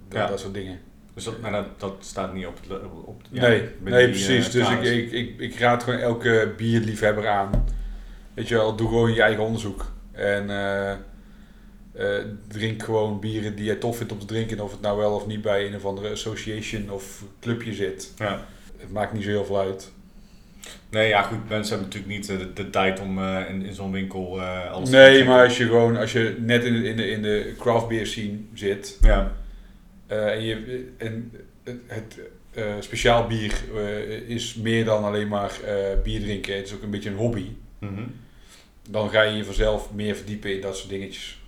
dat, 0.08 0.18
Ja. 0.20 0.26
dat 0.26 0.40
soort 0.40 0.54
dingen. 0.54 0.80
Dus 1.20 1.28
dat, 1.28 1.40
maar 1.40 1.52
dat, 1.52 1.80
dat 1.80 1.96
staat 2.00 2.34
niet 2.34 2.46
op 2.46 2.58
het... 2.60 2.80
Op, 3.04 3.22
ja, 3.30 3.48
nee, 3.48 3.68
nee 3.78 4.04
die, 4.04 4.08
precies. 4.08 4.46
eh, 4.46 4.52
dus 4.52 4.70
ik, 4.70 4.82
ik, 4.82 5.12
ik, 5.12 5.40
ik 5.40 5.58
raad 5.58 5.82
gewoon 5.82 5.98
elke 5.98 6.52
bierliefhebber 6.56 7.28
aan. 7.28 7.64
Weet 8.34 8.48
je 8.48 8.54
wel, 8.54 8.76
doe 8.76 8.88
gewoon 8.88 9.14
je 9.14 9.22
eigen 9.22 9.44
onderzoek. 9.44 9.92
En 10.12 10.50
eh, 10.50 10.90
eh, 10.90 12.24
drink 12.48 12.82
gewoon 12.82 13.20
bieren 13.20 13.56
die 13.56 13.64
jij 13.64 13.74
tof 13.74 13.96
vindt 13.96 14.12
om 14.12 14.18
te 14.18 14.26
drinken. 14.26 14.60
Of 14.60 14.70
het 14.70 14.80
nou 14.80 14.98
wel 14.98 15.14
of 15.14 15.26
niet 15.26 15.42
bij 15.42 15.66
een 15.66 15.76
of 15.76 15.84
andere 15.84 16.10
association 16.10 16.90
of 16.90 17.24
clubje 17.40 17.72
zit. 17.72 18.12
Ja. 18.16 18.46
Het 18.76 18.92
maakt 18.92 19.12
niet 19.12 19.22
zo 19.22 19.28
heel 19.28 19.44
veel 19.44 19.58
uit. 19.58 19.92
Nee, 20.90 21.08
ja 21.08 21.22
goed, 21.22 21.48
mensen 21.48 21.78
hebben 21.78 21.88
natuurlijk 21.88 22.12
niet 22.12 22.26
de, 22.38 22.52
de 22.62 22.70
tijd 22.70 23.00
om 23.00 23.22
in, 23.24 23.64
in 23.64 23.74
zo'n 23.74 23.92
winkel 23.92 24.40
alles 24.42 24.90
te 24.90 24.96
Nee, 24.96 25.24
maar 25.24 25.44
als 25.44 25.56
je 25.56 25.64
gewoon, 25.64 25.96
als 25.96 26.12
je 26.12 26.36
net 26.38 26.64
in 26.64 26.72
de, 26.72 26.88
in 26.88 26.96
de, 26.96 27.10
in 27.10 27.22
de 27.22 27.54
craft 27.58 27.88
beer 27.88 28.06
scene 28.06 28.38
zit. 28.54 28.98
Ja, 29.00 29.32
en 30.16 30.42
je, 30.42 30.88
en 30.96 31.32
het, 31.64 31.78
het 31.86 32.18
eh, 32.52 32.74
speciaal 32.80 33.26
bier 33.26 33.54
eh, 33.76 34.10
is 34.28 34.54
meer 34.54 34.84
dan 34.84 35.04
alleen 35.04 35.28
maar 35.28 35.60
eh, 35.64 36.00
bier 36.02 36.20
drinken. 36.20 36.56
Het 36.56 36.66
is 36.66 36.74
ook 36.74 36.82
een 36.82 36.90
beetje 36.90 37.10
een 37.10 37.16
hobby. 37.16 37.46
mhm. 37.78 38.02
Dan 38.90 39.10
ga 39.10 39.22
je 39.22 39.36
je 39.36 39.44
vanzelf 39.44 39.92
meer 39.92 40.16
verdiepen 40.16 40.54
in 40.54 40.60
dat 40.60 40.76
soort 40.76 40.88
dingetjes. 40.90 41.40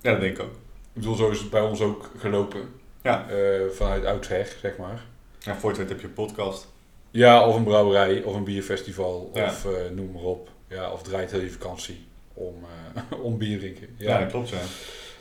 ja 0.00 0.10
dat 0.12 0.20
denk 0.20 0.36
ik 0.36 0.42
ook. 0.42 0.52
Ik 0.94 1.00
bedoel, 1.00 1.14
zo 1.14 1.30
is 1.30 1.38
het 1.40 1.50
bij 1.50 1.60
ons 1.60 1.80
ook 1.80 2.10
gelopen. 2.18 2.60
Ja. 3.02 3.28
Eh, 3.30 3.60
vanuit 3.70 4.04
oudsher, 4.04 4.56
zeg 4.60 4.76
maar. 4.76 5.04
Ja, 5.38 5.56
voor 5.56 5.68
het 5.70 5.78
weet 5.78 5.88
heb 5.88 6.00
je 6.00 6.06
een 6.06 6.12
podcast. 6.12 6.68
Ja, 7.10 7.46
of 7.46 7.56
een 7.56 7.64
brouwerij, 7.64 8.22
of 8.22 8.34
een 8.34 8.44
bierfestival, 8.44 9.30
Ja. 9.34 9.44
of 9.44 9.64
eh, 9.64 9.72
noem 9.94 10.10
maar 10.12 10.22
op. 10.22 10.50
Ja, 10.68 10.90
of 10.92 11.02
draait 11.02 11.30
heel 11.30 11.40
je 11.40 11.50
vakantie 11.50 12.04
om, 12.34 12.54
eh, 12.94 13.02
om 13.26 13.38
bier 13.38 13.58
drinken. 13.58 13.88
Ja, 13.96 14.08
Ja. 14.12 14.18
dat 14.20 14.30
klopt 14.30 14.48
ja. 14.48 14.58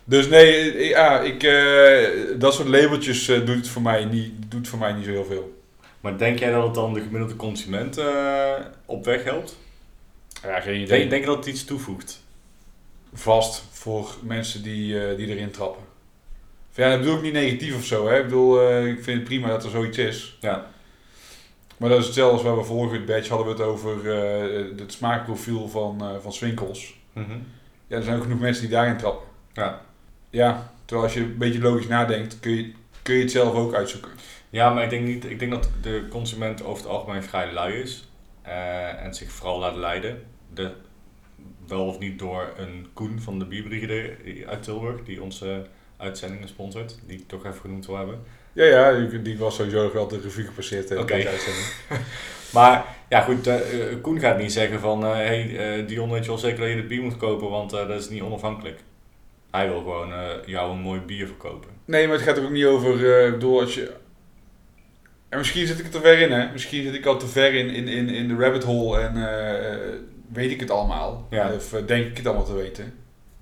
Dus 0.04 0.28
nee, 0.28 0.72
eh, 0.72 0.90
ja, 0.90 1.20
ik, 1.20 1.44
eh, 1.44 2.40
dat 2.40 2.54
soort 2.54 2.68
labeltjes 2.68 3.28
eh, 3.28 3.46
doet, 3.46 3.56
het 3.56 3.68
voor 3.68 3.82
mij 3.82 4.06
niet, 4.06 4.34
doet 4.48 4.68
voor 4.68 4.80
mij 4.80 4.94
niet 4.94 5.06
zo 5.06 5.12
heel 5.12 5.26
veel. 5.26 5.60
Maar 6.02 6.18
denk 6.18 6.40
jij 6.40 6.52
dat 6.52 6.64
het 6.64 6.74
dan 6.74 6.94
de 6.94 7.02
gemiddelde 7.02 7.36
consument 7.36 7.98
eh, 7.98 8.54
op 8.86 9.06
weg 9.06 9.24
helpt? 9.24 9.58
Ja, 10.44 10.60
geen 10.60 10.74
idee. 10.76 10.88
Denk, 10.88 11.10
denk 11.10 11.22
je 11.24 11.30
dat 11.30 11.38
het 11.38 11.46
iets 11.48 11.66
toevoegt? 11.66 12.24
Vast 13.14 13.64
voor 13.72 14.16
mensen 14.24 14.64
die, 14.64 15.06
eh, 15.08 15.18
die 15.18 15.28
erin 15.28 15.52
trappen. 15.52 15.84
Ja, 16.74 16.90
dat 16.90 17.00
bedoel 17.00 17.16
ik 17.16 17.22
niet 17.22 17.34
negatief 17.34 17.76
of 17.76 17.86
zo. 17.86 18.08
Hè? 18.08 18.18
Ik 18.18 18.24
bedoel, 18.24 18.62
eh, 18.62 18.88
ik 18.88 19.04
vind 19.04 19.18
het 19.18 19.24
prima 19.28 19.48
dat 19.48 19.64
er 19.64 19.70
zoiets 19.70 19.98
is. 19.98 20.38
Ja. 20.40 20.70
Maar 21.78 21.90
dat 21.90 22.00
is 22.00 22.06
hetzelfde 22.06 22.34
als 22.34 22.44
waar 22.44 22.58
we 22.58 22.64
vorige 22.64 23.04
batch 23.04 23.28
hadden 23.28 23.48
we 23.48 23.54
het 23.54 23.62
over 23.62 24.12
eh, 24.12 24.80
het 24.80 24.92
smaakprofiel 24.92 25.68
van, 25.70 26.02
eh 26.02 26.10
van 26.22 26.34
Swinkels. 26.34 27.00
Mhm. 27.14 27.38
Ja, 27.88 27.98
er 27.98 28.04
zijn 28.04 28.18
ook 28.18 28.24
genoeg 28.24 28.40
mensen 28.40 28.62
die 28.62 28.72
daarin 28.72 28.98
trappen. 28.98 29.28
Ja. 29.54 29.82
Ja, 30.32 30.72
terwijl 30.86 31.08
als 31.08 31.16
je 31.18 31.24
een 31.24 31.38
beetje 31.38 31.62
logisch 31.62 31.88
nadenkt, 31.88 32.40
kun 32.40 32.52
je, 32.56 32.74
kun 33.02 33.16
je 33.16 33.22
het 33.22 33.32
zelf 33.32 33.54
ook 33.56 33.74
uitzoeken. 33.74 34.12
Ja, 34.50 34.74
maar 34.74 34.84
ik 34.84 34.90
denk, 34.90 35.06
niet, 35.08 35.26
ik 35.26 35.40
denk 35.40 35.52
dat 35.52 35.70
de 35.82 36.06
consument 36.10 36.64
over 36.64 36.84
het 36.84 36.92
algemeen 36.92 37.24
vrij 37.24 37.52
lui 37.54 37.74
is. 37.74 38.10
eh, 38.42 39.04
en 39.06 39.14
zich 39.16 39.32
vooral 39.32 39.60
laat 39.60 39.76
leiden. 39.76 40.24
De, 40.54 40.72
wel 41.68 41.86
of 41.86 42.00
niet 42.00 42.20
door 42.20 42.54
een 42.58 42.88
Koen 42.94 43.22
van 43.22 43.40
de 43.40 43.46
Bierbrigade 43.46 44.16
uit 44.48 44.64
Tilburg, 44.64 45.04
die 45.04 45.22
onze 45.22 45.66
uitzendingen 45.98 46.48
sponsort. 46.48 47.00
Die 47.08 47.18
ik 47.20 47.28
toch 47.28 47.46
even 47.46 47.62
genoemd 47.62 47.86
wil 47.86 47.98
hebben. 47.98 48.22
Ja, 48.54 48.64
ja, 48.66 48.92
die, 49.08 49.22
die 49.22 49.38
was 49.38 49.56
sowieso 49.56 49.92
wel 49.94 50.08
de 50.08 50.20
revue 50.20 50.46
gepasseerd. 50.46 50.92
eh, 50.92 51.00
Oké. 51.00 51.14
deze 51.16 51.30
uitzending. 51.30 51.66
Maar 52.54 52.86
ja, 53.10 53.22
goed, 53.22 53.48
eh, 53.48 53.92
eh, 53.92 54.02
Koen 54.02 54.20
gaat 54.20 54.38
niet 54.38 54.52
zeggen 54.52 54.80
van... 54.80 55.04
hé, 55.04 55.10
hey, 55.56 55.86
Dion, 55.86 56.12
weet 56.12 56.24
je 56.24 56.30
wel 56.30 56.38
zeker 56.40 56.60
dat 56.60 56.70
je 56.70 56.76
dit 56.76 56.88
bier 56.88 57.02
moet 57.02 57.18
kopen, 57.18 57.50
want 57.50 57.70
dat 57.70 57.90
is 57.90 58.10
niet 58.10 58.22
onafhankelijk. 58.22 58.80
Hij 59.52 59.68
wil 59.68 59.78
gewoon 59.78 60.14
eh, 60.14 60.28
jou 60.46 60.72
een 60.72 60.80
mooi 60.82 61.00
bier 61.00 61.26
verkopen. 61.28 61.70
Nee, 61.86 62.08
maar 62.08 62.16
het 62.16 62.26
gaat 62.26 62.38
er 62.38 62.44
ook 62.44 62.52
niet 62.52 62.66
over, 62.66 63.26
ik 63.26 63.32
bedoel, 63.32 63.60
als 63.60 63.74
je... 63.76 63.92
En 65.30 65.38
misschien 65.38 65.68
zit 65.68 65.80
ik 65.80 65.86
er 65.86 65.92
te 65.92 66.00
ver 66.02 66.20
in, 66.20 66.32
hè. 66.32 66.52
Misschien 66.52 66.84
zit 66.84 66.94
ik 66.94 67.06
al 67.06 67.18
te 67.18 67.28
ver 67.28 67.54
in, 67.54 67.70
in, 67.70 67.88
in, 67.88 68.10
in 68.10 68.28
de 68.28 68.36
rabbit 68.36 68.64
hole 68.64 69.00
en 69.00 69.16
eh, 69.16 69.78
weet 70.34 70.52
ik 70.52 70.60
het 70.60 70.70
allemaal. 70.72 71.28
Ja. 71.30 71.54
Of 71.54 71.70
denk 71.86 72.06
ik 72.06 72.18
het 72.18 72.26
allemaal 72.26 72.46
te 72.46 72.54
weten. 72.54 72.94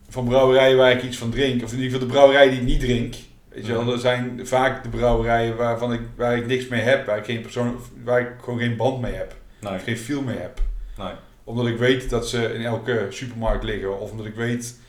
Van 0.09 0.25
brouwerijen 0.25 0.77
waar 0.77 0.91
ik 0.91 1.03
iets 1.03 1.17
van 1.17 1.29
drink, 1.29 1.63
of 1.63 1.71
in 1.71 1.75
ieder 1.77 1.91
geval 1.91 2.07
de 2.07 2.13
brouwerijen 2.13 2.51
die 2.51 2.59
ik 2.59 2.65
niet 2.65 2.79
drink. 2.79 3.15
Weet 3.49 3.65
je 3.65 3.71
wel, 3.73 3.85
dat 3.85 4.01
zijn 4.01 4.39
vaak 4.47 4.83
de 4.83 4.89
brouwerijen 4.89 5.55
waarvan 5.55 5.93
ik, 5.93 6.01
waar 6.15 6.37
ik 6.37 6.45
niks 6.45 6.67
mee 6.67 6.81
heb, 6.81 7.05
waar 7.05 7.17
ik, 7.17 7.25
geen 7.25 7.41
persoon, 7.41 7.79
waar 8.03 8.19
ik 8.21 8.29
gewoon 8.43 8.59
geen 8.59 8.75
band 8.75 9.01
mee 9.01 9.13
heb. 9.13 9.35
Nee, 9.61 9.73
Of 9.73 9.83
geen 9.83 9.97
feel 9.97 10.21
mee 10.21 10.37
heb. 10.37 10.61
nee. 10.97 11.11
Omdat 11.43 11.67
ik 11.67 11.77
weet 11.77 12.09
dat 12.09 12.29
ze 12.29 12.53
in 12.53 12.65
elke 12.65 13.05
supermarkt 13.09 13.63
liggen. 13.63 13.99
Of 13.99 14.11
omdat 14.11 14.25
ik 14.25 14.35
weet 14.35 14.79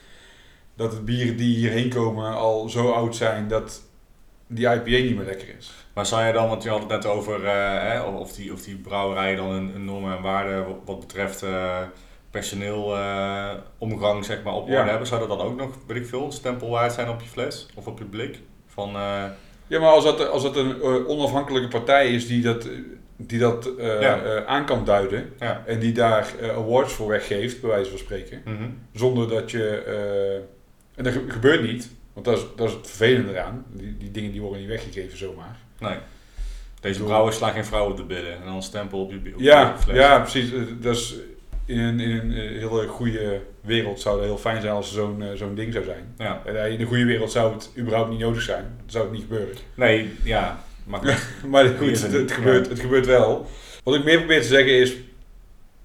dat 0.81 0.91
de 0.93 1.01
bieren 1.01 1.37
die 1.37 1.57
hierheen 1.57 1.89
komen 1.89 2.35
al 2.35 2.69
zo 2.69 2.91
oud 2.91 3.17
zijn 3.17 3.49
dat 3.49 3.83
die 4.47 4.67
IPA 4.69 4.83
niet 4.91 5.17
meer 5.17 5.25
lekker 5.27 5.49
is. 5.59 5.71
Maar 5.95 6.07
zou 6.07 6.25
je 6.27 6.33
dan, 6.33 6.49
want 6.49 6.63
je 6.63 6.69
had 6.69 6.79
het 6.81 6.89
net 6.89 7.07
over 7.07 7.45
eh, 7.45 7.53
hè, 7.93 8.01
of, 8.03 8.33
die, 8.33 8.53
of 8.53 8.63
die 8.63 8.77
brouwerijen 8.77 9.37
dan 9.37 9.51
een, 9.51 9.75
een 9.75 9.85
normen 9.85 10.17
en 10.17 10.23
waarden 10.23 10.67
wat, 10.67 10.77
wat 10.85 11.01
betreft 11.01 11.43
eh, 11.43 11.79
personeel 12.31 12.97
eh, 12.97 13.51
omgang 13.79 14.25
zeg 14.25 14.43
maar, 14.43 14.55
op 14.55 14.63
orde 14.63 14.73
Ja. 14.73 14.87
hebben. 14.87 15.07
Zou 15.07 15.21
dat 15.29 15.39
dan 15.39 15.47
ook 15.47 15.57
nog, 15.57 15.71
weet 15.87 15.97
ik 15.97 16.07
veel, 16.07 16.25
een 16.25 16.33
stempel 16.33 16.71
waard 16.71 16.93
zijn 16.93 17.09
op 17.09 17.21
je 17.21 17.29
fles 17.29 17.69
of 17.75 17.87
op 17.87 17.99
je 17.99 18.05
blik? 18.05 18.39
Van, 18.67 18.91
Ja, 19.67 19.79
maar 19.81 19.91
als 19.91 20.05
dat, 20.05 20.29
als 20.29 20.43
dat 20.43 20.57
een 20.57 20.83
onafhankelijke 21.07 21.69
partij 21.69 22.13
is 22.15 22.27
die 22.27 22.43
dat, 22.43 22.69
die 23.17 23.39
dat 23.39 23.71
Ja. 23.79 24.45
aan 24.45 24.65
kan 24.67 24.85
duiden 24.85 25.33
ja. 25.39 25.63
en 25.67 25.79
die 25.79 25.93
daar 25.93 26.27
awards 26.57 26.93
voor 26.93 27.09
weggeeft, 27.09 27.61
bij 27.61 27.71
wijze 27.71 27.91
van 27.91 27.99
spreken, 27.99 28.43
Mhm. 28.45 28.69
zonder 28.93 29.29
dat 29.29 29.51
je... 29.51 29.83
eh, 30.93 30.99
en 30.99 31.05
dat 31.05 31.13
ge- 31.13 31.25
gebeurt 31.33 31.63
niet, 31.63 31.91
want 32.13 32.27
dat 32.27 32.37
is, 32.37 32.45
dat 32.57 32.69
is 32.69 32.75
het 32.75 32.87
vervelende 32.87 33.33
eraan. 33.33 33.65
Die, 33.73 33.97
die 33.99 34.11
dingen 34.11 34.33
die 34.33 34.41
worden 34.41 34.61
niet 34.61 34.69
weggegeven 34.69 35.19
zomaar. 35.19 35.57
Nee. 35.79 35.97
Deze 36.81 37.03
brouwers 37.03 37.37
slaan 37.37 37.53
geen 37.53 37.65
vrouw 37.65 37.91
op 37.91 37.97
de 37.97 38.03
billen 38.05 38.33
en 38.39 38.45
dan 38.45 38.55
een 38.55 38.63
stempel 38.63 39.01
op 39.01 39.11
je, 39.11 39.17
op 39.35 39.41
Ja, 39.41 39.73
je 39.77 39.83
fles. 39.83 39.97
ja, 39.97 40.19
precies. 40.21 40.53
Eh, 40.53 40.61
Dat 40.81 40.97
is 40.97 41.15
in 41.67 41.79
een, 41.79 42.01
in 42.01 42.11
een 42.11 42.33
eh, 42.33 42.39
hele 42.69 42.87
goede 42.89 43.41
wereld 43.61 44.01
zou 44.01 44.17
het 44.17 44.25
heel 44.25 44.39
fijn 44.39 44.61
zijn 44.61 44.73
als 44.73 44.87
er 44.89 44.95
zo'n 44.95 45.23
eh, 45.23 45.29
zo'n 45.35 45.55
ding 45.55 45.73
zou 45.73 45.85
zijn. 45.85 46.15
Ja. 46.19 46.43
En 46.45 46.65
eh, 46.65 46.73
in 46.73 46.81
een 46.81 46.87
goede 46.87 47.05
wereld 47.05 47.33
zou 47.33 47.53
het 47.55 47.71
überhaupt 47.79 48.11
niet 48.11 48.19
nodig 48.19 48.43
zijn. 48.43 48.63
Dan 48.79 48.91
zou 48.91 49.05
het 49.05 49.13
niet 49.13 49.23
gebeuren. 49.23 49.57
Nee, 49.75 50.11
ja. 50.25 50.65
Maar. 50.85 51.29
Maar 51.47 51.67
goed, 51.69 52.03
het, 52.13 52.33
gebeurt, 52.33 52.69
het 52.69 52.81
gebeurt 52.81 53.07
wel. 53.07 53.47
Wat 53.85 53.95
ik 53.95 54.05
meer 54.05 54.19
probeer 54.19 54.41
te 54.41 54.47
zeggen 54.47 54.73
is, 54.73 54.95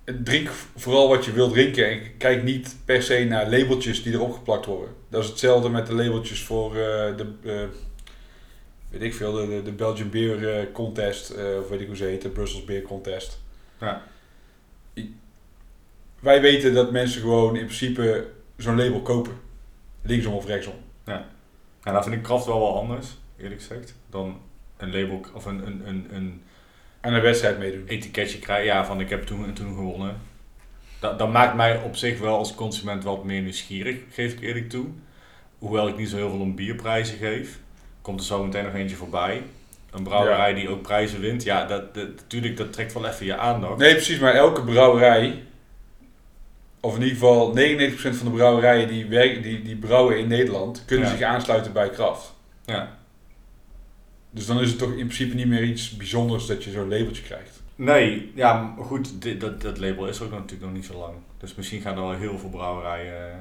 drink 0.06 0.50
vooral 0.76 1.08
wat 1.08 1.26
je 1.26 1.32
wilt 1.32 1.54
drinken. 1.54 1.90
En 1.90 2.18
kijk 2.18 2.44
niet 2.44 2.76
per 2.86 3.04
se 3.04 3.24
naar 3.24 3.50
labeltjes 3.50 4.04
die 4.04 4.14
erop 4.14 4.34
geplakt 4.34 4.66
worden. 4.66 4.96
Dat 5.10 5.24
is 5.24 5.30
hetzelfde 5.30 5.70
met 5.70 5.88
de 5.88 5.94
labeltjes 5.94 6.44
voor 6.44 6.70
eh, 6.70 7.18
de, 7.18 7.34
eh, 7.44 7.68
weet 8.90 9.02
ik 9.02 9.14
veel, 9.14 9.34
de, 9.34 9.62
de, 9.64 9.72
Belgian 9.72 10.10
Beer 10.10 10.50
eh, 10.50 10.74
Contest, 10.74 11.32
of 11.32 11.70
weet 11.70 11.82
ik 11.82 11.88
hoe 11.88 11.96
ze 11.96 12.04
heet, 12.04 12.22
de 12.22 12.30
Brussels 12.30 12.66
Beer 12.66 12.82
Contest. 12.82 13.42
Ja. 13.80 14.04
Wij 16.20 16.42
weten 16.42 16.74
dat 16.74 16.92
mensen 16.92 17.22
gewoon 17.22 17.56
in 17.56 17.66
principe 17.66 18.28
zo'n 18.58 18.78
label 18.78 19.02
kopen. 19.02 19.34
Linksom 20.02 20.34
of 20.34 20.46
rechtsom. 20.46 20.74
En 21.04 21.94
dan 21.94 22.04
vind 22.04 22.16
ik 22.16 22.24
kracht 22.24 22.46
wel 22.46 22.60
wel 22.60 22.78
anders, 22.80 23.08
eerlijk 23.38 23.62
gezegd, 23.62 23.96
dan 24.10 24.42
een 24.78 24.92
label 24.92 25.22
of 25.34 25.46
een, 25.46 25.68
een, 25.68 25.88
een, 25.88 26.08
een 26.16 26.42
Aan 27.06 27.14
een 27.14 27.22
wedstrijd 27.22 27.58
meedoen. 27.60 27.84
etiketje 27.88 28.40
krijgen. 28.40 28.66
Ja, 28.66 28.86
van 28.86 29.00
ik 29.00 29.10
heb 29.10 29.24
toen 29.26 29.46
en 29.46 29.54
toen 29.54 29.76
gewonnen. 29.76 30.18
Dat, 31.00 31.20
dat 31.20 31.32
maakt 31.32 31.56
mij 31.56 31.78
op 31.82 31.96
zich 31.96 32.20
wel 32.20 32.38
als 32.38 32.56
consument 32.56 33.04
wat 33.04 33.24
meer 33.24 33.42
nieuwsgierig, 33.42 33.96
geef 34.12 34.34
ik 34.34 34.42
eerlijk 34.42 34.70
toe. 34.70 34.86
Hoewel 35.60 35.88
ik 35.88 35.98
niet 35.98 36.10
zo 36.10 36.16
heel 36.16 36.30
veel 36.30 36.40
om 36.40 36.56
bierprijzen 36.56 37.18
geef. 37.18 37.60
Komt 38.02 38.20
er 38.20 38.26
zo 38.26 38.44
meteen 38.44 38.64
nog 38.64 38.74
eentje 38.74 38.96
voorbij. 38.96 39.44
Een 39.92 40.04
brouwerij 40.04 40.54
die 40.54 40.70
ook 40.70 40.82
prijzen 40.82 41.20
wint. 41.20 41.44
Ja, 41.44 41.66
dat, 41.66 41.94
dat, 41.94 42.08
natuurlijk, 42.16 42.58
dat 42.58 42.74
trekt 42.74 42.94
wel 42.94 43.08
even 43.08 43.26
je 43.26 43.38
aandacht. 43.38 43.78
Nee, 43.78 43.92
precies, 43.94 44.20
maar 44.20 44.34
elke 44.34 44.64
brouwerij 44.64 45.44
of 46.80 46.96
in 46.96 47.02
ieder 47.02 47.18
geval 47.18 47.58
99% 47.58 48.16
van 48.18 48.26
de 48.26 48.32
brouwerijen 48.34 48.88
die, 48.88 49.06
werken, 49.06 49.42
die, 49.42 49.62
die 49.62 49.76
brouwen 49.76 50.18
in 50.18 50.28
Nederland, 50.28 50.84
kunnen 50.86 51.06
Ja. 51.10 51.16
zich 51.16 51.26
aansluiten 51.26 51.74
bij 51.74 51.90
Kraft. 51.90 52.34
Ja. 52.66 52.98
Dus 54.36 54.46
dan 54.46 54.60
is 54.60 54.70
het 54.70 54.78
toch 54.78 54.90
in 54.90 54.96
principe 54.96 55.36
niet 55.36 55.48
meer 55.48 55.64
iets 55.64 55.98
bijzonders 55.98 56.46
dat 56.46 56.64
je 56.64 56.72
zo'n 56.72 56.90
labeltje 56.90 57.24
krijgt. 57.24 57.64
Nee, 57.76 58.32
ja, 58.34 58.76
goed, 58.78 59.22
dit, 59.22 59.42
dat, 59.42 59.62
dat 59.62 59.78
label 59.78 60.08
is 60.08 60.22
ook 60.22 60.32
natuurlijk 60.32 60.62
nog 60.62 60.74
niet 60.74 60.86
zo 60.86 60.98
lang. 60.98 61.14
Dus 61.38 61.56
misschien 61.56 61.82
gaan 61.82 61.96
er 61.96 62.02
wel 62.02 62.12
heel 62.12 62.38
veel 62.40 62.50
brouwerijen 62.50 63.32
eh, 63.32 63.38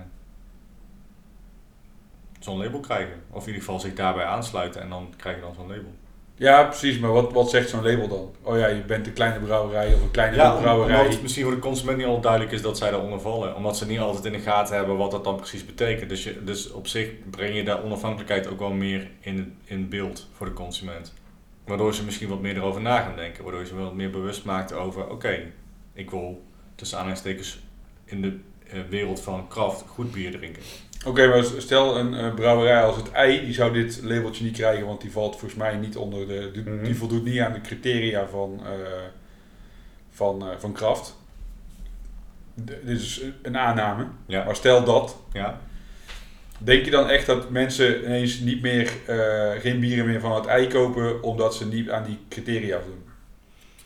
zo'n 2.38 2.59
label 2.59 2.80
krijgen. 2.80 3.22
Of 3.30 3.40
in 3.40 3.46
ieder 3.46 3.62
geval 3.62 3.80
zich 3.80 3.94
daarbij 3.94 4.24
aansluiten 4.24 4.80
en 4.80 4.88
dan 4.88 5.12
krijg 5.16 5.37
je 5.37 5.42
dan 5.42 5.54
zo'n 5.54 5.68
label. 5.68 5.94
Ja, 6.37 6.62
precies, 6.64 6.99
maar 6.99 7.12
wat, 7.12 7.33
wat 7.33 7.51
zegt 7.51 7.68
zo'n 7.68 7.83
label 7.83 8.09
dan? 8.09 8.35
Oh 8.42 8.59
ja, 8.59 8.66
je 8.66 8.83
bent 8.83 9.07
een 9.07 9.12
kleine 9.12 9.38
brouwerij 9.38 9.94
of 9.94 10.03
een 10.03 10.11
kleine 10.11 10.37
Ja, 10.37 10.57
brouwerij. 10.61 10.97
omdat 10.97 11.12
het 11.12 11.23
misschien 11.23 11.44
voor 11.44 11.55
de 11.55 11.59
consument 11.59 11.97
niet 11.97 12.07
altijd 12.07 12.23
duidelijk 12.25 12.53
is 12.53 12.62
dat 12.62 12.79
zij 12.79 12.90
daaronder 12.90 13.20
vallen. 13.20 13.57
Omdat 13.57 13.77
ze 13.77 13.87
niet 13.87 13.99
altijd 13.99 14.25
in 14.25 14.33
de 14.33 14.38
gaten 14.38 14.77
hebben 14.77 14.97
wat 14.97 15.11
dat 15.11 15.25
dan 15.25 15.37
precies 15.37 15.66
betekent. 15.66 16.09
Dus, 16.09 16.25
je, 16.25 16.44
dus 16.44 16.70
op 16.70 16.87
zich 16.87 17.09
breng 17.31 17.55
je 17.57 17.64
de 17.64 17.83
onafhankelijkheid 17.85 18.47
ook 18.49 18.59
wel 18.59 18.73
meer 18.73 19.11
in, 19.20 19.57
in 19.64 19.88
beeld 19.88 20.29
voor 20.33 20.47
de 20.47 20.53
consument. 20.53 21.12
Waardoor 21.64 21.94
ze 21.94 22.05
misschien 22.05 22.29
wat 22.29 22.40
meer 22.40 22.57
erover 22.57 22.81
na 22.81 23.01
gaan 23.01 23.16
denken. 23.16 23.42
Waardoor 23.42 23.61
je 23.62 23.66
ze 23.66 23.75
wat 23.75 23.94
meer 23.94 24.11
bewust 24.11 24.44
maakt 24.44 24.73
over, 24.73 25.09
oké, 25.09 25.38
ik 25.92 26.11
wil 26.11 26.42
tussen 26.75 26.97
aanhalingstekens 26.99 27.59
in 28.05 28.23
de 28.23 28.37
eh, 28.70 28.81
wereld 28.88 29.20
van 29.20 29.49
kracht 29.49 29.85
goed 29.87 30.12
bier 30.12 30.31
drinken. 30.31 30.62
Oké, 31.07 31.27
maar 31.29 31.45
stel 31.59 31.99
een 31.99 32.14
eh, 32.14 32.35
brouwerij 32.35 32.83
als 32.85 32.97
het 32.97 33.11
ei, 33.12 33.45
die 33.45 33.55
zou 33.55 33.73
dit 33.73 34.01
labeltje 34.03 34.45
niet 34.45 34.57
krijgen, 34.57 34.87
want 34.87 35.01
die 35.01 35.12
valt 35.12 35.31
volgens 35.37 35.55
mij 35.61 35.77
niet 35.77 35.97
onder 35.97 36.27
de. 36.29 36.51
Die, 36.53 36.62
Mhm. 36.62 36.85
die 36.85 36.97
voldoet 36.97 37.25
niet 37.25 37.40
aan 37.40 37.53
de 37.53 37.61
criteria 37.61 38.27
van, 38.27 38.61
eh, 38.64 38.71
van, 40.11 40.43
eh, 40.51 40.57
van 40.59 40.73
kracht. 40.73 41.17
Dit 42.55 42.79
is 42.85 43.23
een 43.43 43.57
aanname. 43.59 44.07
Ja, 44.27 44.45
Maar 44.45 44.57
stel 44.57 44.85
dat, 44.85 45.17
ja. 45.33 45.61
denk 46.59 46.85
je 46.85 46.90
dan 46.90 47.09
echt 47.09 47.27
dat 47.27 47.51
mensen 47.51 48.05
ineens 48.05 48.38
niet 48.38 48.62
meer, 48.62 48.93
geen 49.61 49.81
bieren 49.81 50.07
meer 50.07 50.21
van 50.21 50.35
het 50.35 50.47
ei 50.47 50.67
kopen 50.67 51.23
omdat 51.23 51.55
ze 51.55 51.67
niet 51.67 51.90
aan 51.90 52.05
die 52.05 52.19
criteria 52.29 52.79
doen? 52.87 53.04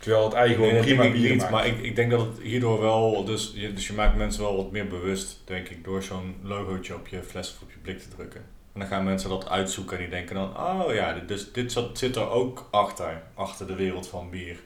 Terwijl 0.09 0.29
het 0.29 0.35
ei 0.39 0.55
gewoon 0.55 0.73
Nee, 0.73 0.81
prima 0.83 1.05
niet, 1.05 1.37
maakt. 1.39 1.51
maar 1.51 1.67
ik, 1.67 1.79
ik 1.79 1.97
denk 1.97 2.11
dat 2.11 2.21
het 2.21 2.39
hierdoor 2.43 2.81
wel, 2.81 3.25
dus 3.25 3.53
je, 3.55 3.73
dus 3.73 3.87
je 3.87 3.93
maakt 3.93 4.17
mensen 4.17 4.43
wel 4.43 4.57
wat 4.57 4.71
meer 4.71 4.87
bewust, 4.87 5.41
denk 5.45 5.69
ik, 5.69 5.85
door 5.85 6.03
zo'n 6.03 6.35
logootje 6.43 6.95
op 6.95 7.09
je 7.09 7.23
fles 7.23 7.51
of 7.55 7.63
op 7.63 7.71
je 7.71 7.77
blik 7.83 7.99
te 7.99 8.09
drukken. 8.09 8.41
En 8.73 8.81
dan 8.81 8.89
gaan 8.89 9.05
mensen 9.05 9.29
dat 9.31 9.49
uitzoeken 9.49 9.97
en 9.97 10.03
die 10.03 10.13
denken 10.13 10.35
dan, 10.35 10.57
oh 10.57 10.95
ja, 10.95 11.19
dus 11.27 11.53
dit 11.53 11.73
zat, 11.73 11.99
zit 11.99 12.17
er 12.17 12.31
ook 12.31 12.69
achter, 12.71 13.23
achter 13.35 13.67
de 13.67 13.75
wereld 13.75 14.09
van 14.09 14.31
bier. 14.31 14.57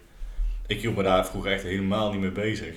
Ik 0.66 0.80
hield 0.80 0.96
me 0.96 1.02
daar 1.02 1.26
vroeger 1.26 1.52
echt 1.52 1.62
helemaal 1.62 2.10
niet 2.12 2.20
mee 2.20 2.30
bezig. 2.30 2.74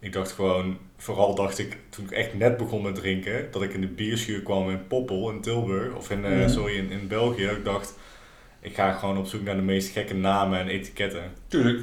Ik 0.00 0.12
dacht 0.12 0.32
gewoon, 0.32 0.78
vooral 0.96 1.34
dacht 1.34 1.58
ik, 1.58 1.76
toen 1.88 2.04
ik 2.04 2.10
echt 2.10 2.34
net 2.34 2.56
begon 2.56 2.82
met 2.82 2.94
drinken, 2.94 3.48
dat 3.50 3.62
ik 3.62 3.72
in 3.74 3.80
de 3.80 3.86
bierschuur 3.86 4.42
kwam 4.42 4.70
in 4.70 4.86
Poppel 4.86 5.30
in 5.30 5.40
Tilburg, 5.40 5.94
of 5.94 6.10
in, 6.10 6.24
eh, 6.24 6.30
Mhm. 6.30 6.48
sorry, 6.48 6.76
in, 6.76 6.90
in 6.90 7.08
België. 7.08 7.44
Ik 7.46 7.64
dacht, 7.64 7.94
ik 8.60 8.74
ga 8.74 8.92
gewoon 8.92 9.18
op 9.18 9.26
zoek 9.26 9.42
naar 9.42 9.56
de 9.56 9.62
meest 9.62 9.92
gekke 9.92 10.14
namen 10.14 10.58
en 10.58 10.68
etiketten. 10.68 11.32
Tuurlijk, 11.46 11.80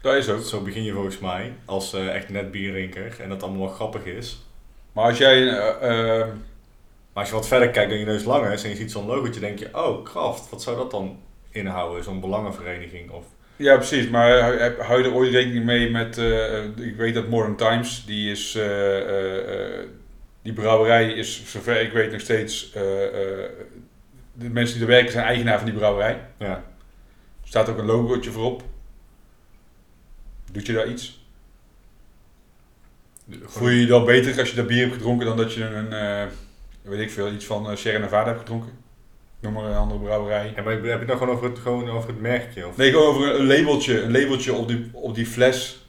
dat 0.00 0.14
is 0.14 0.28
ook. 0.28 0.40
Zo 0.42 0.60
begin 0.62 0.82
je 0.82 0.92
volgens 0.92 1.18
mij 1.18 1.52
als 1.64 1.92
eh, 1.94 2.14
echt 2.14 2.28
net 2.28 2.50
bierdrinker 2.50 3.16
en 3.20 3.28
dat 3.28 3.42
allemaal 3.42 3.60
wel 3.60 3.74
grappig 3.74 4.04
is. 4.04 4.46
Maar 4.92 5.04
als 5.04 5.18
jij 5.18 5.48
eh, 5.48 6.20
eh, 6.20 6.26
Maar 7.12 7.26
als 7.26 7.28
je 7.28 7.34
wat 7.34 7.48
verder 7.48 7.70
kijkt 7.70 7.90
dan 7.90 7.98
je 7.98 8.04
neus 8.04 8.24
lang 8.24 8.52
is 8.52 8.64
en 8.64 8.70
je 8.70 8.76
ziet 8.76 8.90
zo'n 8.90 9.06
logotje, 9.06 9.40
denk 9.40 9.58
je, 9.58 9.68
oh 9.72 10.04
kracht, 10.04 10.50
wat 10.50 10.62
zou 10.62 10.76
dat 10.76 10.90
dan 10.90 11.18
inhouden? 11.50 12.04
Zo'n 12.04 12.20
belangenvereniging 12.20 13.10
of... 13.10 13.24
Ja, 13.56 13.76
precies. 13.76 14.08
Maar 14.08 14.40
hou- 14.78 15.02
je 15.02 15.08
er 15.08 15.14
ooit 15.14 15.32
rekening 15.32 15.64
mee 15.64 15.90
met... 15.90 16.16
ik 16.76 16.96
weet 16.96 17.14
dat 17.14 17.28
Modern 17.28 17.56
Times, 17.56 18.04
die 18.06 18.30
is... 18.30 18.58
die 20.42 20.52
brouwerij 20.52 21.12
is, 21.12 21.42
zover 21.46 21.80
ik 21.80 21.92
weet, 21.92 22.12
nog 22.12 22.20
steeds... 22.20 22.72
de 24.38 24.50
mensen 24.50 24.74
die 24.78 24.86
er 24.86 24.92
werken 24.92 25.12
zijn 25.12 25.24
eigenaar 25.24 25.56
van 25.56 25.66
die 25.66 25.76
brouwerij. 25.76 26.20
Ja. 26.38 26.64
Er 27.42 27.48
staat 27.48 27.68
ook 27.68 27.78
een 27.78 27.86
logootje 27.86 28.30
voorop. 28.30 28.62
Doet 30.52 30.66
je 30.66 30.72
daar 30.72 30.88
iets? 30.88 31.26
Voel 33.42 33.68
je 33.68 33.80
je 33.80 33.86
dan 33.86 34.04
beter 34.04 34.38
als 34.38 34.50
je 34.50 34.56
dat 34.56 34.66
bier 34.66 34.80
hebt 34.80 34.92
gedronken 34.92 35.26
dan 35.26 35.36
dat 35.36 35.52
je 35.52 35.64
een... 35.64 35.92
eh, 35.92 36.26
weet 36.82 37.00
ik 37.00 37.10
veel, 37.10 37.32
iets 37.32 37.44
van 37.44 37.70
uh, 37.70 37.76
Sierra 37.76 37.98
Nevada 37.98 38.26
hebt 38.26 38.38
gedronken? 38.38 38.72
Noem 39.40 39.52
maar 39.52 39.64
een 39.64 39.76
andere 39.76 40.00
brouwerij. 40.00 40.52
Ja, 40.56 40.62
maar 40.62 40.72
heb 40.72 40.84
je 40.84 40.90
het 40.90 41.06
nou 41.06 41.18
gewoon 41.18 41.34
over 41.34 41.48
het, 41.48 41.58
gewoon 41.58 41.88
over 41.90 42.08
het 42.08 42.20
merkje? 42.20 42.66
Of? 42.66 42.76
Nee, 42.76 42.90
gewoon 42.90 43.06
over 43.06 43.28
een, 43.28 43.40
een 43.40 43.46
labeltje. 43.46 44.02
Een 44.02 44.12
labeltje 44.12 44.52
op 44.52 44.68
die, 44.68 44.90
op 44.92 45.14
die 45.14 45.26
fles. 45.26 45.87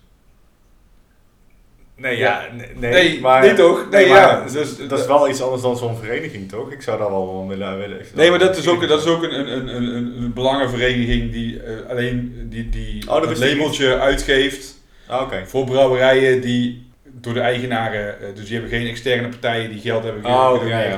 Nee, 2.02 2.18
Ja. 2.18 2.42
ja, 2.42 2.56
nee, 2.56 2.68
nee, 2.76 2.92
Nee, 2.92 3.20
maar, 3.20 3.42
nee 3.42 3.54
toch? 3.54 3.88
Nee, 3.92 4.08
maar 4.08 4.18
ja. 4.20 4.40
Dat, 4.44 4.52
Dus- 4.54 4.88
dat 4.88 5.00
is 5.00 5.06
wel 5.06 5.30
iets 5.30 5.42
anders 5.42 5.62
dan 5.62 5.78
zo'n 5.78 5.98
vereniging, 5.98 6.50
toch? 6.50 6.72
Ik 6.72 6.82
zou 6.82 6.98
dat 6.98 7.10
wel 7.10 7.48
willen... 7.48 7.78
willen 7.78 8.02
Nee, 8.14 8.30
maar 8.30 8.40
dat 8.40 8.58
is 8.58 8.68
ook, 8.68 8.88
dat 8.88 9.00
is 9.02 9.08
ook 9.08 9.24
een, 9.24 9.40
een, 9.40 9.52
een, 9.76 9.76
een, 9.96 10.14
een 10.18 10.34
belangenvereniging 10.34 11.32
die 11.32 11.64
eh, 11.64 11.90
alleen 11.90 12.46
die, 12.50 12.70
die 12.70 13.10
Oh, 13.10 13.22
het 13.30 13.38
labeltje 13.40 14.00
uitgeeft 14.00 14.78
Ah, 15.08 15.22
Oké. 15.22 15.44
voor 15.46 15.66
brouwerijen 15.66 16.42
die 16.42 16.88
door 17.04 17.34
de 17.34 17.40
eigenaren, 17.40 18.22
eh, 18.22 18.28
dus 18.36 18.44
die 18.46 18.54
hebben 18.60 18.78
geen 18.80 18.88
externe 18.88 19.28
partijen 19.28 19.72
die 19.72 19.82
geld 19.82 20.04
hebben 20.04 20.26
Oh, 20.26 20.52
gedoneerd. 20.52 20.84
ja, 20.84 20.90
ja. 20.90 20.98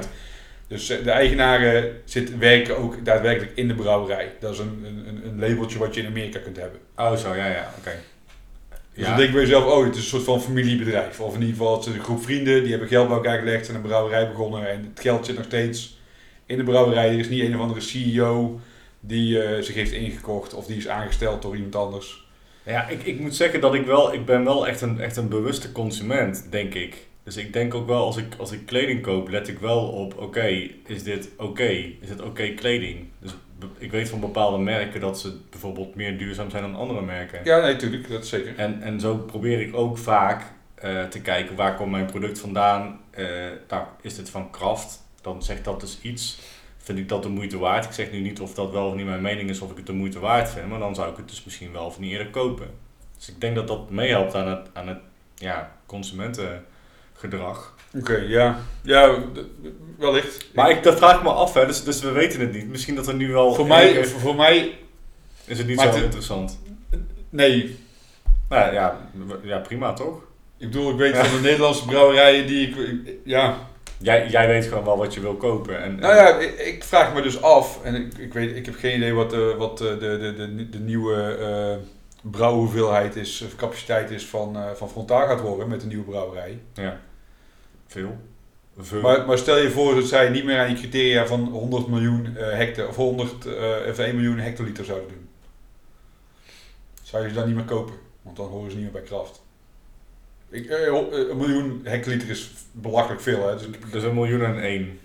Dus 0.68 0.90
eh, 0.90 1.04
de 1.04 1.12
eigenaren 1.12 1.92
zit, 2.06 2.38
werken 2.38 2.78
ook 2.78 3.06
daadwerkelijk 3.06 3.52
in 3.56 3.68
de 3.68 3.74
brouwerij. 3.76 4.32
Dat 4.40 4.54
is 4.54 4.60
een, 4.60 4.86
een, 5.08 5.22
een 5.26 5.40
labeltje 5.50 5.80
wat 5.80 5.94
je 5.96 6.02
in 6.02 6.08
Amerika 6.08 6.40
kunt 6.40 6.58
hebben. 6.58 6.80
Oh, 6.98 7.16
zo, 7.16 7.36
ja, 7.36 7.48
ja, 7.48 7.74
oké. 7.80 7.92
Dus 8.94 9.04
Ja. 9.04 9.10
dan 9.10 9.18
denk 9.18 9.28
je 9.30 9.34
bij 9.36 9.44
jezelf, 9.46 9.66
oh, 9.66 9.84
het 9.86 9.96
is 9.96 10.02
een 10.02 10.08
soort 10.08 10.24
van 10.24 10.42
familiebedrijf. 10.42 11.20
Of 11.20 11.34
in 11.34 11.40
ieder 11.42 11.56
geval, 11.56 11.78
het 11.78 11.86
is 11.88 11.94
een 11.94 12.00
groep 12.04 12.24
vrienden, 12.24 12.62
die 12.62 12.70
hebben 12.70 12.88
geld 12.88 13.08
bij 13.08 13.16
elkaar 13.18 13.40
gelegd, 13.40 13.66
zijn 13.66 13.78
een 13.78 13.84
brouwerij 13.84 14.28
begonnen. 14.30 14.70
En 14.70 14.92
het 14.94 15.00
geld 15.02 15.26
zit 15.26 15.36
nog 15.36 15.46
steeds 15.46 16.00
in 16.46 16.58
de 16.58 16.64
brouwerij. 16.64 17.10
Er 17.10 17.20
is 17.20 17.30
niet 17.30 17.42
een 17.44 17.56
of 17.56 17.62
andere 17.62 17.82
CEO 17.82 18.60
die 19.00 19.42
eh, 19.44 19.62
zich 19.64 19.76
heeft 19.76 19.92
ingekocht 19.92 20.54
of 20.54 20.66
die 20.66 20.78
is 20.78 20.88
aangesteld 20.88 21.42
door 21.42 21.56
iemand 21.56 21.76
anders. 21.76 22.26
Ja, 22.66 22.88
ik, 22.88 23.04
ik 23.04 23.20
moet 23.20 23.36
zeggen 23.36 23.62
dat 23.62 23.74
ik 23.74 23.86
wel, 23.86 24.14
ik 24.14 24.26
ben 24.26 24.44
wel 24.44 24.68
echt 24.68 24.82
een, 24.82 25.00
echt 25.00 25.18
een 25.18 25.30
bewuste 25.30 25.72
consument, 25.72 26.48
denk 26.50 26.74
ik. 26.74 27.08
Dus 27.24 27.38
ik 27.38 27.54
denk 27.54 27.74
ook 27.74 27.88
wel, 27.88 28.06
als 28.06 28.18
ik, 28.18 28.36
als 28.38 28.52
ik 28.52 28.66
kleding 28.66 29.02
koop, 29.02 29.30
let 29.30 29.48
ik 29.48 29.60
wel 29.60 29.88
op, 29.88 30.18
oké, 30.18 30.70
is 30.86 31.04
dit 31.04 31.30
oké? 31.38 31.70
Is 32.00 32.10
het 32.10 32.22
oké 32.22 32.54
kleding? 32.54 33.08
Dus 33.20 33.32
ik 33.78 33.92
weet 33.92 34.10
van 34.10 34.20
bepaalde 34.20 34.58
merken 34.58 35.02
dat 35.02 35.20
ze 35.20 35.38
bijvoorbeeld 35.50 35.96
meer 35.96 36.18
duurzaam 36.18 36.50
zijn 36.50 36.64
dan 36.64 36.76
andere 36.76 37.02
merken. 37.02 37.42
Ja, 37.44 37.62
nee, 37.62 37.76
tuurlijk, 37.76 38.10
dat 38.10 38.24
is 38.24 38.30
zeker. 38.30 38.58
En, 38.58 38.82
en 38.82 39.00
zo 39.00 39.18
probeer 39.18 39.62
ik 39.62 39.76
ook 39.76 39.98
vaak 39.98 40.54
eh, 40.76 41.04
te 41.04 41.22
kijken, 41.22 41.56
waar 41.56 41.76
komt 41.76 41.92
mijn 41.92 42.06
product 42.06 42.40
vandaan? 42.40 43.00
Nou, 43.68 43.86
is 44.02 44.16
dit 44.16 44.30
van 44.30 44.50
Kraft? 44.50 45.04
Dan 45.22 45.44
zegt 45.44 45.64
dat 45.64 45.80
dus 45.80 46.00
iets. 46.02 46.40
Vind 46.78 46.98
ik 46.98 47.10
dat 47.10 47.24
de 47.24 47.30
moeite 47.30 47.58
waard? 47.58 47.86
Ik 47.86 47.92
zeg 47.92 48.12
nu 48.12 48.20
niet 48.20 48.40
of 48.40 48.54
dat 48.54 48.72
wel 48.72 48.88
of 48.88 48.96
niet 48.96 49.06
mijn 49.06 49.22
mening 49.22 49.50
is 49.50 49.62
of 49.62 49.72
ik 49.72 49.78
het 49.78 49.86
de 49.86 49.94
moeite 49.94 50.20
waard 50.20 50.50
vind, 50.50 50.68
maar 50.68 50.80
dan 50.80 50.96
zou 50.96 51.12
ik 51.12 51.18
het 51.18 51.30
dus 51.30 51.44
misschien 51.44 51.72
wel 51.72 51.86
of 51.86 52.00
niet 52.00 52.12
eerder 52.12 52.30
kopen. 52.30 52.68
Dus 53.18 53.30
ik 53.30 53.42
denk 53.42 53.56
dat 53.56 53.68
dat 53.68 53.90
meehelpt 53.90 54.36
aan 54.36 54.48
het, 54.48 54.70
aan 54.74 54.88
het 54.88 55.00
ja, 55.36 55.76
consumentengedrag. 57.22 57.76
Oké, 58.00 58.16
ja. 58.28 58.60
Ja, 58.82 59.16
wellicht. 59.98 60.48
Maar 60.54 60.70
ik, 60.70 60.84
dat 60.84 60.98
vraag 60.98 61.16
ik 61.18 61.24
me 61.24 61.30
af, 61.30 61.54
hè, 61.54 61.66
dus, 61.66 61.84
dus 61.84 62.02
we 62.02 62.12
weten 62.12 62.40
het 62.40 62.52
niet. 62.54 62.68
Misschien 62.70 62.96
dat 62.96 63.08
er 63.08 63.14
nu 63.16 63.32
wel... 63.32 63.54
voor, 63.54 63.68
mij, 63.68 64.06
voor, 64.06 64.20
voor 64.20 64.36
mij, 64.36 64.78
is 65.46 65.58
het 65.58 65.68
niet 65.68 65.80
zo 65.80 65.88
het- 65.88 65.96
interessant. 66.04 66.60
nee. 67.30 67.80
Nou 68.50 68.74
ja, 68.74 69.00
ja, 69.44 69.58
prima 69.58 69.94
toch? 69.94 70.16
Ik 70.58 70.72
bedoel, 70.72 70.92
ik 70.92 70.98
weet 70.98 71.18
van 71.18 71.36
de 71.36 71.42
Nederlandse 71.42 71.86
brouwerijen 71.86 72.48
die 72.48 72.68
ik, 72.68 72.76
ik- 72.76 73.16
ja, 73.24 73.58
Jij, 73.98 74.28
jij 74.30 74.48
weet 74.48 74.66
gewoon 74.66 74.84
wel 74.84 74.98
wat 74.98 75.14
je 75.14 75.20
wil 75.20 75.36
kopen. 75.36 75.82
En, 75.82 75.96
Nou 75.96 76.16
ja, 76.16 76.36
ik, 76.38 76.60
ik 76.60 76.84
vraag 76.84 77.14
me 77.14 77.22
dus 77.22 77.42
af, 77.42 77.84
en 77.84 77.96
ik, 77.96 78.18
ik, 78.18 78.34
weet, 78.34 78.56
ik 78.56 78.66
heb 78.66 78.76
geen 78.76 78.96
idee 78.98 79.14
wat, 79.14 79.34
eh, 79.34 79.56
wat 79.58 79.82
eh, 79.82 79.88
de, 79.88 79.98
de, 80.00 80.34
de, 80.56 80.70
de 80.70 80.80
nieuwe 80.80 81.36
eh 81.36 81.76
brouwhoeveelheid 82.32 83.16
is, 83.16 83.42
of 83.46 83.56
capaciteit 83.56 84.10
is 84.12 84.26
van, 84.26 84.56
eh, 84.56 84.62
van 84.76 84.90
Frontaal 84.90 85.28
gaat 85.28 85.42
worden 85.42 85.68
met 85.68 85.82
de 85.82 85.88
nieuwe 85.88 86.04
brouwerij. 86.04 86.60
Ja, 86.74 87.00
veel. 87.92 88.18
Veel. 88.78 89.02
Maar, 89.02 89.26
maar 89.26 89.38
stel 89.38 89.58
je 89.58 89.70
voor 89.70 89.96
dat 89.96 90.06
zij 90.06 90.30
niet 90.30 90.44
meer 90.44 90.60
aan 90.60 90.68
die 90.68 90.78
criteria 90.78 91.28
van 91.28 91.40
100 91.40 91.88
miljoen 91.88 92.38
eh 92.38 92.58
hectare, 92.58 92.88
of 92.88 92.96
100, 92.96 93.46
eh 93.46 93.90
of 93.90 93.98
1 93.98 94.16
miljoen 94.16 94.38
hectoliter 94.40 94.86
zouden 94.86 95.08
doen. 95.10 95.28
Zou 97.04 97.24
je 97.24 97.30
ze 97.30 97.36
dan 97.36 97.48
niet 97.48 97.56
meer 97.56 97.66
kopen? 97.66 97.94
Want 98.22 98.38
dan 98.38 98.48
horen 98.48 98.70
ze 98.72 98.76
niet 98.76 98.84
meer 98.86 98.94
bij 99.02 99.02
kracht. 99.10 99.42
Ik, 100.50 100.66
eh, 100.66 100.86
een 101.30 101.38
miljoen 101.38 101.82
hectoliter 101.84 102.30
is 102.30 102.52
belachelijk 102.72 103.22
veel, 103.22 103.48
hè? 103.48 103.54
Dus 103.58 103.66
ik- 103.68 103.92
dus 103.92 104.04
een 104.04 104.14
miljoen 104.14 104.44
en 104.46 104.62
één. 104.62 105.00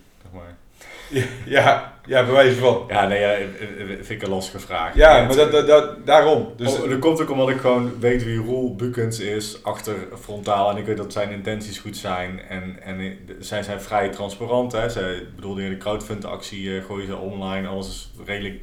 Ja, 1.45 1.97
ja, 2.07 2.25
bij 2.25 2.33
wijze 2.33 2.55
van. 2.55 2.85
Ja, 2.89 3.07
nee, 3.07 3.21
ja, 3.21 3.33
eh, 3.33 3.43
eh, 3.43 3.87
vind 3.87 4.11
ik 4.11 4.23
een 4.23 4.29
lastige 4.29 4.59
vraag. 4.59 4.95
Ja, 4.95 5.25
maar 5.25 5.37
dat, 5.37 5.53
dat, 5.53 5.67
dat, 5.67 6.07
daarom. 6.07 6.53
Dus, 6.57 6.79
Oh, 6.79 6.89
dat 6.89 6.99
komt 6.99 7.21
ook 7.21 7.31
omdat 7.31 7.49
ik 7.49 7.61
gewoon 7.61 8.01
weet 8.01 8.25
wie 8.25 8.39
Roel 8.39 8.75
Bukens 8.75 9.19
is 9.19 9.63
achter 9.63 9.95
frontaal. 10.21 10.71
En 10.71 10.77
ik 10.77 10.87
weet 10.87 10.97
dat 10.97 11.13
zijn 11.13 11.31
intenties 11.31 11.79
goed 11.79 11.97
zijn. 11.97 12.41
En, 12.49 12.83
en 12.83 13.01
eh, 13.01 13.13
zij 13.41 13.63
zijn 13.63 13.81
vrij 13.81 14.09
transparant. 14.09 14.73
Hè. 14.73 14.89
Zij, 14.89 15.15
ik 15.15 15.35
bedoel, 15.35 15.57
in 15.57 15.79
de 15.79 16.79
eh, 16.79 16.85
gooien 16.85 17.07
ze 17.07 17.17
online. 17.17 17.69
Alles 17.69 17.89
is 17.89 18.11
redelijk 18.27 18.61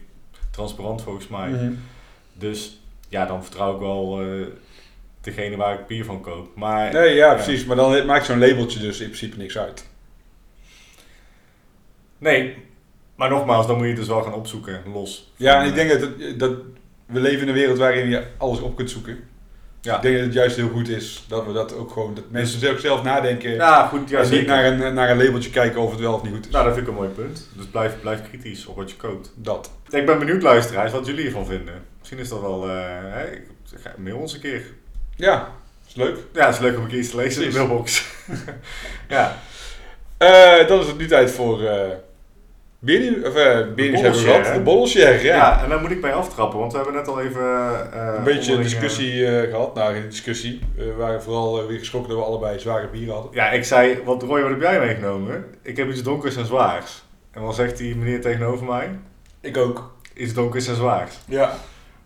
transparant 0.51 1.01
volgens 1.01 1.27
mij. 1.27 1.49
Mhm. 1.49 1.71
Dus 2.33 2.79
ja, 3.09 3.25
dan 3.25 3.43
vertrouw 3.43 3.73
ik 3.73 3.79
wel 3.79 4.21
eh, 4.21 4.47
degene 5.21 5.55
waar 5.55 5.73
ik 5.79 5.87
bier 5.87 6.05
van 6.05 6.21
koop. 6.21 6.55
Maar, 6.55 6.93
Nee, 6.93 7.15
ja, 7.15 7.33
precies. 7.33 7.65
Maar 7.65 7.75
dan 7.75 8.05
maakt 8.05 8.25
zo'n 8.25 8.39
labeltje 8.39 8.79
dus 8.79 8.99
in 8.99 9.05
principe 9.05 9.37
niks 9.37 9.57
uit. 9.57 9.91
Nee, 12.23 12.55
maar 13.15 13.29
nogmaals, 13.29 13.67
dan 13.67 13.75
moet 13.75 13.83
je 13.83 13.91
het 13.91 13.99
dus 13.99 14.07
wel 14.07 14.21
gaan 14.23 14.33
opzoeken, 14.33 14.81
los. 14.93 15.31
Ja, 15.35 15.61
en 15.61 15.67
ik 15.67 15.75
denk 15.75 15.89
dat, 15.89 16.09
dat 16.39 16.51
we 17.05 17.19
leven 17.19 17.41
in 17.41 17.47
een 17.47 17.53
wereld 17.53 17.77
waarin 17.77 18.09
je 18.09 18.23
alles 18.37 18.59
op 18.59 18.75
kunt 18.75 18.89
zoeken. 18.91 19.19
Ja. 19.81 19.95
Ik 19.95 20.01
denk 20.01 20.15
dat 20.15 20.25
het 20.25 20.33
juist 20.33 20.55
heel 20.55 20.69
goed 20.69 20.89
is 20.89 21.25
dat 21.27 21.45
we 21.45 21.53
dat 21.53 21.75
ook 21.75 21.91
gewoon, 21.91 22.13
dat 22.13 22.23
mensen 22.29 22.59
zelf, 22.59 22.79
zelf 22.79 23.03
nadenken. 23.03 23.51
Ja, 23.51 23.87
goed, 23.87 24.09
ja, 24.09 24.21
en 24.21 24.29
niet 24.29 24.45
naar 24.45 24.65
een, 24.65 24.93
naar 24.93 25.09
een 25.09 25.17
labeltje 25.23 25.49
kijken 25.49 25.81
of 25.81 25.91
het 25.91 25.99
wel 25.99 26.13
of 26.13 26.23
niet 26.23 26.33
goed 26.33 26.45
is. 26.45 26.51
Nou, 26.51 26.65
dat 26.65 26.73
vind 26.73 26.87
ik 26.87 26.93
een 26.93 26.99
mooi 26.99 27.09
punt. 27.09 27.47
Dus 27.53 27.65
blijf, 27.65 27.99
blijf 28.01 28.21
kritisch 28.29 28.65
op 28.65 28.75
wat 28.75 28.89
je 28.89 28.95
koopt. 28.97 29.31
Dat. 29.35 29.71
Ik 29.89 30.05
ben 30.05 30.19
benieuwd, 30.19 30.41
luisteraars, 30.41 30.91
wat 30.91 31.05
jullie 31.05 31.21
hiervan 31.21 31.45
vinden. 31.45 31.73
Misschien 31.99 32.19
is 32.19 32.29
dat 32.29 32.41
wel... 32.41 32.61
ga- 33.81 33.93
mail 33.97 34.17
ons 34.17 34.33
een 34.33 34.39
keer. 34.39 34.63
Ja, 35.15 35.51
is 35.87 35.95
leuk. 35.95 36.17
Ja, 36.33 36.47
is 36.47 36.59
leuk 36.59 36.77
om 36.77 36.83
een 36.83 36.89
keer 36.89 36.99
iets 36.99 37.09
te 37.09 37.17
lezen 37.17 37.43
in 37.43 37.49
de 37.51 37.57
mailbox. 37.57 38.05
ja. 39.09 39.37
Eh, 40.17 40.67
dan 40.67 40.79
is 40.79 40.87
het 40.87 40.97
nu 40.97 41.07
tijd 41.07 41.31
voor 41.31 41.63
eh 41.63 41.87
Beernie- 42.85 43.25
of 43.27 43.35
eh 43.35 43.59
Beernies 43.75 44.01
hebben 44.01 44.19
we 44.21 44.25
gehad. 44.27 44.53
De 44.53 44.59
borrelshare, 44.61 45.23
ja. 45.23 45.35
Ja. 45.35 45.63
en 45.63 45.69
daar 45.69 45.79
moet 45.81 45.91
ik 45.91 46.01
bij 46.01 46.13
aftrappen, 46.13 46.59
want 46.59 46.71
we 46.71 46.77
hebben 46.77 46.95
net 46.95 47.07
al 47.07 47.21
even... 47.21 47.41
eh, 47.93 48.13
Een 48.17 48.23
beetje 48.23 48.57
discussie 48.57 49.25
eh, 49.27 49.49
gehad. 49.51 49.75
Nou, 49.75 49.93
geen 49.93 50.09
discussie. 50.09 50.59
We 50.75 50.93
waren 50.97 51.23
vooral 51.23 51.67
weer 51.67 51.79
geschrokken 51.79 52.09
dat 52.11 52.19
we 52.19 52.25
allebei 52.25 52.59
zware 52.59 52.87
bieren 52.87 53.13
hadden. 53.13 53.31
ja, 53.33 53.49
ik 53.51 53.63
zei, 53.63 53.97
wat 54.03 54.23
Roy, 54.23 54.41
wat 54.41 54.49
heb 54.49 54.61
jij 54.61 54.79
meegenomen? 54.79 55.45
Ik 55.61 55.77
heb 55.77 55.89
iets 55.89 56.03
donkers 56.03 56.35
en 56.35 56.45
zwaars. 56.45 57.03
En 57.31 57.41
dan 57.41 57.53
zegt 57.53 57.77
die 57.77 57.95
meneer 57.95 58.21
tegenover 58.21 58.65
mij, 58.65 58.89
Ik 59.41 59.57
ook. 59.57 59.93
iets 60.15 60.33
donkers 60.33 60.67
en 60.67 60.75
zwaars. 60.75 61.19
Ja. 61.25 61.53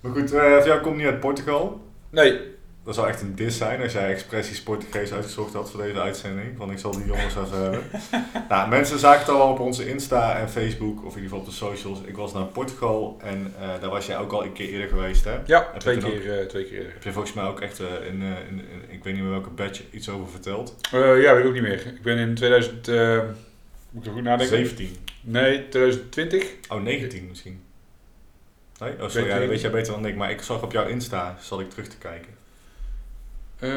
Maar 0.02 0.12
goed, 0.12 0.30
voor 0.30 0.62
jou 0.66 0.80
komt 0.80 0.98
niet 0.98 1.06
uit 1.06 1.20
Portugal. 1.20 1.82
Nee, 2.10 2.40
Dat 2.88 2.96
zou 2.96 3.08
echt 3.08 3.22
een 3.22 3.36
dis 3.36 3.58
zijn 3.58 3.82
als 3.82 3.94
jij 3.94 4.10
expressies 4.10 4.62
Portugees 4.64 5.12
uitgezocht 5.14 5.54
had 5.54 5.72
voor 5.72 5.82
deze 5.84 6.00
uitzending. 6.00 6.58
Want 6.58 6.72
ik 6.72 6.78
zal 6.78 6.92
die 6.92 7.06
jongens 7.06 7.36
even 7.36 7.62
hebben. 7.62 7.82
nou, 8.50 8.70
mensen 8.70 9.00
zagen 9.00 9.20
het 9.20 9.30
al 9.30 9.38
wel 9.38 9.48
op 9.48 9.60
onze 9.60 9.90
Insta 9.90 10.38
en 10.40 10.50
Facebook, 10.50 10.98
of 11.06 11.16
in 11.16 11.22
ieder 11.22 11.24
geval 11.24 11.40
op 11.40 11.46
de 11.46 11.52
socials. 11.52 12.02
Ik 12.06 12.16
was 12.16 12.34
naar 12.34 12.44
Portugal 12.46 13.18
en 13.24 13.54
eh, 13.60 13.68
daar 13.82 13.90
was 13.90 14.06
jij 14.06 14.18
ook 14.18 14.32
al 14.32 14.44
een 14.44 14.54
keer 14.54 14.70
eerder 14.70 14.88
geweest, 14.88 15.24
hè? 15.24 15.38
ja, 15.46 15.70
Heb 15.72 15.80
twee 15.80 15.98
keer, 15.98 16.40
eh, 16.40 16.46
twee 16.46 16.64
keer 16.66 16.78
eerder. 16.78 16.94
Heb 16.94 17.04
je 17.04 17.12
volgens 17.12 17.34
mij 17.34 17.44
ook 17.44 17.62
echt 17.62 17.80
eh, 17.80 17.86
in, 18.08 18.22
in, 18.22 18.48
in- 18.50 18.64
ik 18.90 19.04
weet 19.04 19.14
niet 19.14 19.22
meer 19.24 19.32
welke 19.32 19.50
badge, 19.50 19.84
iets 19.92 20.10
over 20.10 20.30
verteld? 20.30 20.76
Ja, 20.92 21.34
weet 21.34 21.38
ik 21.40 21.46
ook 21.46 21.54
niet 21.54 21.62
meer. 21.62 21.88
Ik 21.88 22.02
ben 22.02 22.18
in 22.18 22.36
2000, 22.36 22.88
eh, 22.88 23.20
moet 23.92 24.02
ik 24.04 24.08
er 24.10 24.14
goed 24.16 24.24
nadenken? 24.24 24.58
17. 24.58 24.96
Nee, 25.22 25.68
2020. 25.70 26.46
Oh, 26.70 26.82
19 26.82 27.28
misschien. 27.28 27.62
Nee? 28.80 28.92
Oh, 29.02 29.10
sorry, 29.10 29.28
ja, 29.28 29.40
dat 29.40 29.48
weet 29.48 29.62
jij 29.62 29.72
beter 29.72 29.94
dan 29.94 30.06
ik. 30.06 30.16
Maar 30.16 30.32
ik 30.32 30.42
zag 30.42 30.64
op 30.64 30.72
jouw 30.72 30.88
Insta, 30.88 31.38
zal 31.42 31.60
ik 31.60 31.70
terug 31.70 31.88
te 31.88 31.98
kijken. 31.98 32.37
Eh, 33.60 33.70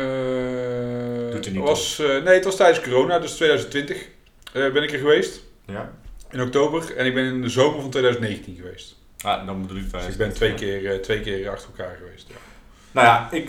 Doet 1.30 1.46
er 1.46 1.52
niet 1.52 1.60
was, 1.60 1.98
eh, 1.98 2.22
nee, 2.22 2.34
het 2.34 2.44
was 2.44 2.56
tijdens 2.56 2.80
corona, 2.80 3.18
dus 3.18 3.32
2020 3.32 4.08
eh, 4.52 4.72
ben 4.72 4.82
ik 4.82 4.92
er 4.92 4.98
geweest. 4.98 5.42
Ja? 5.66 5.92
In 6.30 6.40
oktober. 6.40 6.96
En 6.96 7.06
ik 7.06 7.14
ben 7.14 7.24
in 7.24 7.42
de 7.42 7.48
zomer 7.48 7.80
van 7.80 7.90
2019 7.90 8.56
geweest. 8.56 8.96
Ah, 9.20 9.46
dan 9.46 9.60
bedoel 9.62 9.76
ik 9.76 9.92
Dus 9.92 10.06
ik 10.06 10.16
ben 10.16 10.32
twee 10.32 10.54
keer, 10.54 11.02
twee 11.02 11.20
keer 11.20 11.50
achter 11.50 11.68
elkaar 11.76 11.96
geweest. 11.96 12.26
Ja. 12.28 12.34
Nou 12.92 13.06
ja, 13.06 13.32
ik 13.32 13.48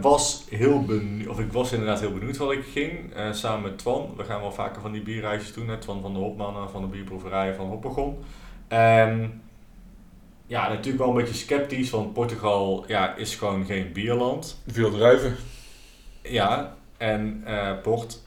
was 0.00 0.44
heel 0.48 0.84
benieuwd, 0.84 1.28
of 1.28 1.38
ik 1.38 1.52
was 1.52 1.72
inderdaad 1.72 2.00
heel 2.00 2.12
benieuwd 2.12 2.36
wat 2.36 2.52
ik 2.52 2.64
ging. 2.72 3.12
samen 3.32 3.62
met 3.62 3.78
Twan. 3.78 4.14
We 4.16 4.24
gaan 4.24 4.40
wel 4.40 4.52
vaker 4.52 4.82
van 4.82 4.92
die 4.92 5.02
bierreisjes 5.02 5.52
doen. 5.52 5.68
Hè? 5.68 5.76
Twan 5.76 6.02
van 6.02 6.12
de 6.12 6.18
Hopmannen 6.18 6.70
van 6.70 6.80
de 6.80 6.88
bierproeverij 6.88 7.54
van 7.54 7.66
Hoppegon. 7.66 8.24
En 8.68 9.42
ja, 10.50 10.68
natuurlijk 10.68 10.98
wel 10.98 11.08
een 11.08 11.14
beetje 11.14 11.34
sceptisch, 11.34 11.90
want 11.90 12.12
Portugal 12.12 12.84
ja, 12.86 13.16
is 13.16 13.34
gewoon 13.34 13.64
geen 13.64 13.92
bierland. 13.92 14.62
Veel 14.66 14.90
druiven. 14.90 15.36
Ja, 16.22 16.76
en 16.96 17.42
eh, 17.44 17.80
port, 17.82 18.22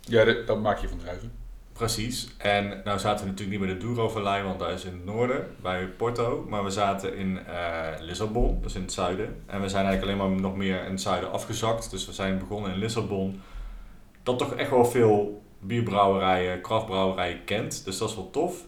Ja, 0.00 0.24
dat, 0.24 0.60
maak 0.60 0.78
je 0.78 0.88
van 0.88 0.98
druiven. 0.98 1.32
precies. 1.72 2.34
En 2.38 2.80
nou 2.84 2.98
zaten 2.98 3.24
we 3.24 3.30
natuurlijk 3.30 3.58
niet 3.58 3.68
bij 3.68 3.78
de 3.78 3.84
Douro-vallei, 3.86 4.42
want 4.42 4.58
dat 4.58 4.70
is 4.70 4.84
in 4.84 4.92
het 4.92 5.04
noorden, 5.04 5.46
bij 5.62 5.86
Porto. 5.86 6.46
Maar 6.48 6.64
we 6.64 6.70
zaten 6.70 7.16
in 7.16 7.46
eh, 7.46 8.00
Lissabon, 8.00 8.58
dus 8.62 8.74
in 8.74 8.82
het 8.82 8.92
zuiden. 8.92 9.42
En 9.46 9.60
we 9.60 9.68
zijn 9.68 9.86
eigenlijk 9.86 10.18
alleen 10.18 10.30
maar 10.30 10.40
nog 10.40 10.56
meer 10.56 10.84
in 10.84 10.90
het 10.90 11.00
zuiden 11.00 11.32
afgezakt. 11.32 11.90
Dus 11.90 12.06
we 12.06 12.12
zijn 12.12 12.38
begonnen 12.38 12.72
in 12.72 12.78
Lissabon. 12.78 13.40
Dat 14.22 14.38
toch 14.38 14.54
echt 14.54 14.70
wel 14.70 14.84
veel 14.84 15.42
bierbrouwerijen, 15.58 16.60
krachtbrouwerijen 16.60 17.44
kent. 17.44 17.84
Dus 17.84 17.98
dat 17.98 18.08
is 18.08 18.14
wel 18.14 18.30
tof. 18.30 18.66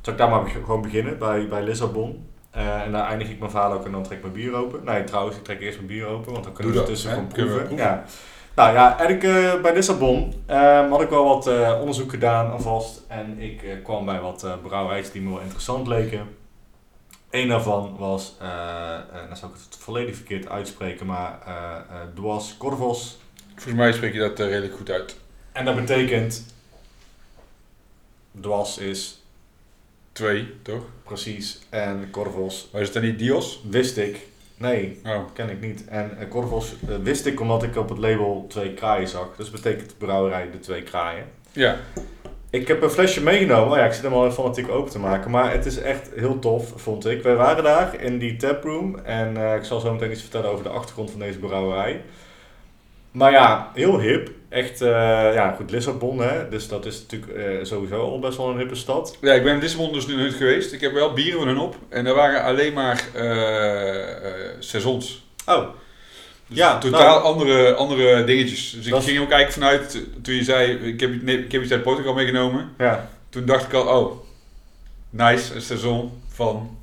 Zal 0.00 0.12
ik 0.12 0.18
daar 0.18 0.30
maar 0.30 0.48
gewoon 0.48 0.82
beginnen, 0.82 1.18
bij, 1.18 1.48
bij 1.48 1.62
Lissabon. 1.62 2.28
Eh, 2.50 2.80
en 2.82 2.92
daar 2.92 3.08
eindig 3.08 3.28
ik 3.28 3.38
mijn 3.38 3.50
verhaal 3.50 3.72
ook 3.72 3.84
en 3.84 3.92
dan 3.92 4.02
trek 4.02 4.16
ik 4.16 4.22
mijn 4.22 4.34
bier 4.34 4.54
open. 4.54 4.84
Nee, 4.84 5.04
trouwens, 5.04 5.36
ik 5.36 5.44
trek 5.44 5.60
eerst 5.60 5.76
mijn 5.76 5.88
bier 5.88 6.06
open, 6.06 6.32
want 6.32 6.44
dan 6.44 6.52
kunnen 6.52 6.72
Doe 6.72 6.82
we 6.82 6.88
tussen 6.88 7.10
we 7.10 7.22
proeven. 7.22 7.56
proeven. 7.56 7.76
Ja. 7.76 8.04
Nou 8.54 8.72
ja, 8.72 8.98
eigenlijk 8.98 9.54
eh, 9.54 9.60
bij 9.60 9.74
Lissabon 9.74 10.34
ehm, 10.46 10.90
had 10.90 11.00
ik 11.00 11.08
wel 11.08 11.24
wat 11.24 11.46
eh, 11.46 11.76
onderzoek 11.80 12.10
gedaan 12.10 12.50
alvast. 12.52 13.02
En 13.08 13.38
ik 13.38 13.78
kwam 13.82 14.04
bij 14.04 14.20
wat 14.20 14.46
brouwerijs 14.62 15.10
die 15.10 15.22
me 15.22 15.30
wel 15.30 15.40
interessant 15.40 15.86
leken. 15.86 16.28
Eén 17.30 17.48
daarvan 17.48 17.96
was, 17.98 18.36
nou 18.38 19.36
zou 19.36 19.52
ik 19.52 19.58
het 19.64 19.76
volledig 19.78 20.16
verkeerd 20.16 20.48
uitspreken, 20.48 21.06
maar 21.06 21.38
Duas 22.14 22.56
Corvos. 22.58 23.18
Volgens 23.54 23.74
mij 23.74 23.92
spreek 23.92 24.12
je 24.12 24.18
dat 24.18 24.38
redelijk 24.38 24.74
goed 24.76 24.90
uit. 24.90 25.16
En 25.52 25.64
dat 25.64 25.76
betekent, 25.76 26.44
Duas 28.32 28.78
is 28.78 29.19
Twee, 30.12 30.48
toch? 30.62 30.82
precies, 31.04 31.58
en 31.68 32.08
Corvos 32.10 32.68
Maar 32.72 32.80
is 32.80 32.86
het 32.86 32.96
dan 32.96 33.04
niet 33.06 33.18
Dios? 33.18 33.62
wist 33.70 33.96
ik. 33.96 34.28
Nee, 34.56 35.00
Oh. 35.06 35.18
ken 35.32 35.50
ik 35.50 35.60
niet. 35.60 35.84
En 35.88 36.18
eh, 36.18 36.28
Corvos 36.28 36.74
eh, 36.88 36.94
wist 37.02 37.26
ik 37.26 37.40
omdat 37.40 37.62
ik 37.62 37.76
op 37.76 37.88
het 37.88 37.98
label 37.98 38.44
twee 38.48 38.74
kraaien 38.74 39.08
zag. 39.08 39.28
Dus 39.36 39.50
betekent 39.50 39.94
brouwerij 39.98 40.50
de 40.50 40.58
twee 40.60 40.82
kraaien. 40.82 41.24
Ja. 41.52 41.76
Ik 42.50 42.68
heb 42.68 42.82
een 42.82 42.90
flesje 42.90 43.22
meegenomen. 43.22 43.70
Oh 43.70 43.76
ja, 43.76 43.84
ik 43.84 43.92
zit 43.92 44.02
hem 44.02 44.12
al 44.12 44.22
even 44.22 44.34
fanatiek 44.34 44.68
open 44.68 44.90
te 44.90 44.98
maken. 44.98 45.30
Maar 45.30 45.52
het 45.52 45.66
is 45.66 45.78
echt 45.78 46.10
heel 46.14 46.38
tof, 46.38 46.72
vond 46.76 47.06
ik. 47.06 47.22
Wij 47.22 47.34
waren 47.34 47.64
daar 47.64 48.02
in 48.02 48.18
die 48.18 48.36
taproom. 48.36 48.98
En 48.98 49.36
eh, 49.36 49.54
ik 49.54 49.64
zal 49.64 49.80
zo 49.80 49.92
meteen 49.92 50.10
iets 50.10 50.20
vertellen 50.20 50.50
over 50.50 50.64
de 50.64 50.70
achtergrond 50.70 51.10
van 51.10 51.20
deze 51.20 51.38
brouwerij. 51.38 52.02
Maar 53.10 53.30
ja, 53.30 53.70
heel 53.74 54.00
hip. 54.00 54.30
Echt, 54.50 54.80
eh, 54.80 54.88
ja 55.34 55.54
goed, 55.56 55.70
Lissabon 55.70 56.18
hè. 56.18 56.48
Dus 56.48 56.68
dat 56.68 56.86
is 56.86 57.00
natuurlijk 57.08 57.32
eh, 57.32 57.64
sowieso 57.64 58.02
al 58.02 58.18
best 58.18 58.36
wel 58.36 58.48
een 58.48 58.58
hippe 58.58 58.74
stad. 58.74 59.16
Ja, 59.20 59.32
ik 59.32 59.42
ben 59.42 59.54
in 59.54 59.60
Lissabon 59.60 59.92
dus 59.92 60.06
nu 60.06 60.32
geweest. 60.32 60.72
Ik 60.72 60.80
heb 60.80 60.92
wel 60.92 61.12
bieren 61.12 61.38
van 61.38 61.48
hun 61.48 61.58
op. 61.58 61.76
En 61.88 62.06
er 62.06 62.14
waren 62.14 62.42
alleen 62.42 62.72
maar 62.72 63.04
eh 63.14 64.50
saisons. 64.58 65.24
Oh. 65.46 65.68
Dus 66.46 66.58
Ja, 66.58 66.78
totaal 66.78 67.20
nou- 67.20 67.22
andere, 67.22 67.74
andere 67.74 68.24
dingetjes. 68.24 68.70
Dus 68.70 68.86
ik 68.86 68.94
ging 68.94 69.20
ook 69.20 69.30
eigenlijk 69.30 69.52
vanuit, 69.52 70.02
toen 70.22 70.34
je 70.34 70.44
zei, 70.44 70.72
ik 70.72 71.00
heb, 71.00 71.22
nee, 71.22 71.44
ik 71.44 71.52
heb 71.52 71.62
iets 71.62 71.72
uit 71.72 71.82
Portugal 71.82 72.14
meegenomen. 72.14 72.70
Ja. 72.78 73.08
Toen 73.28 73.44
dacht 73.44 73.64
ik 73.64 73.72
al, 73.72 74.00
oh, 74.00 74.12
nice, 75.10 75.54
een 75.54 75.62
seizoen 75.62 76.22
van... 76.28 76.78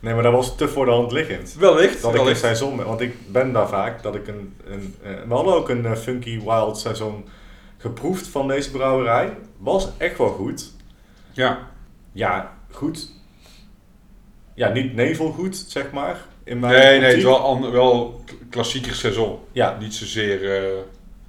Nee, 0.00 0.14
maar 0.14 0.22
dat 0.22 0.32
was 0.32 0.56
te 0.56 0.68
voor 0.68 0.84
de 0.84 0.90
hand 0.90 1.12
liggend. 1.12 1.54
Wellicht, 1.58 2.02
Dat 2.02 2.14
ik 2.14 2.26
een 2.26 2.36
seizoen, 2.36 2.84
want 2.84 3.00
ik 3.00 3.32
ben 3.32 3.52
daar 3.52 3.68
vaak, 3.68 4.02
dat 4.02 4.14
ik 4.14 4.28
een, 4.28 4.54
een 4.64 4.94
eh, 5.02 5.10
we 5.28 5.34
hadden 5.34 5.54
ook 5.54 5.68
een 5.68 5.86
eh, 5.86 5.96
funky 5.96 6.40
wild 6.40 6.78
seizoen 6.78 7.28
geproefd 7.76 8.26
van 8.26 8.48
deze 8.48 8.70
brouwerij. 8.70 9.36
Was 9.56 9.88
echt 9.96 10.18
wel 10.18 10.28
goed. 10.28 10.72
Ja, 11.32 11.68
Ja, 12.12 12.56
goed. 12.70 13.10
Ja, 14.54 14.68
niet 14.68 14.94
nevelgoed, 14.94 15.64
zeg 15.68 15.90
maar. 15.90 16.20
In 16.44 16.58
mijn 16.58 16.72
nee, 16.72 16.98
nee, 16.98 17.08
het 17.08 17.16
is 17.16 17.22
wel, 17.22 17.70
wel 17.70 18.24
klassieker 18.50 18.94
seizoen. 18.94 19.38
Ja, 19.52 19.76
Niet 19.80 19.94
zozeer... 19.94 20.56
eh, 20.56 20.78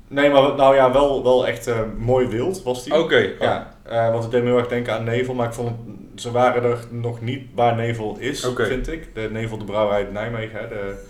nee, 0.10 0.30
maar 0.30 0.56
nou 0.56 0.76
ja, 0.76 0.92
wel, 0.92 1.24
wel 1.24 1.48
echt 1.48 1.68
eh, 1.68 1.80
mooi 1.98 2.28
wild 2.28 2.64
was 2.64 2.84
die. 2.84 2.94
Oké, 3.00 3.34
oh, 3.40 3.42
Ja, 3.46 3.74
eh, 3.84 4.12
want 4.12 4.24
het 4.24 4.32
deed 4.32 4.42
me 4.44 4.48
heel 4.50 4.58
erg 4.58 4.68
denken 4.68 4.94
aan 4.94 5.04
nevel, 5.04 5.34
maar 5.34 5.48
ik 5.48 5.54
vond 5.54 5.70
het, 5.70 6.22
ze 6.22 6.32
waren 6.32 6.64
er 6.64 6.78
nog 6.90 7.22
niet 7.22 7.48
waar 7.56 7.76
nevel 7.76 8.16
is, 8.20 8.48
vind 8.56 8.92
ik. 8.92 9.16
De 9.16 9.30
nevel, 9.32 9.58
de 9.58 9.66
brouwerij 9.66 9.98
uit 10.00 10.12
Nijmegen, 10.14 10.60
hè, 10.60 10.68
de, 10.68 11.04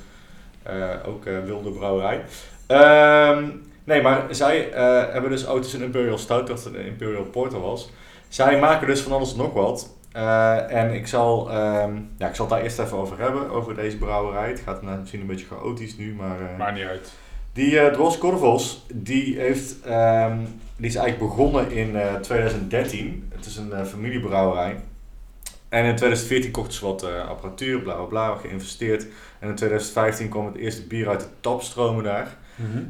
eh, 0.64 0.90
ook 1.06 1.26
eh, 1.26 1.34
wilde 1.46 1.70
brouwerij. 1.72 2.22
Ehm, 2.68 3.44
nee, 3.84 4.02
maar 4.02 4.24
zij 4.30 4.72
eh, 4.72 5.14
hebben 5.14 5.30
dus 5.32 5.44
auto's 5.46 5.74
in 5.74 5.82
Imperial 5.82 6.18
Stout, 6.18 6.48
dat 6.48 6.64
het 6.64 6.74
een 6.76 6.86
Imperial 6.86 7.24
Porter 7.24 7.62
was. 7.62 7.92
Zij 8.28 8.60
maken 8.60 8.88
dus 8.88 9.02
van 9.02 9.12
alles 9.12 9.32
en 9.32 9.38
nog 9.38 9.54
wat. 9.54 9.98
Eh, 10.12 10.72
en 10.76 10.94
ik 10.94 11.08
zal, 11.08 11.50
ehm, 11.50 11.92
ja, 12.18 12.28
ik 12.28 12.36
zal 12.36 12.46
het 12.46 12.54
daar 12.54 12.64
eerst 12.64 12.80
even 12.80 12.98
over 12.98 13.20
hebben, 13.20 13.50
over 13.50 13.76
deze 13.76 13.98
brouwerij. 13.98 14.50
Het 14.50 14.62
gaat 14.66 14.82
misschien 14.82 15.22
een 15.22 15.28
beetje 15.28 15.46
chaotisch 15.46 15.98
nu, 15.98 16.14
maar... 16.14 16.42
eh, 16.42 16.58
maakt 16.58 16.74
niet 16.76 16.86
uit. 16.86 17.12
Die 17.60 17.72
uh, 17.72 17.88
Dros 17.88 18.18
Corvos, 18.18 18.86
die, 18.94 19.40
heeft, 19.40 19.82
ehm, 19.86 20.38
die 20.76 20.88
is 20.88 20.96
eigenlijk 20.96 21.32
begonnen 21.32 21.72
in 21.72 21.96
eh, 21.96 22.16
2013. 22.16 23.30
Het 23.36 23.46
is 23.46 23.58
een 23.58 23.74
eh, 23.74 23.86
familiebrouwerij. 23.86 24.76
En 25.70 25.86
in 25.86 25.96
2014 25.96 26.52
kochten 26.52 26.74
ze 26.74 26.86
wat 26.86 27.04
eh, 27.04 27.28
apparatuur, 27.28 27.82
bla 27.82 27.94
bla 27.94 28.04
bla, 28.04 28.36
geïnvesteerd. 28.36 29.08
En 29.40 29.50
in 29.50 29.56
2015 29.56 30.30
kwam 30.30 30.46
het 30.46 30.56
eerste 30.56 30.88
bier 30.88 31.10
uit 31.10 31.20
de 31.20 31.28
tapstromen 31.40 32.04
daar. 32.04 32.38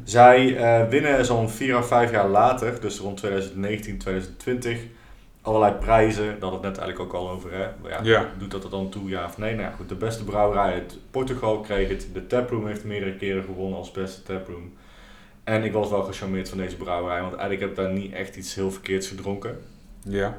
Zij 0.04 0.56
eh, 0.56 0.88
winnen 0.88 1.24
zo'n 1.24 1.50
4 1.50 1.74
à 1.76 1.82
5 1.82 2.10
jaar 2.10 2.28
later, 2.28 2.80
dus 2.80 2.98
rond 2.98 3.16
2019, 3.16 3.98
2020, 3.98 4.78
allerlei 5.42 5.72
prijzen. 5.72 6.38
We 6.40 6.46
het 6.46 6.62
net 6.62 6.78
eigenlijk 6.78 7.00
ook 7.00 7.12
al 7.12 7.30
over. 7.30 7.52
Hè? 7.52 7.88
Ja, 7.88 8.00
Ja. 8.02 8.28
Doet 8.38 8.50
dat 8.50 8.64
er 8.64 8.70
dan 8.70 8.88
toe, 8.88 9.08
ja 9.08 9.24
of 9.24 9.38
nee? 9.38 9.54
Nou 9.54 9.68
ja, 9.68 9.74
goed, 9.76 9.88
de 9.88 9.94
beste 9.94 10.24
brouwerij 10.24 10.72
uit 10.72 10.98
Portugal 11.10 11.60
kreeg 11.60 11.88
het. 11.88 12.08
De 12.12 12.26
taproom 12.26 12.66
heeft 12.66 12.84
meerdere 12.84 13.16
keren 13.16 13.44
gewonnen 13.44 13.78
als 13.78 13.90
beste 13.90 14.22
taproom. 14.22 14.72
En 15.44 15.64
ik 15.64 15.72
was 15.72 15.90
wel 15.90 16.02
gecharmeerd 16.02 16.48
van 16.48 16.58
deze 16.58 16.76
brouwerij, 16.76 17.20
want 17.20 17.34
eigenlijk 17.34 17.60
heb 17.60 17.70
ik 17.70 17.76
daar 17.76 17.92
niet 18.02 18.12
echt 18.12 18.36
iets 18.36 18.54
heel 18.54 18.70
verkeerds 18.70 19.08
gedronken. 19.08 19.58
Ja. 20.02 20.36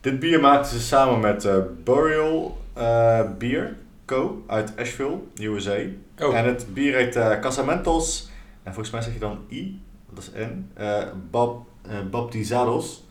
Dit 0.00 0.18
bier 0.18 0.40
maakten 0.40 0.78
ze 0.78 0.80
samen 0.80 1.20
met 1.20 1.44
eh, 1.44 1.56
Burial 1.84 2.58
eh 2.72 3.20
Beer 3.38 3.76
Co. 4.04 4.42
uit 4.46 4.72
Asheville, 4.76 5.18
USA. 5.40 5.76
Oh, 6.18 6.36
En 6.36 6.44
het 6.44 6.66
bier 6.72 6.94
heet 6.96 7.16
eh, 7.16 7.40
Casamentos. 7.40 8.28
En 8.62 8.72
volgens 8.72 8.90
mij 8.94 9.02
zeg 9.02 9.12
je 9.12 9.18
dan 9.18 9.38
I, 9.50 9.80
dat 10.10 10.22
is 10.22 10.30
N, 10.46 10.70
eh, 10.74 11.02
baptizados. 12.10 13.03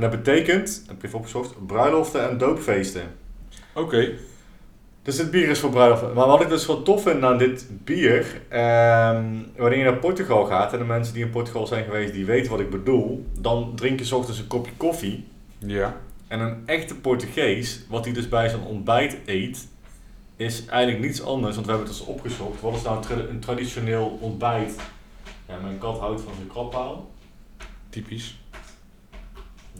En 0.00 0.10
dat 0.10 0.22
betekent, 0.22 0.84
heb 0.86 0.96
ik 0.96 1.02
even 1.02 1.18
opgezocht, 1.18 1.66
bruiloften 1.66 2.30
en 2.30 2.38
doopfeesten. 2.38 3.02
oké. 3.74 4.12
Dus 5.02 5.16
dit 5.16 5.30
bier 5.30 5.48
is 5.48 5.58
voor 5.58 5.70
bruiloften. 5.70 6.12
Maar 6.12 6.26
wat 6.26 6.40
ik 6.40 6.48
dus 6.48 6.66
wel 6.66 6.82
tof 6.82 7.02
vind 7.02 7.22
aan 7.22 7.38
dit 7.38 7.66
bier, 7.70 8.40
ehm, 8.48 9.24
wanneer 9.56 9.78
je 9.78 9.84
naar 9.84 9.96
Portugal 9.96 10.44
gaat, 10.44 10.72
en 10.72 10.78
de 10.78 10.84
mensen 10.84 11.14
die 11.14 11.24
in 11.24 11.30
Portugal 11.30 11.66
zijn 11.66 11.84
geweest, 11.84 12.12
die 12.12 12.24
weten 12.24 12.50
wat 12.50 12.60
ik 12.60 12.70
bedoel, 12.70 13.26
dan 13.38 13.72
drink 13.74 13.98
je 13.98 14.04
's 14.04 14.12
ochtends 14.12 14.38
een 14.38 14.46
kopje 14.46 14.72
koffie. 14.76 15.26
Ja. 15.58 15.96
En 16.28 16.40
een 16.40 16.62
echte 16.66 16.94
Portugees, 16.94 17.84
wat 17.88 18.04
hij 18.04 18.14
dus 18.14 18.28
bij 18.28 18.48
zijn 18.48 18.62
ontbijt 18.62 19.16
eet, 19.26 19.68
is 20.36 20.66
eigenlijk 20.66 21.04
niets 21.04 21.22
anders, 21.22 21.54
want 21.54 21.66
we 21.66 21.72
hebben 21.72 21.88
het 21.90 21.98
dus 21.98 22.06
opgezocht. 22.06 22.60
Wat 22.60 22.74
is 22.74 22.82
nou 22.82 22.96
een, 22.96 23.02
tra- 23.02 23.28
een 23.30 23.40
traditioneel 23.40 24.18
ontbijt? 24.20 24.76
Ja, 25.48 25.56
mijn 25.62 25.78
kat 25.78 25.98
houdt 25.98 26.20
van 26.20 26.32
zijn 26.34 26.48
krabpaal. 26.48 27.10
Typisch. 27.88 28.39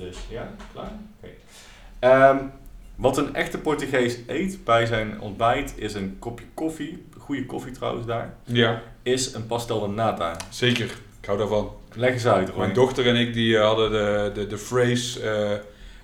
Dus 0.01 0.17
ja, 0.29 0.51
klaar. 0.73 0.93
Oké. 1.23 1.33
Ehm, 1.99 2.37
wat 2.97 3.19
een 3.19 3.35
echte 3.35 3.59
Portugees 3.59 4.19
eet 4.27 4.65
bij 4.65 4.87
zijn 4.87 5.21
ontbijt 5.21 5.73
is 5.77 5.95
een 5.95 6.17
kopje 6.19 6.45
koffie, 6.55 7.05
goede 7.19 7.47
koffie 7.47 7.73
trouwens 7.73 8.07
daar, 8.07 8.35
Ja, 8.45 8.83
is 9.03 9.35
een 9.35 9.47
pastel 9.47 9.81
de 9.81 9.87
nata. 9.89 10.37
zeker. 10.51 10.85
Ik 11.21 11.27
hou 11.27 11.39
daarvan. 11.39 11.71
Leg 11.95 12.13
eens 12.13 12.27
uit, 12.27 12.49
Roy. 12.49 12.59
Mijn 12.59 12.73
dochter 12.75 13.07
en 13.07 13.17
ik 13.17 13.35
die 13.35 13.57
eh, 13.57 13.65
hadden 13.65 13.91
de, 13.91 14.31
de, 14.35 14.47
de 14.47 14.59
phrase 14.59 15.21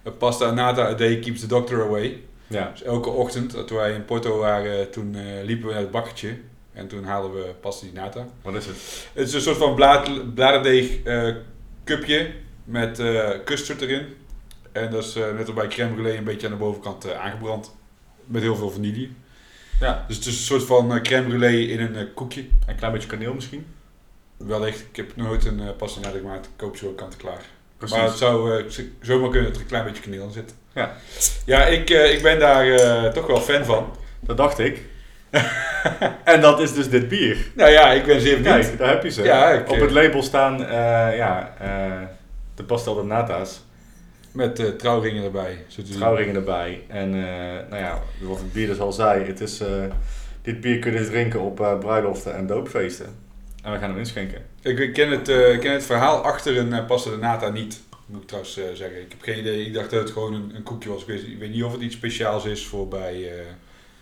eh, 0.03 0.13
pasta 0.19 0.51
nata 0.51 0.87
a 0.87 0.95
day 0.95 1.19
keeps 1.19 1.41
the 1.41 1.47
doctor 1.47 1.83
away. 1.83 2.21
Ja, 2.47 2.71
Dus 2.71 2.83
elke 2.83 3.09
ochtend, 3.11 3.55
eh, 3.55 3.61
toen 3.63 3.77
wij 3.77 3.93
in 3.93 4.05
Porto 4.05 4.39
waren, 4.39 4.91
toen 4.91 5.15
eh, 5.15 5.23
liepen 5.45 5.67
we 5.67 5.73
naar 5.73 5.83
het 5.83 5.91
bakkertje. 5.91 6.37
En 6.73 6.89
toen 6.89 7.05
haalden 7.05 7.33
we 7.33 7.55
pasta 7.61 7.87
di 7.87 7.93
nata. 7.93 8.27
wat 8.43 8.55
is 8.55 8.67
het? 8.67 8.77
Het 9.13 9.29
is 9.29 9.35
een 9.35 9.41
soort 9.41 9.57
van 9.57 9.75
blaad, 9.75 10.35
bladerdeeg 10.35 11.03
eh, 11.03 11.35
cupje 11.85 12.31
met 12.67 12.99
eh 12.99 13.31
custard 13.45 13.81
erin. 13.81 14.07
En 14.73 14.91
dat 14.91 15.05
is 15.05 15.17
eh, 15.17 15.33
net 15.33 15.47
als 15.47 15.55
bij 15.55 15.67
crème 15.67 15.95
brûlée 15.95 16.17
een 16.19 16.25
beetje 16.25 16.47
aan 16.47 16.53
de 16.53 16.59
bovenkant 16.59 17.05
eh, 17.05 17.21
aangebrand. 17.21 17.75
Met 18.25 18.43
heel 18.43 18.57
veel 18.57 18.71
vanille. 18.71 19.09
Ja, 19.81 20.05
Dus 20.07 20.17
het 20.17 20.27
is 20.27 20.33
een 20.33 20.45
soort 20.45 20.65
van 20.65 21.03
crème 21.03 21.29
brûlée 21.29 21.71
in 21.71 21.81
een 21.81 22.15
koekje. 22.15 22.45
een 22.67 22.77
klein 22.77 22.93
beetje 22.93 23.09
kaneel 23.09 23.35
misschien? 23.35 23.67
Wellicht, 24.37 24.81
ik 24.81 24.97
heb 24.97 25.17
nooit 25.17 25.45
een 25.45 25.61
uh, 25.61 25.69
pasta 25.79 26.01
nata 26.01 26.19
gemaakt. 26.19 26.47
Ik 26.47 26.53
koop 26.57 26.77
zo 26.77 26.89
kant 26.89 27.13
en 27.13 27.19
klaar. 27.19 27.41
Precies. 27.79 27.97
Maar 27.97 28.07
het 28.07 28.17
zou 28.17 28.65
zomaar 29.01 29.31
kunnen 29.31 29.45
dat 29.49 29.55
er 29.55 29.61
een 29.61 29.67
klein 29.69 29.85
beetje 29.85 30.03
kaneel 30.03 30.25
in 30.25 30.33
zit. 30.33 30.55
Ja. 30.75 30.97
Ja, 31.45 31.65
ik, 31.65 31.91
ik 31.91 32.23
ben 32.23 32.39
daar 32.39 33.13
toch 33.13 33.27
wel 33.27 33.41
fan 33.41 33.65
van. 33.65 33.97
Dat 34.21 34.37
dacht 34.37 34.59
ik. 34.59 34.83
en 36.25 36.41
dat 36.41 36.61
is 36.61 36.75
dus 36.75 36.89
dit 36.89 37.09
bier. 37.09 37.37
Nou 37.55 37.71
ja, 37.71 37.93
ik 37.93 38.05
ben 38.05 38.21
zeer 38.21 38.43
benieuwd. 38.43 38.67
Kijk, 38.67 38.79
daar 38.79 38.89
heb 38.89 39.03
je 39.03 39.11
ze. 39.11 39.23
Ja, 39.23 39.51
ik, 39.51 39.69
Op 39.71 39.81
het 39.81 39.91
label 39.91 40.23
staan 40.23 40.59
ja, 41.17 41.55
de 42.57 42.65
pastel 42.65 42.95
de 42.95 43.03
nata's. 43.03 43.61
Met 44.33 44.59
eh, 44.59 44.67
trouwringen 44.67 45.25
erbij. 45.25 45.65
Trouwringen 45.91 46.35
erbij. 46.35 46.85
En 46.89 47.15
eh, 47.15 47.71
nou 47.71 47.83
ja, 47.83 48.03
wat 48.21 48.39
het 48.39 48.53
bier 48.53 48.67
dus 48.67 48.79
al 48.79 48.93
zei, 48.93 49.25
het 49.25 49.41
is, 49.41 49.61
eh, 49.61 49.85
dit 50.43 50.61
bier 50.61 50.79
kun 50.79 50.93
je 50.93 50.99
dus 50.99 51.07
drinken 51.07 51.41
op 51.41 51.55
bruiloften 51.81 52.35
en 52.35 52.47
doopfeesten. 52.47 53.07
En 53.63 53.73
we 53.73 53.79
gaan 53.79 53.91
hem 53.91 53.99
inschenken. 53.99 54.43
Ik, 54.63 54.79
ik 54.79 54.93
ken, 54.93 55.11
het, 55.11 55.29
ik 55.29 55.61
ken 55.61 55.73
het 55.73 55.85
verhaal 55.85 56.23
achter 56.23 56.57
een 56.57 56.73
uh, 56.73 56.87
pasta 56.87 57.11
de 57.11 57.17
nata 57.17 57.49
niet. 57.49 57.81
Moet 58.07 58.21
ik 58.21 58.27
trouwens 58.27 58.55
zeggen. 58.55 59.01
Ik 59.01 59.11
heb 59.11 59.23
geen 59.23 59.39
idee. 59.39 59.67
Ik 59.67 59.75
dacht 59.75 59.91
dat 59.91 60.01
het 60.01 60.11
gewoon 60.11 60.35
een, 60.35 60.53
een 60.55 60.63
koekje 60.63 60.89
was. 60.89 61.01
Ik 61.01 61.07
weet, 61.07 61.27
ik 61.27 61.39
weet 61.39 61.51
niet 61.51 61.65
of 61.65 61.73
het 61.73 61.81
iets 61.81 61.95
speciaals 61.95 62.45
is 62.45 62.67
voor 62.67 62.89
bij... 62.89 63.33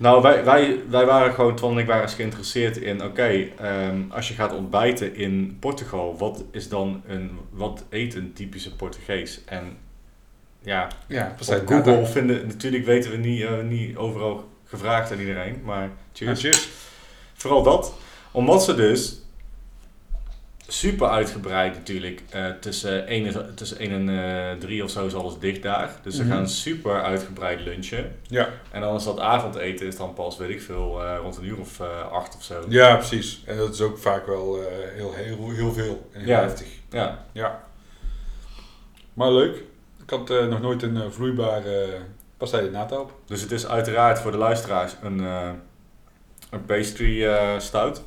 Nou, 0.04 0.22
wij, 0.22 0.44
wij, 0.44 0.80
wij 0.88 1.06
waren 1.06 1.34
gewoon, 1.34 1.54
Twan 1.54 1.72
en 1.72 1.78
ik 1.78 1.86
waren 1.86 2.02
eens 2.02 2.14
geïnteresseerd 2.14 2.76
in, 2.76 3.04
oké, 3.04 3.48
ehm, 3.58 4.00
als 4.08 4.28
je 4.28 4.34
gaat 4.34 4.52
ontbijten 4.52 5.16
in 5.16 5.56
Portugal, 5.60 6.16
wat 6.18 6.44
is 6.50 6.68
dan 6.68 7.02
een, 7.06 7.30
wat 7.50 7.84
eet 7.90 8.14
een 8.14 8.32
typische 8.32 8.76
Portugees? 8.76 9.40
En 9.44 9.76
ja, 10.62 10.88
ja, 11.06 11.34
op. 11.48 11.66
Google 11.66 12.06
vinden, 12.06 12.46
natuurlijk 12.46 12.84
weten 12.84 13.10
we 13.10 13.16
niet, 13.16 13.42
eh, 13.42 13.62
niet 13.68 13.96
overal 13.96 14.48
gevraagd 14.64 15.12
aan 15.12 15.18
iedereen, 15.18 15.60
maar 15.64 15.82
Ja, 15.82 15.90
cheers. 16.12 16.40
cheers. 16.40 16.68
Vooral 17.34 17.62
dat, 17.62 17.94
omdat 18.30 18.64
ze 18.64 18.74
dus 18.74 19.22
super 20.78 21.08
uitgebreid 21.08 21.74
natuurlijk, 21.74 22.22
eh, 22.30 22.46
tussen 22.60 23.06
1 23.12 23.26
en, 23.26 23.54
tussen 23.54 23.76
1 23.80 24.08
en 24.08 24.58
3 24.58 24.84
of 24.84 24.90
zo 24.90 25.06
is 25.06 25.14
alles 25.14 25.38
dicht 25.38 25.62
daar. 25.62 25.90
Dus 26.02 26.14
ze 26.16 26.22
Mhm. 26.24 26.32
gaan 26.32 26.48
super 26.48 27.02
uitgebreid 27.02 27.60
lunchen. 27.60 28.16
Ja. 28.26 28.48
En 28.70 28.80
dan 28.80 28.96
is 28.96 29.04
dat 29.04 29.20
avondeten 29.20 29.86
is 29.86 29.96
dan 29.96 30.14
pas, 30.14 30.36
weet 30.36 30.50
ik 30.50 30.62
veel, 30.62 31.02
eh, 31.04 31.16
rond 31.22 31.36
een 31.36 31.44
uur 31.44 31.58
of 31.58 31.80
eh, 31.80 32.12
acht 32.12 32.36
of 32.36 32.42
zo. 32.42 32.64
ja, 32.68 32.96
precies. 32.96 33.42
En 33.46 33.56
dat 33.56 33.74
is 33.74 33.80
ook 33.80 33.98
vaak 33.98 34.26
wel 34.26 34.58
eh, 34.62 34.66
heel, 34.94 35.12
heel, 35.14 35.50
heel 35.50 35.72
veel. 35.72 36.08
En 36.12 36.20
heel 36.20 36.28
Ja. 36.28 36.40
heftig. 36.40 36.66
Ja. 36.90 37.24
Ja. 37.32 37.64
Maar 39.14 39.32
leuk. 39.32 39.56
Ik 40.02 40.10
had 40.10 40.30
eh, 40.30 40.46
nog 40.46 40.60
nooit 40.60 40.82
een 40.82 40.96
eh, 40.96 41.10
vloeibare 41.10 41.86
pasta 42.36 42.60
de 42.60 42.70
nata 42.70 42.96
op. 42.98 43.12
Dus 43.26 43.40
het 43.40 43.50
is 43.52 43.66
uiteraard 43.66 44.18
voor 44.18 44.30
de 44.30 44.36
luisteraars 44.38 44.92
een, 45.02 45.20
eh, 45.20 45.50
een 46.50 46.64
pastry 46.64 47.24
eh, 47.24 47.58
stout 47.58 48.02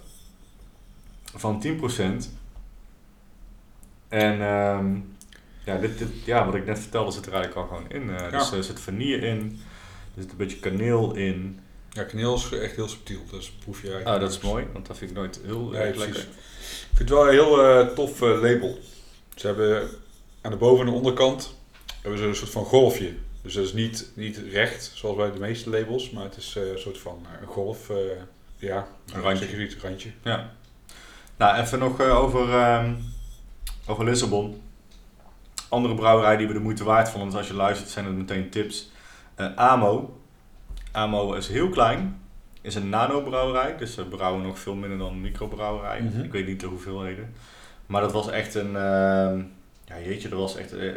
van 1.36 1.60
10%. 1.60 2.30
En 4.09 4.41
ehm, 4.41 4.95
ja, 5.65 5.77
dit, 5.77 5.97
dit, 5.97 6.07
ja, 6.25 6.45
wat 6.45 6.55
ik 6.55 6.65
net 6.65 6.79
vertelde 6.79 7.11
zit 7.11 7.25
er 7.25 7.33
eigenlijk 7.33 7.61
al 7.71 7.75
gewoon 7.77 7.89
in. 7.91 8.09
Eh, 8.15 8.31
Dus 8.31 8.49
Ja. 8.49 8.55
er 8.57 8.63
zit 8.63 8.79
vanille 8.79 9.17
in, 9.17 9.59
er 10.15 10.21
zit 10.21 10.31
een 10.31 10.37
beetje 10.37 10.59
kaneel 10.59 11.15
in. 11.15 11.59
Ja, 11.89 12.03
kaneel 12.03 12.35
is 12.35 12.51
echt 12.51 12.75
heel 12.75 12.87
subtiel. 12.87 13.19
Dus 13.31 13.49
proef 13.51 13.81
je 13.81 13.87
eigenlijk. 13.91 14.15
Ah, 14.15 14.21
dat 14.21 14.31
is 14.31 14.39
mooi, 14.41 14.65
want 14.73 14.85
dat 14.87 14.97
vind 14.97 15.09
ik 15.11 15.17
nooit 15.17 15.39
heel 15.45 15.67
precies. 15.67 15.97
lekker. 15.97 16.19
Ik 16.21 16.27
vind 16.97 17.09
het 17.09 17.09
wel 17.09 17.23
een 17.27 17.33
heel 17.33 17.61
eh, 17.63 17.87
tof 17.87 18.21
eh, 18.21 18.27
label. 18.41 18.79
Ze 19.35 19.47
hebben 19.47 19.89
aan 20.41 20.51
de 20.51 20.57
boven- 20.57 20.85
en 20.85 20.91
de 20.91 20.97
onderkant 20.97 21.55
hebben 22.01 22.19
ze 22.19 22.25
een 22.25 22.35
soort 22.35 22.49
van 22.51 22.65
golfje. 22.65 23.13
Dus 23.41 23.53
dat 23.53 23.63
is 23.63 23.73
niet, 23.73 24.11
niet 24.13 24.37
recht, 24.51 24.91
zoals 24.95 25.15
bij 25.15 25.31
de 25.31 25.39
meeste 25.39 25.69
labels, 25.69 26.09
maar 26.11 26.23
het 26.23 26.37
is 26.37 26.55
eh, 26.55 26.69
een 26.71 26.79
soort 26.79 26.97
van 26.97 27.25
eh, 27.35 27.41
een 27.41 27.47
golf. 27.47 27.89
eh, 27.89 27.95
ja, 28.57 28.87
Een 29.13 29.21
randje. 29.21 29.45
Zeg 29.47 29.71
je 29.71 29.77
randje. 29.81 30.09
Ja. 30.23 30.51
Nou, 31.37 31.61
even 31.61 31.79
nog 31.79 31.99
eh, 31.99 32.19
over, 32.19 32.53
ehm, 32.53 32.93
over 33.88 34.06
Lissabon. 34.06 34.62
Andere 35.69 35.95
brouwerij 35.95 36.38
die 36.38 36.47
we 36.47 36.54
de 36.54 36.60
moeite 36.60 36.84
waard 36.84 37.10
vonden, 37.10 37.30
dus 37.30 37.38
als 37.38 37.47
je 37.47 37.54
luistert 37.54 37.89
zijn 37.89 38.06
het 38.06 38.15
meteen 38.15 38.50
tips. 38.50 38.91
Eh, 39.36 39.56
Amo. 39.56 40.19
Amo 40.91 41.34
is 41.34 41.47
heel 41.47 41.69
klein. 41.69 42.21
Is 42.62 42.76
een 42.76 42.89
nano-brouwerij, 42.89 43.78
dus 43.78 43.93
ze 43.93 44.06
brouwen 44.06 44.41
nog 44.41 44.60
veel 44.60 44.76
minder 44.76 44.97
dan 44.97 45.08
een 45.08 45.21
microbrouwerij. 45.21 46.02
Mhm. 46.02 46.23
Ik 46.23 46.32
weet 46.32 46.47
niet 46.47 46.60
de 46.60 46.65
hoeveelheden. 46.65 47.34
Maar 47.86 48.02
dat 48.02 48.12
was 48.12 48.30
echt 48.30 48.56
een... 48.56 48.76
ehm, 48.76 49.41
ja, 49.86 50.00
jeetje, 50.06 50.30
dat 50.30 50.39
was 50.39 50.56
echt 50.56 50.73
eh, 50.73 50.91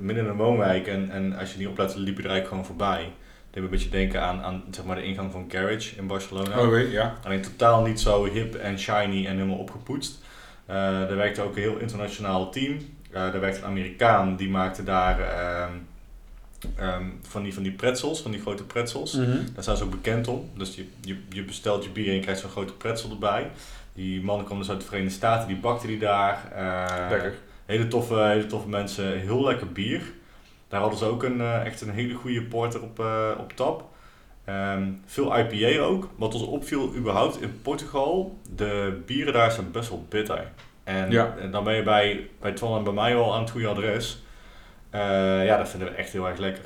midden 0.00 0.24
in 0.24 0.30
een 0.30 0.36
woonwijk. 0.36 0.86
En, 0.86 1.10
en 1.10 1.38
als 1.38 1.52
je 1.52 1.58
niet 1.58 1.68
oplette, 1.68 1.98
liep 1.98 2.16
je 2.16 2.22
er 2.22 2.30
eigenlijk 2.30 2.48
gewoon 2.48 2.64
voorbij. 2.64 3.02
Dat 3.02 3.12
deed 3.50 3.54
me 3.54 3.62
een 3.62 3.70
beetje 3.70 3.88
denken 3.88 4.22
aan, 4.22 4.42
aan 4.42 4.64
zeg 4.70 4.84
maar, 4.84 4.96
de 4.96 5.02
ingang 5.02 5.32
van 5.32 5.44
Garage 5.48 5.96
in 5.96 6.06
Barcelona. 6.06 6.60
Oh, 6.60 6.68
weet 6.68 6.90
ja. 6.90 7.14
Alleen 7.24 7.42
totaal 7.42 7.82
niet 7.82 8.00
zo 8.00 8.24
hip 8.24 8.54
en 8.54 8.78
shiny 8.78 9.26
en 9.26 9.36
helemaal 9.36 9.58
opgepoetst. 9.58 10.24
Eh 10.66 11.10
er 11.10 11.16
werkte 11.16 11.42
ook 11.42 11.56
een 11.56 11.62
heel 11.62 11.76
internationaal 11.78 12.50
team. 12.50 12.78
Eh 13.10 13.34
er 13.34 13.40
werkte 13.40 13.60
een 13.60 13.66
Amerikaan, 13.66 14.36
die 14.36 14.48
maakte 14.48 14.84
daar 14.84 15.20
ehm, 15.20 15.72
ehm, 16.76 17.04
van, 17.22 17.42
die, 17.42 17.54
van 17.54 17.62
die 17.62 17.72
pretzels, 17.72 18.20
van 18.22 18.30
die 18.30 18.40
grote 18.40 18.64
pretzels. 18.64 19.12
Daar 19.54 19.64
zijn 19.64 19.76
ze 19.76 19.84
ook 19.84 19.90
bekend 19.90 20.28
om. 20.28 20.50
Dus 20.56 20.74
je, 20.74 20.86
je, 21.00 21.16
je 21.28 21.44
bestelt 21.44 21.84
je 21.84 21.90
bier 21.90 22.08
en 22.08 22.14
je 22.14 22.20
krijgt 22.20 22.40
zo'n 22.40 22.50
grote 22.50 22.72
pretzel 22.72 23.10
erbij. 23.10 23.50
Die 23.92 24.22
man 24.22 24.44
kwam 24.44 24.58
dus 24.58 24.70
uit 24.70 24.80
de 24.80 24.86
Verenigde 24.86 25.14
Staten, 25.14 25.48
die 25.48 25.56
bakte 25.56 25.86
die 25.86 25.98
daar. 25.98 26.52
Eh, 26.54 27.10
Lekker. 27.10 27.34
Hele 27.66 27.88
toffe, 27.88 28.14
hele 28.14 28.46
toffe 28.46 28.68
mensen, 28.68 29.20
heel 29.20 29.44
lekker 29.44 29.72
bier. 29.72 30.02
Daar 30.68 30.80
hadden 30.80 30.98
ze 30.98 31.04
ook 31.04 31.22
een, 31.22 31.40
eh, 31.40 31.64
echt 31.66 31.80
een 31.80 31.90
hele 31.90 32.14
goede 32.14 32.42
porter 32.42 32.82
op, 32.82 33.00
eh, 33.00 33.30
op 33.38 33.52
tap. 33.52 33.84
Ehm, 34.46 34.92
veel 35.06 35.38
IPA 35.38 35.80
ook. 35.82 36.08
Wat 36.16 36.34
ons 36.34 36.42
opviel 36.42 36.94
überhaupt 36.94 37.40
in 37.42 37.60
Portugal, 37.62 38.38
de 38.56 39.02
bieren 39.06 39.32
daar 39.32 39.52
zijn 39.52 39.70
best 39.70 39.88
wel 39.88 40.06
bitter. 40.08 40.52
En, 40.84 41.10
Ja. 41.10 41.34
en 41.40 41.50
dan 41.50 41.64
ben 41.64 41.74
je 41.74 41.82
bij, 41.82 42.28
bij 42.40 42.52
Twan 42.52 42.76
en 42.78 42.84
bij 42.84 42.92
mij 42.92 43.14
wel 43.14 43.34
aan 43.34 43.40
het 43.40 43.50
goede 43.50 43.66
adres. 43.68 44.22
Eh, 44.90 45.00
ja, 45.46 45.56
dat 45.56 45.68
vinden 45.68 45.88
we 45.88 45.94
echt 45.94 46.12
heel 46.12 46.28
erg 46.28 46.38
lekker. 46.38 46.64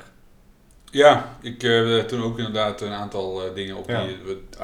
Ja, 0.91 1.37
ik 1.41 1.61
heb 1.61 1.85
eh, 1.85 1.97
toen 1.99 2.23
ook 2.23 2.37
inderdaad 2.37 2.81
een 2.81 2.91
aantal 2.91 3.45
eh, 3.47 3.53
dingen 3.55 3.75
op 3.75 3.89
Ja. 3.89 4.03
die 4.05 4.17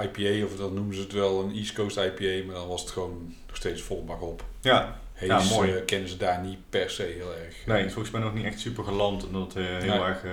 IPA, 0.04 0.46
of 0.46 0.56
dan 0.58 0.74
noemen 0.74 0.96
ze 0.96 1.02
het 1.02 1.12
wel 1.14 1.42
een 1.44 1.56
East 1.56 1.74
Coast 1.74 1.98
IPA, 1.98 2.46
maar 2.46 2.56
dan 2.56 2.68
was 2.68 2.82
het 2.82 2.90
gewoon 2.90 3.34
nog 3.48 3.56
steeds 3.56 3.82
vol 3.82 4.04
bak 4.06 4.22
op. 4.22 4.44
Ja, 4.62 5.00
Hees 5.14 5.30
Ja, 5.30 5.56
mooi. 5.56 5.82
kennen 5.86 6.10
ze 6.10 6.18
daar 6.18 6.42
niet 6.42 6.58
per 6.70 6.90
se 6.90 7.04
heel 7.04 7.34
erg. 7.46 7.56
Nee, 7.66 7.90
volgens 7.90 8.12
mij 8.14 8.22
nog 8.22 8.34
niet 8.34 8.46
echt 8.46 8.60
super 8.60 8.84
geland. 8.84 9.26
Omdat 9.26 9.54
het 9.54 9.84
heel 9.84 10.06
erg 10.06 10.24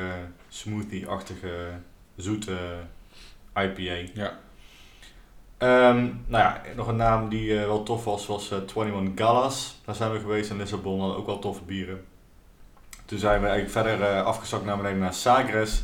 smoothie-achtige, 0.49 1.49
zoete 2.17 2.57
IPA. 3.55 4.11
Ja. 4.15 4.39
Ehm, 5.59 6.05
nou 6.27 6.43
ja, 6.45 6.61
nog 6.77 6.87
een 6.87 6.97
naam 6.97 7.29
die 7.29 7.59
eh, 7.59 7.67
wel 7.67 7.83
tof 7.83 8.05
was, 8.05 8.27
was 8.27 8.51
eh 8.51 8.59
21 8.59 9.25
Gallas. 9.25 9.81
Daar 9.85 9.95
zijn 9.95 10.13
we 10.13 10.19
geweest 10.19 10.51
in 10.51 10.57
Lissabon, 10.57 11.01
hadden 11.01 11.19
ook 11.19 11.27
wel 11.27 11.39
toffe 11.39 11.63
bieren. 11.63 12.05
Toen 13.05 13.19
zijn 13.19 13.41
we 13.41 13.47
eigenlijk 13.47 13.87
verder 13.87 14.09
eh, 14.09 14.25
afgezakt 14.25 14.65
naar 14.65 14.77
beneden 14.77 14.99
naar 14.99 15.15
Sagres. 15.15 15.83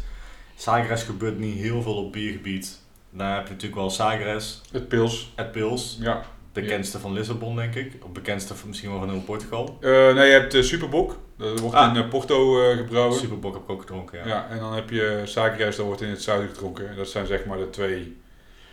Sagres 0.56 1.02
gebeurt 1.02 1.38
niet 1.38 1.58
heel 1.58 1.82
veel 1.82 2.04
op 2.04 2.12
biergebied. 2.12 2.78
Daar 3.10 3.34
heb 3.34 3.46
je 3.46 3.52
natuurlijk 3.52 3.80
wel 3.80 3.90
Sagres, 3.90 4.60
Het 4.72 4.88
pils. 4.88 5.32
het 5.36 5.52
Pils. 5.52 5.96
Ja. 6.00 6.22
Bekendste 6.52 6.98
van 6.98 7.12
Lissabon, 7.12 7.56
denk 7.56 7.74
ik. 7.74 7.92
Of 8.04 8.10
bekendste 8.10 8.54
van, 8.54 8.68
misschien 8.68 8.90
wel 8.90 8.98
van 8.98 9.10
heel 9.10 9.20
Portugal. 9.20 9.76
Eh, 9.80 9.90
nee, 9.90 10.26
je 10.26 10.32
hebt 10.32 10.52
de 10.52 10.62
Superbok. 10.62 11.18
Dat 11.38 11.60
wordt 11.60 11.76
Ah. 11.76 11.94
in 11.96 12.02
eh, 12.02 12.08
Porto 12.08 12.62
eh, 12.70 12.76
gebrouwen. 12.76 13.18
Superbok 13.18 13.52
heb 13.54 13.62
ik 13.62 13.70
ook 13.70 13.80
gedronken, 13.80 14.18
ja. 14.18 14.26
Ja. 14.26 14.46
en 14.50 14.58
dan 14.58 14.74
heb 14.74 14.90
je 14.90 15.20
Sagres, 15.24 15.76
dat 15.76 15.86
wordt 15.86 16.00
in 16.02 16.08
het 16.08 16.22
zuiden 16.22 16.48
gedronken. 16.48 16.96
Dat 16.96 17.08
zijn 17.08 17.26
zeg 17.26 17.44
maar 17.44 17.58
de 17.58 17.70
twee. 17.70 18.16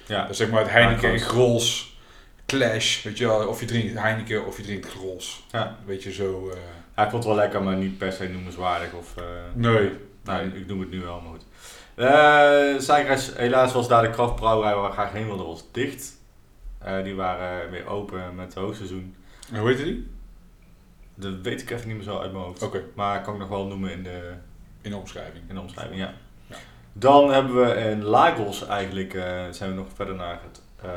Ja. 0.05 0.21
Dat 0.21 0.30
is 0.30 0.38
zeg 0.38 0.49
maar 0.49 0.61
het 0.61 0.71
Heineken 0.71 1.11
en 1.11 1.19
Grols 1.19 1.97
clash. 2.45 3.03
Weet 3.03 3.17
je 3.17 3.28
wel, 3.28 3.47
of 3.47 3.59
je 3.59 3.65
drinkt 3.65 3.99
Heineken 3.99 4.45
of 4.45 4.57
je 4.57 4.63
drinkt 4.63 4.88
Grols. 4.89 5.43
Ja. 5.51 5.78
Weet 5.86 6.03
je 6.03 6.11
zo. 6.13 6.49
eh, 6.49 6.57
Ja, 6.95 7.03
ik 7.03 7.09
vond 7.09 7.23
het 7.23 7.34
wel 7.34 7.41
lekker, 7.41 7.63
maar 7.63 7.75
niet 7.75 7.97
per 7.97 8.11
se 8.11 8.28
noemenswaardig. 8.28 8.93
Of, 8.93 9.13
eh, 9.17 9.23
nee. 9.53 9.91
Nou, 10.23 10.45
ik 10.47 10.67
noem 10.67 10.80
het 10.80 10.91
nu 10.91 11.01
wel, 11.01 11.21
maar 11.21 11.32
goed. 11.32 11.45
Eh 11.95 12.80
Sagres, 12.80 13.32
helaas 13.36 13.73
was 13.73 13.88
daar 13.88 14.01
de 14.01 14.09
krachtbrouwerij 14.09 14.75
waar 14.75 14.88
we 14.88 14.91
graag 14.93 15.11
heen 15.11 15.25
wilden, 15.25 15.45
was 15.45 15.63
dicht. 15.71 16.16
Eh, 16.88 17.03
die 17.03 17.15
waren 17.15 17.69
weer 17.69 17.88
open 17.88 18.35
met 18.35 18.45
het 18.45 18.63
hoogseizoen. 18.63 19.15
En 19.51 19.59
hoe 19.59 19.69
heet 19.69 19.77
die? 19.77 20.07
Dat 21.15 21.33
weet 21.41 21.61
ik 21.61 21.69
even 21.69 21.88
niet 21.88 21.95
meer 21.95 22.05
zo 22.05 22.19
uit 22.19 22.31
mijn 22.31 22.43
hoofd. 22.43 22.63
Oké, 22.63 22.83
Maar 22.93 23.21
kan 23.21 23.33
ik 23.33 23.39
nog 23.39 23.49
wel 23.49 23.65
noemen 23.65 23.91
in 23.91 24.03
de, 24.03 24.33
in 24.81 24.89
de 24.89 24.97
omschrijving. 24.97 25.43
in 25.47 25.55
de 25.55 25.61
omschrijving, 25.61 25.99
ja. 25.99 26.13
Ja. 26.47 26.55
Dan 26.93 27.31
hebben 27.31 27.55
we 27.55 27.73
in 27.73 28.03
Lagos 28.03 28.67
eigenlijk, 28.67 29.13
eh, 29.13 29.23
zijn 29.51 29.69
we 29.69 29.75
nog 29.75 29.88
verder 29.95 30.15
naar 30.15 30.39
het 30.43 30.61
eh, 30.81 30.91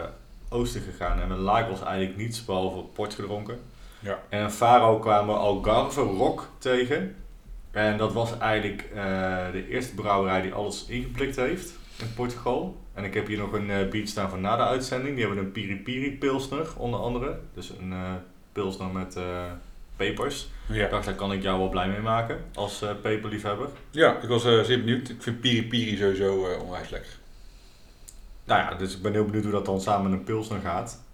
oosten 0.48 0.80
gegaan. 0.80 1.20
En 1.20 1.30
in 1.30 1.36
Lagos 1.36 1.82
eigenlijk 1.82 2.16
niets 2.16 2.44
behalve 2.44 2.82
port 2.82 3.14
gedronken. 3.14 3.60
Ja. 3.98 4.18
En 4.28 4.42
in 4.42 4.50
Faro 4.50 4.98
kwamen 4.98 5.34
we 5.34 5.40
Algarve 5.40 6.00
Rock 6.00 6.48
tegen. 6.58 7.16
En 7.70 7.96
dat 7.96 8.12
was 8.12 8.38
eigenlijk 8.38 8.88
de 9.52 9.68
eerste 9.68 9.94
brouwerij 9.94 10.42
die 10.42 10.52
alles 10.52 10.86
ingeblikt 10.86 11.36
heeft 11.36 11.72
in 11.98 12.14
Portugal. 12.14 12.76
En 13.00 13.06
ik 13.06 13.14
heb 13.14 13.26
hier 13.26 13.38
nog 13.38 13.52
een 13.52 13.70
eh 13.70 13.88
beat 13.88 14.08
staan 14.08 14.30
van 14.30 14.40
na 14.40 14.56
de 14.56 14.62
uitzending. 14.62 15.16
Die 15.16 15.24
hebben 15.26 15.44
een 15.44 15.52
Piri 15.52 15.76
Piri 15.76 16.16
Pilsner 16.18 16.66
onder 16.76 17.00
andere. 17.00 17.38
Dus 17.54 17.72
een 17.80 17.92
eh 17.92 18.12
Pilsner 18.52 18.88
met 18.88 19.16
eh, 19.16 19.44
pepers. 19.96 20.48
Ik 20.68 20.74
Ja. 20.76 20.88
dacht, 20.88 21.04
daar 21.04 21.14
kan 21.14 21.32
ik 21.32 21.42
jou 21.42 21.58
wel 21.58 21.68
blij 21.68 21.88
mee 21.88 22.00
maken 22.00 22.38
als 22.54 22.84
peperliefhebber. 23.02 23.68
ja, 23.90 24.16
ik 24.22 24.28
was 24.28 24.42
zeer 24.42 24.66
benieuwd. 24.78 25.08
Ik 25.08 25.22
vind 25.22 25.40
Piri 25.40 25.66
Piri 25.66 25.96
sowieso 25.96 26.56
onwijs 26.62 26.88
lekker. 26.90 27.10
Nou 28.44 28.60
ja, 28.60 28.74
dus 28.74 28.96
ik 28.96 29.02
ben 29.02 29.12
heel 29.12 29.24
benieuwd 29.24 29.42
hoe 29.42 29.52
dat 29.52 29.64
dan 29.64 29.80
samen 29.80 30.10
met 30.10 30.18
een 30.18 30.24
Pilsner 30.24 30.60
gaat. 30.60 31.04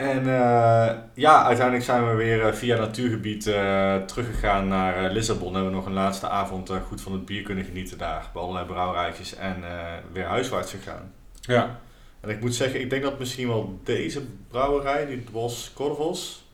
En 0.00 0.18
eh, 0.18 0.96
ja, 1.14 1.44
uiteindelijk 1.44 1.84
zijn 1.84 2.08
we 2.08 2.14
weer 2.14 2.46
eh, 2.46 2.52
via 2.52 2.78
natuurgebied 2.78 3.46
eh, 3.46 3.96
teruggegaan 3.96 4.68
naar 4.68 5.10
Lissabon. 5.10 5.54
Hebben 5.54 5.70
we 5.70 5.76
nog 5.76 5.86
een 5.86 5.92
laatste 5.92 6.28
avond 6.28 6.70
goed 6.86 7.00
van 7.00 7.12
het 7.12 7.24
bier 7.24 7.42
kunnen 7.42 7.64
genieten 7.64 7.98
daar. 7.98 8.30
Bij 8.32 8.42
allerlei 8.42 8.66
brouwerijtjes 8.66 9.34
en 9.34 9.62
weer 10.12 10.24
huiswaarts 10.24 10.70
gegaan. 10.70 11.12
Ja. 11.40 11.80
En 12.20 12.28
ik 12.28 12.40
moet 12.40 12.54
zeggen, 12.54 12.80
ik 12.80 12.90
denk 12.90 13.02
dat 13.02 13.18
misschien 13.18 13.48
wel 13.48 13.80
deze 13.84 14.22
brouwerij, 14.48 15.06
die 15.06 15.24
was 15.32 15.72
Corvos. 15.74 16.44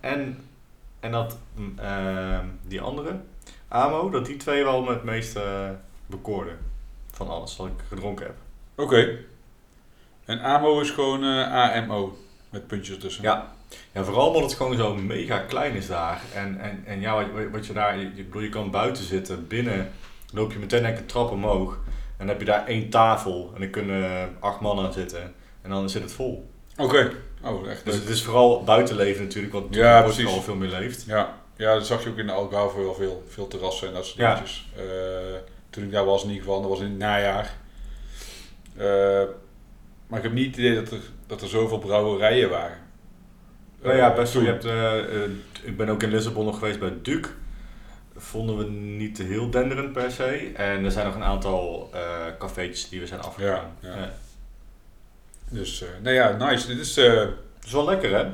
en, 0.00 0.38
en 1.00 1.10
dat, 1.10 1.38
mm, 1.54 1.74
die 2.62 2.80
andere, 2.80 3.20
Amo, 3.68 4.10
dat 4.10 4.26
die 4.26 4.36
twee 4.36 4.64
wel 4.64 4.82
met 4.82 4.94
het 4.94 5.04
meeste 5.04 5.74
bekoorden 6.06 6.58
van 7.12 7.28
alles 7.28 7.56
wat 7.56 7.66
ik 7.66 7.84
gedronken 7.88 8.26
heb. 8.26 8.36
Oké. 8.74 9.18
En 10.26 10.40
AMO 10.40 10.80
is 10.80 10.90
gewoon 10.90 11.24
eh, 11.24 11.52
AMO. 11.52 12.16
Met 12.50 12.66
puntjes 12.66 12.94
ertussen. 12.96 13.22
Ja. 13.22 13.52
ja, 13.92 14.04
vooral 14.04 14.26
omdat 14.26 14.42
het 14.42 14.54
gewoon 14.54 14.76
zo 14.76 14.94
mega 14.94 15.38
klein 15.38 15.74
is 15.74 15.86
daar. 15.86 16.20
En, 16.34 16.60
en, 16.60 16.82
en 16.86 17.00
ja, 17.00 17.14
wat, 17.14 17.26
wat 17.52 17.66
je 17.66 17.72
daar, 17.72 17.98
je, 17.98 18.04
ik 18.04 18.26
bedoel, 18.26 18.42
je 18.42 18.48
kan 18.48 18.70
buiten 18.70 19.04
zitten, 19.04 19.46
binnen 19.46 19.90
loop 20.32 20.52
je 20.52 20.58
meteen 20.58 20.84
een 20.84 21.06
trap 21.06 21.30
omhoog. 21.30 21.72
En 21.84 22.26
dan 22.26 22.28
heb 22.28 22.38
je 22.38 22.44
daar 22.44 22.66
één 22.66 22.90
tafel 22.90 23.50
en 23.54 23.60
dan 23.60 23.70
kunnen 23.70 24.36
acht 24.40 24.60
man 24.60 24.78
aan 24.86 24.92
zitten. 24.92 25.34
En 25.62 25.70
dan 25.70 25.90
zit 25.90 26.02
het 26.02 26.12
vol. 26.12 26.50
Oké. 26.76 27.12
Oh, 27.42 27.68
echt 27.70 27.84
Dus 27.84 27.94
het 27.94 28.08
is 28.08 28.22
vooral 28.22 28.64
buitenleven 28.64 29.22
natuurlijk, 29.24 29.52
wat 29.52 29.64
Ja, 29.70 30.02
Portugal 30.02 30.24
precies. 30.30 30.44
veel 30.44 30.54
meer 30.54 30.68
leeft. 30.70 31.04
Ja. 31.06 31.34
ja, 31.56 31.74
dat 31.74 31.86
zag 31.86 32.02
je 32.04 32.08
ook 32.10 32.18
in 32.18 32.26
de 32.26 32.32
Algarve 32.32 32.80
wel 32.82 32.94
veel. 32.94 33.24
Veel 33.28 33.48
terrassen 33.48 33.88
en 33.88 33.94
dat 33.94 34.04
soort 34.06 34.18
Ja. 34.18 34.34
dingetjes. 34.34 34.68
Eh, 34.76 34.82
toen 35.70 35.84
ik 35.84 35.92
daar 35.92 36.04
was 36.04 36.22
in 36.22 36.28
ieder 36.28 36.44
geval. 36.44 36.60
Dat 36.60 36.70
was 36.70 36.80
in 36.80 36.86
het 36.88 36.98
najaar. 36.98 37.54
Eh, 38.76 39.22
maar 40.06 40.18
ik 40.18 40.24
heb 40.24 40.32
niet 40.32 40.46
het 40.46 40.56
idee 40.56 40.74
dat 40.74 40.90
er, 40.90 41.00
dat 41.26 41.42
er 41.42 41.48
zoveel 41.48 41.78
brouwerijen 41.78 42.50
waren. 42.50 42.78
Nou 43.82 43.96
ja, 43.96 44.14
best 44.14 44.32
wel. 44.32 44.42
toen. 44.42 44.52
Je 44.52 44.58
hebt, 44.58 44.64
eh, 44.64 45.22
eh, 45.24 45.30
ik 45.62 45.76
ben 45.76 45.88
ook 45.88 46.02
in 46.02 46.10
Lissabon 46.10 46.44
nog 46.44 46.58
geweest 46.58 46.78
bij 46.78 46.92
Duke. 47.02 47.28
Vonden 48.16 48.56
we 48.56 48.64
niet 48.70 49.14
te 49.14 49.22
heel 49.22 49.50
denderend 49.50 49.92
per 49.92 50.10
se. 50.10 50.52
En 50.54 50.84
er 50.84 50.90
zijn 50.90 51.06
nog 51.06 51.14
een 51.14 51.22
aantal 51.22 51.90
eh 51.92 52.26
cafeetjes 52.38 52.88
die 52.88 53.00
we 53.00 53.06
zijn 53.06 53.20
afgegaan. 53.20 53.76
Ja, 53.80 53.96
ja. 53.96 54.12
Dus, 55.50 55.84
nou 56.02 56.14
ja, 56.14 56.36
nice. 56.36 56.66
Dit 56.66 56.78
is, 56.78 56.94
Dat 56.94 57.34
is 57.64 57.72
wel 57.72 57.84
lekker 57.84 58.14
hè? 58.14 58.26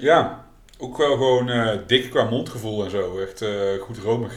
ja, 0.00 0.46
ook 0.78 0.96
wel 0.96 1.12
gewoon 1.12 1.80
dik 1.86 2.10
qua 2.10 2.24
mondgevoel 2.24 2.84
en 2.84 2.90
zo. 2.90 3.18
Echt 3.18 3.44
goed 3.80 3.98
romig. 3.98 4.32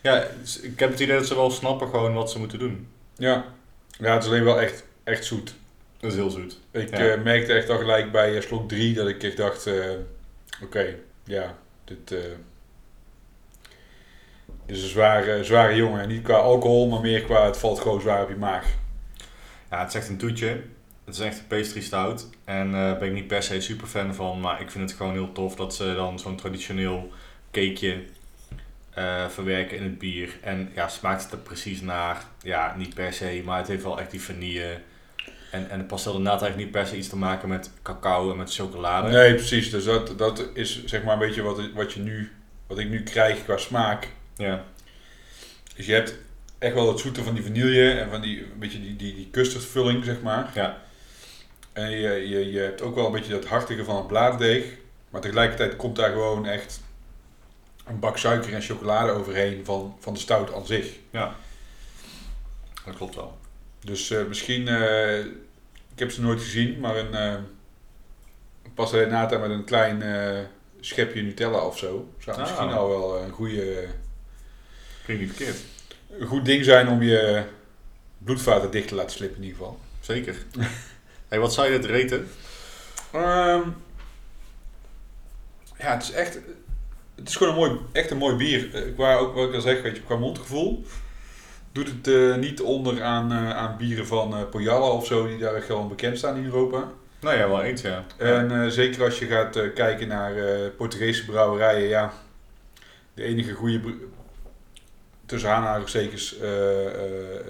Ja, 0.00 0.22
ik 0.62 0.78
heb 0.78 0.90
het 0.90 1.00
idee 1.00 1.16
dat 1.16 1.26
ze 1.26 1.34
wel 1.34 1.50
snappen 1.50 1.88
gewoon 1.88 2.14
wat 2.14 2.30
ze 2.30 2.38
moeten 2.38 2.58
doen. 2.58 2.88
Ja. 3.16 3.44
ja, 3.98 4.12
het 4.12 4.22
is 4.22 4.28
alleen 4.28 4.44
wel 4.44 4.60
echt, 4.60 4.84
echt 5.04 5.24
zoet. 5.24 5.54
Dat 6.04 6.12
is 6.12 6.18
heel 6.18 6.30
zoet. 6.30 6.60
Ik 6.70 6.90
Ja. 6.96 7.08
eh, 7.08 7.22
merkte 7.22 7.52
echt 7.52 7.68
al 7.70 7.78
gelijk 7.78 8.12
bij 8.12 8.36
eh, 8.36 8.42
slok 8.42 8.68
3 8.68 8.94
dat 8.94 9.08
ik 9.08 9.22
echt 9.22 9.36
dacht, 9.36 9.66
eh, 9.66 9.90
oké, 10.62 10.96
ja, 11.24 11.56
dit, 11.84 12.14
is 14.66 14.82
een 14.82 14.88
zware, 14.88 15.44
zware 15.44 15.74
jongen. 15.74 16.00
En 16.00 16.08
niet 16.08 16.22
qua 16.22 16.34
alcohol, 16.34 16.88
maar 16.88 17.00
meer 17.00 17.22
qua 17.22 17.46
het 17.46 17.56
valt 17.56 17.80
gewoon 17.80 18.00
zwaar 18.00 18.22
op 18.22 18.28
je 18.28 18.36
maag. 18.36 18.66
Ja, 19.70 19.78
het 19.78 19.88
is 19.88 19.94
echt 19.94 20.08
een 20.08 20.16
toetje. 20.16 20.62
Het 21.04 21.14
is 21.14 21.20
echt 21.20 21.38
een 21.38 21.46
pastry 21.46 21.80
stout. 21.80 22.28
En 22.44 22.72
daar 22.72 22.98
ben 22.98 23.08
ik 23.08 23.14
niet 23.14 23.26
per 23.26 23.42
se 23.42 23.60
super 23.60 23.86
fan 23.86 24.14
van. 24.14 24.40
Maar 24.40 24.60
ik 24.60 24.70
vind 24.70 24.88
het 24.90 24.98
gewoon 24.98 25.12
heel 25.12 25.32
tof 25.32 25.54
dat 25.56 25.74
ze 25.74 25.94
dan 25.94 26.18
zo'n 26.18 26.36
traditioneel 26.36 27.12
cakeje 27.52 28.04
verwerken 29.28 29.76
in 29.76 29.82
het 29.82 29.98
bier. 29.98 30.38
En 30.40 30.70
ja, 30.74 30.88
smaakt 30.88 31.22
het 31.22 31.32
er 31.32 31.38
precies 31.38 31.80
naar? 31.80 32.24
Ja, 32.42 32.74
niet 32.76 32.94
per 32.94 33.12
se. 33.12 33.42
Maar 33.44 33.58
het 33.58 33.68
heeft 33.68 33.82
wel 33.82 34.00
echt 34.00 34.10
die 34.10 34.22
vanille. 34.22 34.80
En, 35.54 35.70
en 35.70 35.78
de 35.78 35.84
pastel 35.84 36.12
de 36.12 36.18
nata 36.18 36.44
heeft 36.44 36.56
niet 36.56 36.70
per 36.70 36.86
se 36.86 36.96
iets 36.96 37.08
te 37.08 37.16
maken 37.16 37.48
met 37.48 37.70
cacao 37.82 38.30
en 38.30 38.36
met 38.36 38.54
chocolade. 38.54 39.10
Nee, 39.10 39.34
precies. 39.34 39.70
Dus 39.70 39.84
dat, 39.84 40.18
dat 40.18 40.48
is 40.54 40.84
zeg 40.84 41.02
maar 41.02 41.12
een 41.12 41.18
beetje 41.18 41.42
wat, 41.42 41.60
wat, 41.74 41.92
je 41.92 42.00
nu, 42.00 42.32
wat 42.66 42.78
ik 42.78 42.88
nu 42.88 43.02
krijg 43.02 43.44
qua 43.44 43.56
smaak. 43.56 44.08
Ja, 44.36 44.64
Dus 45.76 45.86
je 45.86 45.92
hebt 45.92 46.14
echt 46.58 46.74
wel 46.74 46.88
het 46.88 46.98
zoete 46.98 47.22
van 47.22 47.34
die 47.34 47.42
vanille 47.42 47.90
en 47.90 48.10
van 48.10 48.20
die, 48.20 48.40
een 48.42 48.58
beetje 48.58 48.80
die, 48.80 48.96
die, 48.96 49.14
die 49.14 49.28
custardvulling, 49.30 50.04
zeg 50.04 50.20
maar. 50.22 50.50
ja, 50.54 50.82
En 51.72 51.90
je, 51.90 52.28
je, 52.28 52.52
je 52.52 52.58
hebt 52.58 52.82
ook 52.82 52.94
wel 52.94 53.06
een 53.06 53.12
beetje 53.12 53.32
dat 53.32 53.44
hartige 53.44 53.84
van 53.84 53.96
het 53.96 54.06
blaaddeeg. 54.06 54.64
Maar 55.10 55.20
tegelijkertijd 55.20 55.76
komt 55.76 55.96
daar 55.96 56.10
gewoon 56.10 56.46
echt 56.46 56.80
een 57.86 57.98
bak 57.98 58.18
suiker 58.18 58.52
en 58.54 58.62
chocolade 58.62 59.12
overheen 59.12 59.64
van, 59.64 59.96
van 60.00 60.14
de 60.14 60.20
stout 60.20 60.54
aan 60.54 60.66
zich. 60.66 60.86
ja. 61.10 61.34
Dat 62.84 62.96
klopt 62.96 63.14
wel. 63.14 63.38
Dus 63.80 64.10
eh, 64.10 64.24
misschien, 64.24 64.68
eh, 64.68 65.24
ik 65.94 65.98
heb 66.00 66.10
ze 66.10 66.20
nooit 66.20 66.40
gezien, 66.40 66.80
maar 66.80 66.96
een 66.96 67.12
uh, 67.12 67.34
pasta 68.74 68.96
nata 69.04 69.38
met 69.38 69.50
een 69.50 69.64
klein 69.64 70.02
eh, 70.02 70.38
schepje 70.80 71.22
Nutella 71.22 71.58
of 71.66 71.78
zo. 71.78 72.08
Zou 72.18 72.36
Ah. 72.36 72.42
misschien 72.42 72.68
al 72.68 72.88
wel 72.88 73.18
een, 73.22 73.30
goede, 73.30 73.86
Klinkt 75.04 75.22
niet 75.22 75.32
verkeerd. 75.34 75.58
een 76.18 76.26
goed 76.26 76.44
ding 76.44 76.64
zijn 76.64 76.88
om 76.88 77.02
je 77.02 77.42
bloedvaten 78.18 78.70
dicht 78.70 78.88
te 78.88 78.94
laten 78.94 79.10
slippen 79.10 79.36
in 79.36 79.42
ieder 79.44 79.58
geval. 79.58 79.78
Zeker. 80.00 80.36
hey, 81.28 81.38
wat 81.38 81.52
zou 81.54 81.70
je 81.72 81.78
dit 81.78 81.90
reten? 81.90 82.28
Ehm, 83.12 83.62
ja, 85.78 85.92
het 85.92 86.02
is 86.02 86.10
echt. 86.10 86.38
Het 87.14 87.28
is 87.28 87.36
gewoon 87.36 87.52
een 87.52 87.58
mooi, 87.58 87.80
echt 87.92 88.10
een 88.10 88.16
mooi 88.16 88.36
bier. 88.36 88.74
Eh, 88.74 88.94
Qua, 88.94 89.14
ook 89.16 89.34
wat 89.34 89.48
ik 89.48 89.54
al 89.54 89.60
zeg, 89.60 89.82
weet 89.82 89.96
je, 89.96 90.02
qua 90.02 90.16
mondgevoel. 90.16 90.84
Doet 91.74 91.88
het 91.88 92.08
eh, 92.08 92.36
niet 92.36 92.60
onder 92.60 93.02
aan, 93.02 93.32
eh, 93.32 93.56
aan 93.56 93.76
bieren 93.76 94.06
van 94.06 94.48
Pojalla 94.50 94.86
of 94.86 95.06
zo, 95.06 95.26
die 95.26 95.38
daar 95.38 95.54
echt 95.54 95.68
wel 95.68 95.86
bekend 95.86 96.18
staan 96.18 96.36
in 96.36 96.44
Europa. 96.44 96.92
Nou 97.20 97.36
ja, 97.36 97.48
wel 97.48 97.62
eens 97.62 97.82
ja. 97.82 98.04
En 98.16 98.72
zeker 98.72 99.04
als 99.04 99.18
je 99.18 99.26
gaat 99.26 99.72
kijken 99.74 100.08
naar 100.08 100.34
Portugese 100.70 101.24
brouwerijen, 101.24 101.88
ja. 101.88 102.12
De 103.14 103.22
enige 103.22 103.52
goede, 103.52 103.80
tussen 105.26 105.50
aanhalingstekens, 105.50 106.36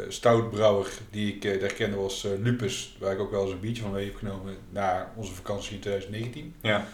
stoutbrouwer 0.08 0.88
die 1.10 1.34
ik 1.34 1.60
daar 1.60 1.72
kende 1.72 1.96
was 1.96 2.26
Lupus. 2.38 2.96
Waar 2.98 3.12
ik 3.12 3.20
ook 3.20 3.30
wel 3.30 3.42
eens 3.42 3.52
een 3.52 3.60
biertje 3.60 3.82
van 3.82 3.92
mee 3.92 4.04
heb 4.04 4.16
genomen 4.16 4.56
na 4.70 5.12
onze 5.16 5.34
vakantie 5.34 5.74
in 5.74 5.80
2019. 5.80 6.54
Ja. 6.60 6.86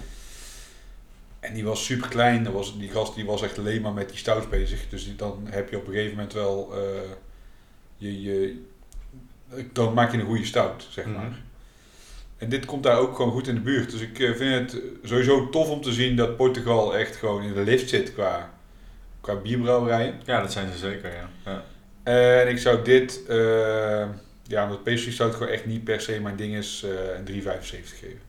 En 1.40 1.54
die 1.54 1.64
was 1.64 1.84
super 1.84 2.08
klein. 2.08 2.44
Dat 2.44 2.52
was, 2.52 2.78
die 2.78 2.90
gast 2.90 3.14
die 3.14 3.24
was 3.24 3.42
echt 3.42 3.58
alleen 3.58 3.82
maar 3.82 3.92
met 3.92 4.08
die 4.08 4.18
stouts 4.18 4.48
bezig. 4.48 4.88
Dus 4.88 5.04
die, 5.04 5.16
dan 5.16 5.46
heb 5.50 5.70
je 5.70 5.76
op 5.76 5.86
een 5.86 5.92
gegeven 5.92 6.14
moment 6.16 6.32
wel. 6.32 6.72
eh, 6.74 7.10
je, 7.96 8.22
je, 8.22 8.62
dan 9.72 9.94
maak 9.94 10.12
je 10.12 10.18
een 10.18 10.26
goede 10.26 10.44
stout, 10.44 10.86
zeg 10.90 11.04
maar. 11.06 11.24
Mhm. 11.24 11.34
En 12.38 12.48
dit 12.48 12.64
komt 12.64 12.82
daar 12.82 12.98
ook 12.98 13.16
gewoon 13.16 13.32
goed 13.32 13.48
in 13.48 13.54
de 13.54 13.60
buurt. 13.60 13.90
Dus 13.90 14.00
ik 14.00 14.18
eh, 14.18 14.34
vind 14.34 14.72
het 14.72 14.82
sowieso 15.02 15.48
tof 15.48 15.68
om 15.70 15.80
te 15.82 15.92
zien 15.92 16.16
dat 16.16 16.36
Portugal 16.36 16.96
echt 16.96 17.16
gewoon 17.16 17.42
in 17.42 17.52
de 17.54 17.60
lift 17.60 17.88
zit 17.88 18.14
qua, 18.14 18.50
qua 19.20 19.34
bierbrouwerijen. 19.36 20.20
Ja, 20.24 20.40
dat 20.40 20.52
zijn 20.52 20.72
ze 20.72 20.78
zeker, 20.78 21.12
ja. 21.14 21.28
ja. 21.44 21.64
En 22.02 22.48
ik 22.48 22.58
zou 22.58 22.84
dit, 22.84 23.26
eh, 23.28 24.06
ja, 24.42 24.64
omdat 24.64 24.82
pastry 24.84 25.12
stout 25.12 25.34
gewoon 25.34 25.52
echt 25.52 25.66
niet 25.66 25.84
per 25.84 26.00
se 26.00 26.20
mijn 26.20 26.36
ding 26.36 26.54
is, 26.54 26.84
eh, 26.84 27.16
een 27.18 27.24
3,75 27.24 27.98
geven. 27.98 28.20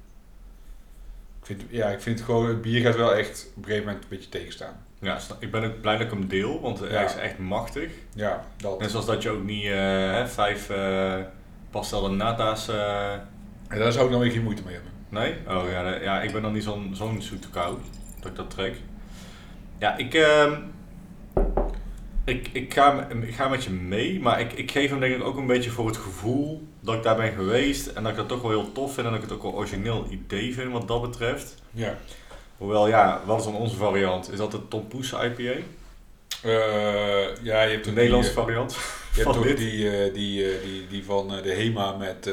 Vind, 1.58 1.64
ja, 1.70 1.88
ik 1.90 2.02
vind 2.02 2.18
het 2.18 2.26
gewoon, 2.26 2.48
het 2.48 2.62
bier 2.62 2.82
gaat 2.82 2.96
wel 2.96 3.16
echt 3.16 3.48
op 3.50 3.58
een 3.58 3.64
gegeven 3.70 3.86
moment 3.86 4.04
een 4.04 4.10
beetje 4.10 4.30
tegenstaan. 4.30 4.74
Ja, 5.00 5.18
ik 5.40 5.52
ben 5.52 5.64
ook 5.64 5.82
blij 5.82 5.94
dat 5.98 6.06
ik 6.06 6.12
hem 6.12 6.28
deel, 6.28 6.62
want 6.62 6.80
hij 6.80 6.90
Ja. 6.92 7.02
is 7.04 7.16
echt 7.16 7.38
machtig. 7.38 7.92
Ja, 8.14 8.44
dat. 8.58 8.80
Net 8.80 8.90
zoals 8.92 9.06
dat 9.06 9.24
je 9.24 9.30
ook 9.30 9.44
niet 9.44 9.66
eh, 9.66 9.72
hè, 10.12 10.28
vijf 10.28 10.70
eh 10.70 11.16
pastel 11.72 12.02
de 12.02 12.10
nata's... 12.10 12.68
eh, 12.68 13.12
En 13.68 13.80
daar 13.80 13.92
zou 13.92 14.06
ik 14.06 14.12
dan 14.12 14.20
weer 14.22 14.32
geen 14.32 14.44
moeite 14.44 14.62
mee 14.66 14.74
hebben. 14.74 14.92
nee? 15.10 15.36
Oh 15.48 15.70
ja, 15.72 15.96
ja, 15.96 16.22
ik 16.22 16.32
ben 16.32 16.42
dan 16.42 16.54
niet 16.54 16.64
zo'n 16.64 16.92
zo'n 16.94 17.22
zoete 17.22 17.50
kou, 17.50 17.78
dat 18.20 18.32
ik 18.32 18.36
dat 18.38 18.50
trek. 18.50 18.76
Ja, 19.78 19.98
ik... 19.98 20.14
ehm, 20.14 20.54
ik, 22.32 22.50
ik, 22.52 22.74
ga, 22.74 23.08
ik 23.22 23.36
ga 23.36 23.48
met 23.48 23.64
je 23.64 23.70
mee, 23.70 24.20
maar 24.20 24.40
ik, 24.40 24.54
ik 24.54 24.72
geef 24.72 24.90
hem 24.90 25.00
denk 25.00 25.16
ik 25.16 25.24
ook 25.24 25.38
een 25.38 25.48
beetje 25.48 25.70
voor 25.70 25.88
het 25.88 25.98
gevoel 25.98 26.68
dat 26.80 26.96
ik 26.96 27.04
daar 27.04 27.16
ben 27.16 27.34
geweest. 27.34 27.88
En 27.88 28.04
dat 28.04 28.12
ik 28.12 28.18
dat 28.18 28.28
toch 28.28 28.42
wel 28.42 28.52
heel 28.52 28.72
tof 28.72 28.94
vind 28.94 29.06
en 29.06 29.14
dat 29.14 29.24
ik 29.24 29.30
het 29.30 29.38
ook 29.38 29.44
wel 29.44 29.54
origineel 29.54 30.06
idee 30.10 30.54
vind 30.54 30.72
wat 30.72 30.88
dat 30.88 31.02
betreft. 31.02 31.56
Ja. 31.72 31.98
Hoewel, 32.58 32.88
ja, 32.88 33.22
wat 33.26 33.40
is 33.40 33.46
dan 33.46 33.56
onze 33.56 33.76
variant? 33.76 34.32
Is 34.32 34.38
dat 34.38 34.52
de 34.52 34.68
Tom 34.68 34.88
Poes 34.88 35.14
IPA? 35.14 35.60
Eh, 36.42 37.44
ja, 37.44 37.62
je 37.62 37.72
hebt 37.72 37.86
De 37.86 37.92
Nederlandse 37.92 38.30
die, 38.30 38.40
eh, 38.40 38.46
variant? 38.46 38.78
Je 39.16 39.24
hebt 39.24 39.44
dit? 39.44 39.58
die, 39.58 39.90
eh, 39.90 40.14
die, 40.14 40.60
die, 40.64 40.88
die 40.90 41.06
van 41.06 41.28
de 41.28 41.52
HEMA 41.52 41.92
met, 41.92 42.26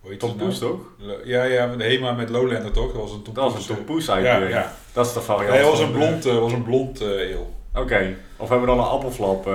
hoe 0.00 0.10
heet 0.10 0.20
Tom 0.20 0.36
nou? 0.36 0.52
Toch? 0.52 0.80
Ja, 1.24 1.44
ja, 1.44 1.76
de 1.76 1.84
HEMA 1.84 2.12
met 2.12 2.28
Lowlander 2.28 2.72
toch? 2.72 2.92
Dat 2.92 3.00
was 3.00 3.12
een 3.12 3.22
Tom 3.22 3.34
Dat 3.34 3.52
was 3.52 3.68
een 3.68 3.76
Tom 3.76 3.84
Poes 3.84 4.04
IPA. 4.04 4.18
Ja, 4.18 4.36
ja. 4.36 4.76
Dat 4.92 5.06
is 5.06 5.12
de 5.12 5.20
variant. 5.20 5.50
Nee, 5.50 5.58
het 5.58 5.70
was 5.70 5.80
een 5.80 5.92
blond, 5.92 6.24
was 6.24 6.52
een 6.52 6.64
blond 6.64 7.02
ale. 7.02 7.46
Eh, 7.74 7.80
Oké, 7.80 8.16
of 8.36 8.48
hebben 8.48 8.68
we 8.68 8.74
dan 8.74 8.84
een 8.84 8.90
appelflap 8.90 9.46
eh, 9.46 9.52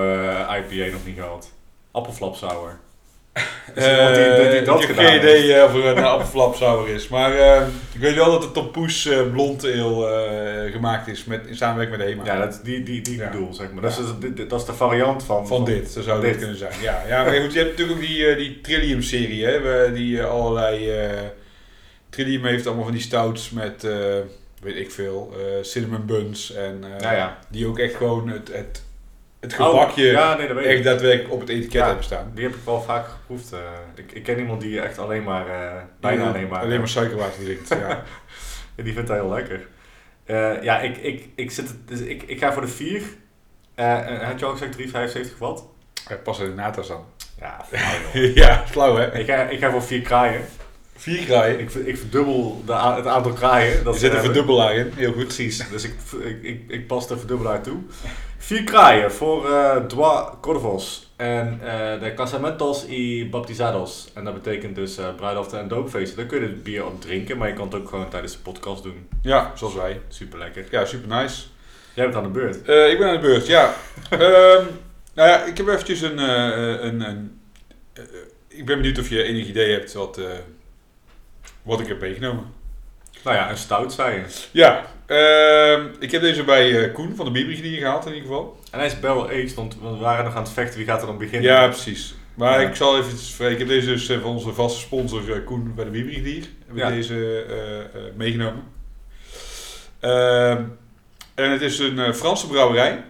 IPA 0.70 0.92
nog 0.92 1.06
niet 1.06 1.16
gehad? 1.18 1.50
Appelflap 1.90 2.36
sour. 2.36 2.78
Is 3.74 3.86
iemand 3.88 4.14
die, 4.14 4.24
die, 4.34 4.50
die 4.50 4.62
dat 4.62 4.80
ik 4.82 4.86
heb 4.86 4.96
gedaan 4.96 5.06
geen 5.12 5.18
idee 5.18 5.54
eh, 5.54 5.64
of 5.64 5.74
er 5.74 5.84
een 5.96 6.04
appelflap 6.14 6.54
sour 6.54 6.88
is. 6.88 7.08
Maar 7.08 7.34
eh, 7.38 7.62
ik 7.92 8.00
weet 8.00 8.14
wel 8.14 8.30
dat 8.30 8.42
de 8.42 8.50
Tom 8.50 8.70
Poes 8.70 9.06
eh, 9.06 9.30
blond 9.32 9.64
ale 9.64 10.06
eh, 10.66 10.72
gemaakt 10.72 11.08
is 11.08 11.24
met, 11.24 11.46
in 11.46 11.56
samenwerking 11.56 11.98
met 11.98 12.06
de 12.06 12.12
HEMA. 12.14 12.24
Ja, 12.34 12.46
dat, 12.46 12.60
die, 12.64 12.82
die, 12.82 13.00
die 13.02 13.16
Ja. 13.16 13.30
bedoel, 13.30 13.54
zeg 13.54 13.72
maar. 13.72 13.82
Dat, 13.82 13.90
is, 13.98 14.06
dit- 14.34 14.50
dat 14.50 14.60
is 14.60 14.66
de 14.66 14.72
variant 14.72 15.24
van... 15.24 15.46
Van 15.46 15.64
dit, 15.64 15.90
zo 15.90 16.00
zou 16.02 16.20
dit. 16.20 16.36
kunnen 16.38 16.56
zijn. 16.56 16.72
Ja, 16.82 17.02
ja 17.08 17.24
maar 17.24 17.40
goed, 17.40 17.52
je 17.52 17.58
hebt 17.58 17.70
natuurlijk 17.70 17.98
ook 18.00 18.06
die, 18.06 18.26
eh, 18.26 18.36
die 18.36 18.60
Trillium-serie, 18.60 19.44
hè, 19.46 19.92
die 19.92 20.20
eh, 20.20 20.30
allerlei... 20.30 20.90
eh, 20.90 21.10
Trillium 22.10 22.44
heeft 22.44 22.66
allemaal 22.66 22.84
van 22.84 22.92
die 22.92 23.02
stouts 23.02 23.50
met, 23.50 23.84
eh, 23.84 23.92
weet 24.60 24.76
ik 24.76 24.90
veel, 24.90 25.32
eh, 25.38 25.62
cinnamon 25.64 26.06
buns 26.06 26.52
en 26.52 26.84
eh, 26.98 27.00
Ja, 27.16 27.38
die 27.48 27.66
ook 27.66 27.78
echt 27.78 27.94
gewoon 27.94 28.28
het, 28.28 28.48
het, 28.52 28.82
het 29.40 29.52
gebakje 29.54 30.06
Oh, 30.06 30.12
ja, 30.12 30.36
nee, 30.36 30.46
dat 30.46 30.56
weet 30.56 30.64
ik. 30.66 30.70
echt 30.72 30.84
daadwerkelijk 30.84 31.32
op 31.32 31.40
het 31.40 31.48
etiket 31.48 31.72
Ja. 31.72 31.86
hebben 31.86 32.04
staan. 32.04 32.30
Die 32.34 32.44
heb 32.44 32.54
ik 32.54 32.60
wel 32.64 32.82
vaak 32.82 33.08
geproefd. 33.08 33.52
eh. 33.52 33.58
ik, 33.94 34.12
ik 34.12 34.22
ken 34.22 34.38
iemand 34.38 34.60
die 34.60 34.80
echt 34.80 34.98
alleen 34.98 35.22
maar, 35.22 35.44
bijna 36.00 36.28
alleen 36.28 36.48
maar... 36.48 36.60
Alleen 36.60 36.78
maar 36.78 36.88
suikerwater 36.88 37.44
drinkt, 37.44 37.68
ja. 37.88 38.02
Die 38.74 38.92
vindt 38.92 39.08
hij 39.08 39.18
heel 39.18 39.28
lekker. 39.30 39.66
Ja, 40.64 40.80
ik, 40.80 40.96
ik, 40.96 41.28
ik, 41.34 41.50
zit, 41.50 41.74
dus 41.86 42.00
ik, 42.00 42.22
ik 42.22 42.38
ga 42.38 42.52
voor 42.52 42.62
de 42.62 42.68
4. 42.68 43.02
Eh 43.74 44.22
had 44.22 44.38
je 44.40 44.44
al 44.46 44.56
gezegd 44.56 45.16
3,75 45.32 45.38
watt? 45.38 45.62
Hij 46.08 46.18
past 46.18 46.40
in 46.40 46.46
de 46.46 46.54
natas 46.54 46.90
aan. 46.92 47.04
Ja, 47.40 47.64
flauw, 47.68 48.22
ja, 48.34 48.64
flauw 48.66 48.96
hè. 48.96 49.18
ik, 49.18 49.26
ga, 49.26 49.42
ik 49.42 49.58
ga 49.58 49.70
voor 49.70 49.82
4 49.82 50.00
kraaien. 50.00 50.40
Vier 51.00 51.24
kraaien. 51.24 51.60
Ik, 51.60 51.74
ik 51.74 51.96
verdubbel 51.98 52.62
de, 52.66 52.72
het 52.72 53.06
aantal 53.06 53.32
kraaien. 53.32 53.84
Dat 53.84 53.94
Er 53.94 54.00
zit 54.00 54.10
een 54.10 54.16
eh, 54.16 54.24
verdubbelaar 54.24 54.74
in, 54.74 54.92
heel 54.94 55.12
goed. 55.12 55.24
Precies, 55.24 55.68
dus 55.70 55.84
ik, 55.84 55.94
ik, 56.22 56.42
ik, 56.42 56.62
ik 56.68 56.86
pas 56.86 57.08
de 57.08 57.18
verdubbelaar 57.18 57.62
toe. 57.62 57.78
Vier 58.38 58.64
kraaien 58.64 59.12
voor 59.12 59.50
eh 59.50 59.76
Dwa 59.76 60.38
Corvos 60.40 61.12
en 61.16 61.60
eh, 61.64 62.00
de 62.00 62.14
Casamentos 62.14 62.86
y 62.88 63.28
Baptizados. 63.30 64.10
En 64.14 64.24
dat 64.24 64.34
betekent 64.34 64.74
dus 64.74 64.98
eh 64.98 65.14
bruiloften 65.16 65.58
en 65.58 65.68
doopfeesten. 65.68 66.16
Daar 66.16 66.26
kun 66.26 66.40
je 66.40 66.46
het 66.46 66.62
bier 66.62 66.86
op 66.86 67.00
drinken, 67.00 67.38
maar 67.38 67.48
je 67.48 67.54
kan 67.54 67.64
het 67.64 67.74
ook 67.74 67.88
gewoon 67.88 68.08
tijdens 68.10 68.32
de 68.32 68.38
podcast 68.38 68.82
doen. 68.82 69.08
Ja, 69.22 69.52
zoals 69.54 69.74
wij. 69.74 70.00
Super 70.08 70.38
lekker. 70.38 70.64
Ja, 70.70 70.84
super 70.84 71.08
nice. 71.22 71.42
Jij 71.94 72.04
bent 72.04 72.16
aan 72.16 72.22
de 72.22 72.28
beurt. 72.28 72.62
Eh, 72.62 72.90
ik 72.90 72.98
ben 72.98 73.08
aan 73.08 73.14
de 73.14 73.20
beurt, 73.20 73.46
ja. 73.46 73.74
Ehm, 74.10 74.64
nou 75.14 75.28
ja, 75.28 75.44
ik 75.44 75.56
heb 75.56 75.68
eventjes 75.68 76.00
een... 76.00 76.18
eh, 76.18 76.84
een, 76.84 77.00
een 77.00 77.40
eh, 77.92 78.02
ik 78.48 78.66
ben 78.66 78.76
benieuwd 78.76 78.98
of 78.98 79.08
je 79.08 79.22
enig 79.22 79.46
idee 79.46 79.72
hebt 79.72 79.92
wat, 79.92 80.18
eh, 80.18 80.24
wat 81.62 81.80
ik 81.80 81.86
heb 81.86 82.00
meegenomen. 82.00 82.44
Nou 83.24 83.36
ja, 83.36 83.50
een 83.50 83.56
stout 83.56 83.92
zei 83.92 84.14
je. 84.16 84.24
Ja, 84.50 84.84
ehm, 85.06 85.86
ik 85.98 86.10
heb 86.10 86.20
deze 86.22 86.44
bij 86.44 86.84
eh, 86.84 86.94
Koen 86.94 87.16
van 87.16 87.24
de 87.24 87.30
Bierbrigadier 87.30 87.78
gehaald 87.78 88.06
in 88.06 88.12
ieder 88.14 88.28
geval. 88.28 88.60
En 88.70 88.78
hij 88.78 88.86
is 88.88 89.00
barrel 89.00 89.24
aged, 89.26 89.54
want 89.54 89.76
we 89.80 89.88
waren 89.96 90.24
nog 90.24 90.34
aan 90.34 90.42
het 90.42 90.52
vechten. 90.52 90.76
Wie 90.78 90.86
gaat 90.86 91.00
er 91.00 91.06
dan 91.06 91.18
beginnen? 91.18 91.50
Ja, 91.50 91.66
precies. 91.68 92.14
Maar 92.34 92.60
Ja. 92.60 92.68
ik 92.68 92.74
zal 92.74 92.98
even... 92.98 93.50
Ik 93.50 93.58
heb 93.58 93.68
deze 93.68 93.86
dus 93.86 94.08
eh, 94.08 94.20
van 94.20 94.30
onze 94.30 94.52
vaste 94.52 94.80
sponsor 94.80 95.32
eh, 95.32 95.44
Koen 95.44 95.74
bij 95.74 95.84
de 95.84 95.90
Bierbrigadier. 95.90 96.44
Heb 96.66 96.76
ik 96.76 96.82
Ja. 96.82 96.88
deze 96.90 97.44
meegenomen. 98.16 98.62
Ehm, 100.00 100.62
en 101.34 101.50
het 101.50 101.60
is 101.62 101.78
een 101.78 102.14
Franse 102.14 102.46
brouwerij. 102.46 103.04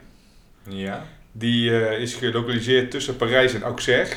Ja. 0.68 1.06
Die 1.32 1.90
is 1.98 2.14
gelokaliseerd 2.14 2.90
tussen 2.90 3.16
Parijs 3.16 3.54
en 3.54 3.62
Auxerre. 3.62 4.10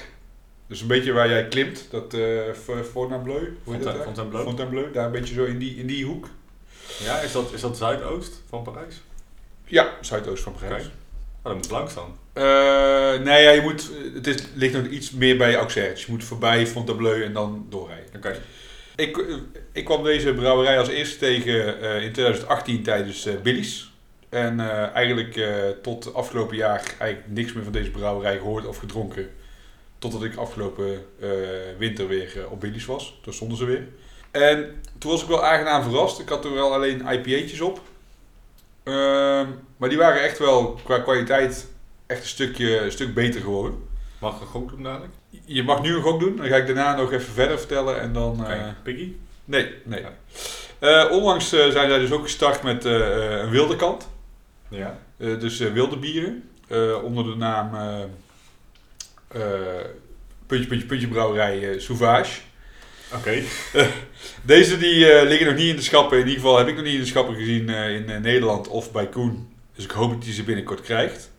Dus 0.68 0.82
een 0.82 0.88
beetje 0.88 1.12
waar 1.12 1.30
jij 1.30 1.48
klimt, 1.48 1.88
dat 1.90 2.14
eh 2.14 2.20
F- 2.54 2.88
Fontainebleau. 2.92 3.58
Fontainebleau. 3.64 4.44
Fontainebleau, 4.46 4.92
daar 4.92 5.06
een 5.06 5.12
beetje 5.12 5.34
zo 5.34 5.44
in 5.44 5.58
die, 5.60 5.76
in 5.76 5.88
die 5.88 6.06
hoek. 6.06 6.28
Ja, 7.04 7.20
is 7.20 7.32
dat, 7.32 7.54
is 7.54 7.62
dat 7.62 7.78
zuidoost 7.78 8.42
van 8.50 8.64
Parijs? 8.64 9.02
Ja, 9.66 9.90
zuidoost 10.02 10.44
van 10.44 10.54
Parijs. 10.60 10.84
Oké. 10.84 10.92
Oh, 11.42 11.44
dat 11.44 11.56
moet 11.56 11.70
langs 11.70 11.94
dan. 11.94 12.18
Eh, 12.34 12.44
nee, 13.24 13.44
ja, 13.44 13.52
je 13.52 13.62
moet, 13.62 13.90
het 14.14 14.28
is, 14.28 14.36
ligt 14.56 14.74
nog 14.74 14.86
iets 14.86 15.12
meer 15.12 15.38
bij 15.38 15.56
Auxerre. 15.56 15.90
Dus 15.94 16.06
je 16.06 16.12
moet 16.12 16.24
voorbij 16.24 16.68
Fontainebleau 16.68 17.24
en 17.24 17.34
dan 17.34 17.66
doorrijden. 17.70 18.10
Oké. 18.16 18.40
Ik, 18.96 19.18
eh, 19.18 19.36
ik 19.72 19.86
kwam 19.86 20.04
deze 20.04 20.34
brouwerij 20.34 20.80
als 20.80 20.88
eerste 20.88 21.18
tegen 21.18 21.82
eh, 21.82 22.04
in 22.04 22.12
2018 22.12 22.84
tijdens 22.84 23.26
eh 23.26 23.34
Billy's. 23.44 23.92
En 24.30 24.60
eh, 24.60 24.96
eigenlijk 24.96 25.36
eh, 25.36 25.54
tot 25.82 26.14
afgelopen 26.14 26.56
jaar 26.56 26.94
eigenlijk 27.00 27.24
niks 27.28 27.54
meer 27.54 27.64
van 27.64 27.74
deze 27.74 27.92
brouwerij 27.92 28.38
gehoord 28.38 28.66
of 28.68 28.78
gedronken. 28.78 29.30
Totdat 30.04 30.24
ik 30.24 30.36
afgelopen 30.36 31.06
eh, 31.20 31.30
winter 31.78 32.08
weer 32.08 32.40
eh, 32.40 32.52
op 32.52 32.60
Billy's 32.60 32.86
was. 32.86 33.20
Toen 33.22 33.34
stonden 33.34 33.58
ze 33.58 33.66
weer. 33.66 33.88
En 34.32 34.82
toen 34.98 35.12
was 35.12 35.22
ik 35.22 35.28
wel 35.28 35.46
aangenaam 35.46 35.84
verrast. 35.84 36.20
Ik 36.20 36.30
had 36.30 36.46
er 36.46 36.54
wel 36.54 36.74
alleen 36.74 36.98
IPA'tjes 37.00 37.62
op. 37.62 37.82
Ehm, 38.84 39.48
maar 39.78 39.90
die 39.90 39.98
waren 39.98 40.22
echt 40.22 40.40
wel 40.40 40.80
qua 40.84 41.00
kwaliteit 41.00 41.68
echt 42.06 42.22
een 42.22 42.28
stukje 42.28 42.80
een 42.80 42.92
stuk 42.92 43.14
beter 43.14 43.42
geworden. 43.42 43.88
Mag 44.20 44.36
ik 44.36 44.42
een 44.42 44.48
gok 44.48 44.70
doen 44.70 44.84
dadelijk? 44.84 45.14
Je 45.46 45.64
mag 45.64 45.82
nu 45.82 45.96
een 45.96 46.02
gok 46.02 46.20
doen. 46.20 46.36
Dan 46.36 46.48
ga 46.48 46.56
ik 46.56 46.66
daarna 46.66 46.96
nog 46.96 47.12
even 47.12 47.34
verder 47.34 47.58
vertellen. 47.60 48.00
En 48.00 48.14
dan... 48.14 48.40
Oké. 48.42 48.52
eh, 48.52 48.68
Piggy? 48.84 49.14
Nee, 49.46 49.74
nee. 49.84 50.06
Onlangs 51.10 51.50
zijn 51.50 51.72
zij 51.72 52.00
dus 52.00 52.12
ook 52.12 52.24
gestart 52.24 52.64
met 52.64 52.86
een 52.86 53.50
wilde 53.50 53.76
kant. 53.76 54.10
Ja. 54.68 55.00
Dus 55.18 55.58
wilde 55.58 55.98
bieren. 55.98 56.50
Onder 57.04 57.24
de 57.24 57.36
naam 57.36 57.76
Puntje 60.48 60.68
Puntje 60.68 60.88
Puntje 60.88 61.08
Brouwerij 61.08 61.72
eh, 61.72 61.80
Sauvage. 61.80 62.42
Oké. 63.14 63.42
Deze 64.42 64.78
die 64.78 65.12
eh, 65.12 65.28
liggen 65.28 65.48
nog 65.48 65.56
niet 65.56 65.70
in 65.70 65.76
de 65.76 65.82
schappen. 65.82 66.18
In 66.18 66.28
ieder 66.28 66.42
geval 66.42 66.58
heb 66.58 66.68
ik 66.68 66.76
nog 66.76 66.84
niet 66.84 66.94
in 66.94 67.00
de 67.00 67.06
schappen 67.06 67.36
gezien 67.36 67.70
eh, 67.70 67.96
in 67.96 68.10
eh, 68.10 68.22
Nederland 68.22 68.68
of 68.68 68.92
bij 68.92 69.08
Koen. 69.08 69.54
Dus 69.76 69.84
ik 69.84 69.92
hoop 69.92 70.12
dat 70.12 70.24
hij 70.24 70.34
ze 70.34 70.44
binnenkort 70.44 70.82
krijgt. 70.82 71.32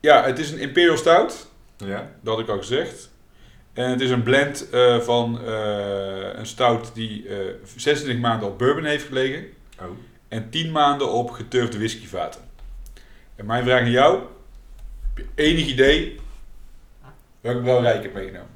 Ja, 0.00 0.24
het 0.24 0.38
is 0.38 0.50
een 0.50 0.58
Imperial 0.58 0.96
Stout. 0.96 1.46
Ja. 1.76 2.10
Dat 2.22 2.34
had 2.34 2.42
ik 2.42 2.48
al 2.48 2.58
gezegd. 2.58 3.12
En 3.74 3.90
het 3.90 4.00
is 4.00 4.10
een 4.10 4.22
blend 4.22 4.70
eh, 4.70 5.00
van 5.00 5.40
eh, 5.46 6.28
een 6.34 6.46
stout 6.46 6.94
die 6.94 7.28
eh 7.28 7.36
26 7.76 8.22
maanden 8.22 8.48
op 8.48 8.58
bourbon 8.58 8.84
heeft 8.84 9.06
gelegen. 9.06 9.44
Oh. 9.80 9.86
En 10.28 10.50
10 10.50 10.72
maanden 10.72 11.12
op 11.12 11.30
geturfde 11.30 11.78
whiskyvaten. 11.78 12.40
En 13.36 13.46
mijn 13.46 13.64
vraag 13.64 13.80
aan 13.80 13.90
jou. 13.90 14.22
Heb 15.14 15.26
je 15.36 15.42
enig 15.42 15.66
idee 15.66 16.20
welke 17.44 17.60
brouwerij 17.62 17.96
ik 17.96 18.02
heb 18.02 18.14
meegenomen? 18.14 18.48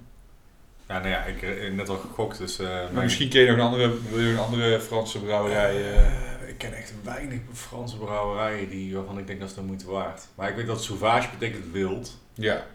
Ja, 0.88 0.98
nou 0.98 1.08
ja, 1.08 1.24
ik 1.24 1.40
heb 1.40 1.72
net 1.72 1.88
al 1.88 1.96
gegokt, 1.96 2.38
dus... 2.38 2.58
eh, 2.58 2.66
mijn- 2.68 3.04
misschien 3.04 3.28
ken 3.28 3.40
je 3.40 3.46
nog 3.48 3.56
een 3.56 3.62
andere, 3.64 3.92
wil 4.10 4.20
je 4.20 4.30
een 4.30 4.38
andere 4.38 4.80
Franse 4.80 5.18
brouwerij. 5.20 5.70
eh. 5.76 5.96
Eh, 6.06 6.48
ik 6.48 6.58
ken 6.58 6.72
echt 6.74 6.92
weinig 7.04 7.40
Franse 7.52 7.96
brouwerijen 7.96 8.68
die, 8.68 8.94
waarvan 8.94 9.18
ik 9.18 9.26
denk 9.26 9.40
dat 9.40 9.48
ze 9.48 9.54
de 9.54 9.60
moeite 9.62 9.90
waard. 9.90 10.26
Maar 10.34 10.48
ik 10.48 10.56
weet 10.56 10.66
dat 10.66 10.82
sauvage 10.84 11.28
betekent 11.38 11.64
wild. 11.72 12.18
ja. 12.34 12.66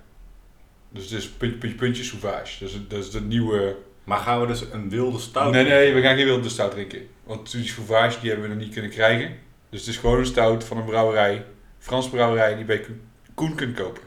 Dus 0.89 1.03
het 1.03 1.11
is 1.19 1.29
puntje, 1.29 1.57
puntje, 1.57 1.77
puntje, 1.77 2.03
Sauvage. 2.03 2.63
Dus 2.63 2.77
dat 2.87 2.99
is 2.99 3.11
de 3.11 3.21
nieuwe 3.21 3.75
Maar 4.03 4.17
gaan 4.19 4.41
we 4.41 4.47
dus 4.47 4.63
een 4.71 4.89
wilde 4.89 5.19
stout 5.19 5.51
Nee, 5.51 5.63
nee, 5.65 5.93
we 5.93 6.01
gaan 6.01 6.15
geen 6.15 6.25
wilde 6.25 6.49
stout 6.49 6.71
drinken. 6.71 7.07
Want 7.23 7.51
die 7.51 7.67
Sauvage 7.67 8.19
die 8.19 8.29
hebben 8.29 8.47
we 8.49 8.53
nog 8.55 8.63
niet 8.63 8.73
kunnen 8.73 8.91
krijgen. 8.91 9.35
Dus 9.69 9.79
het 9.79 9.89
is 9.89 9.97
gewoon 9.97 10.19
een 10.19 10.25
stout 10.25 10.63
van 10.63 10.77
een 10.77 10.85
brouwerij, 10.85 11.45
Frans 11.79 12.09
brouwerij, 12.09 12.55
die 12.55 12.65
bij 12.65 12.79
Ko- 12.79 12.91
Koen 13.33 13.55
kunt 13.55 13.75
kopen. 13.77 14.01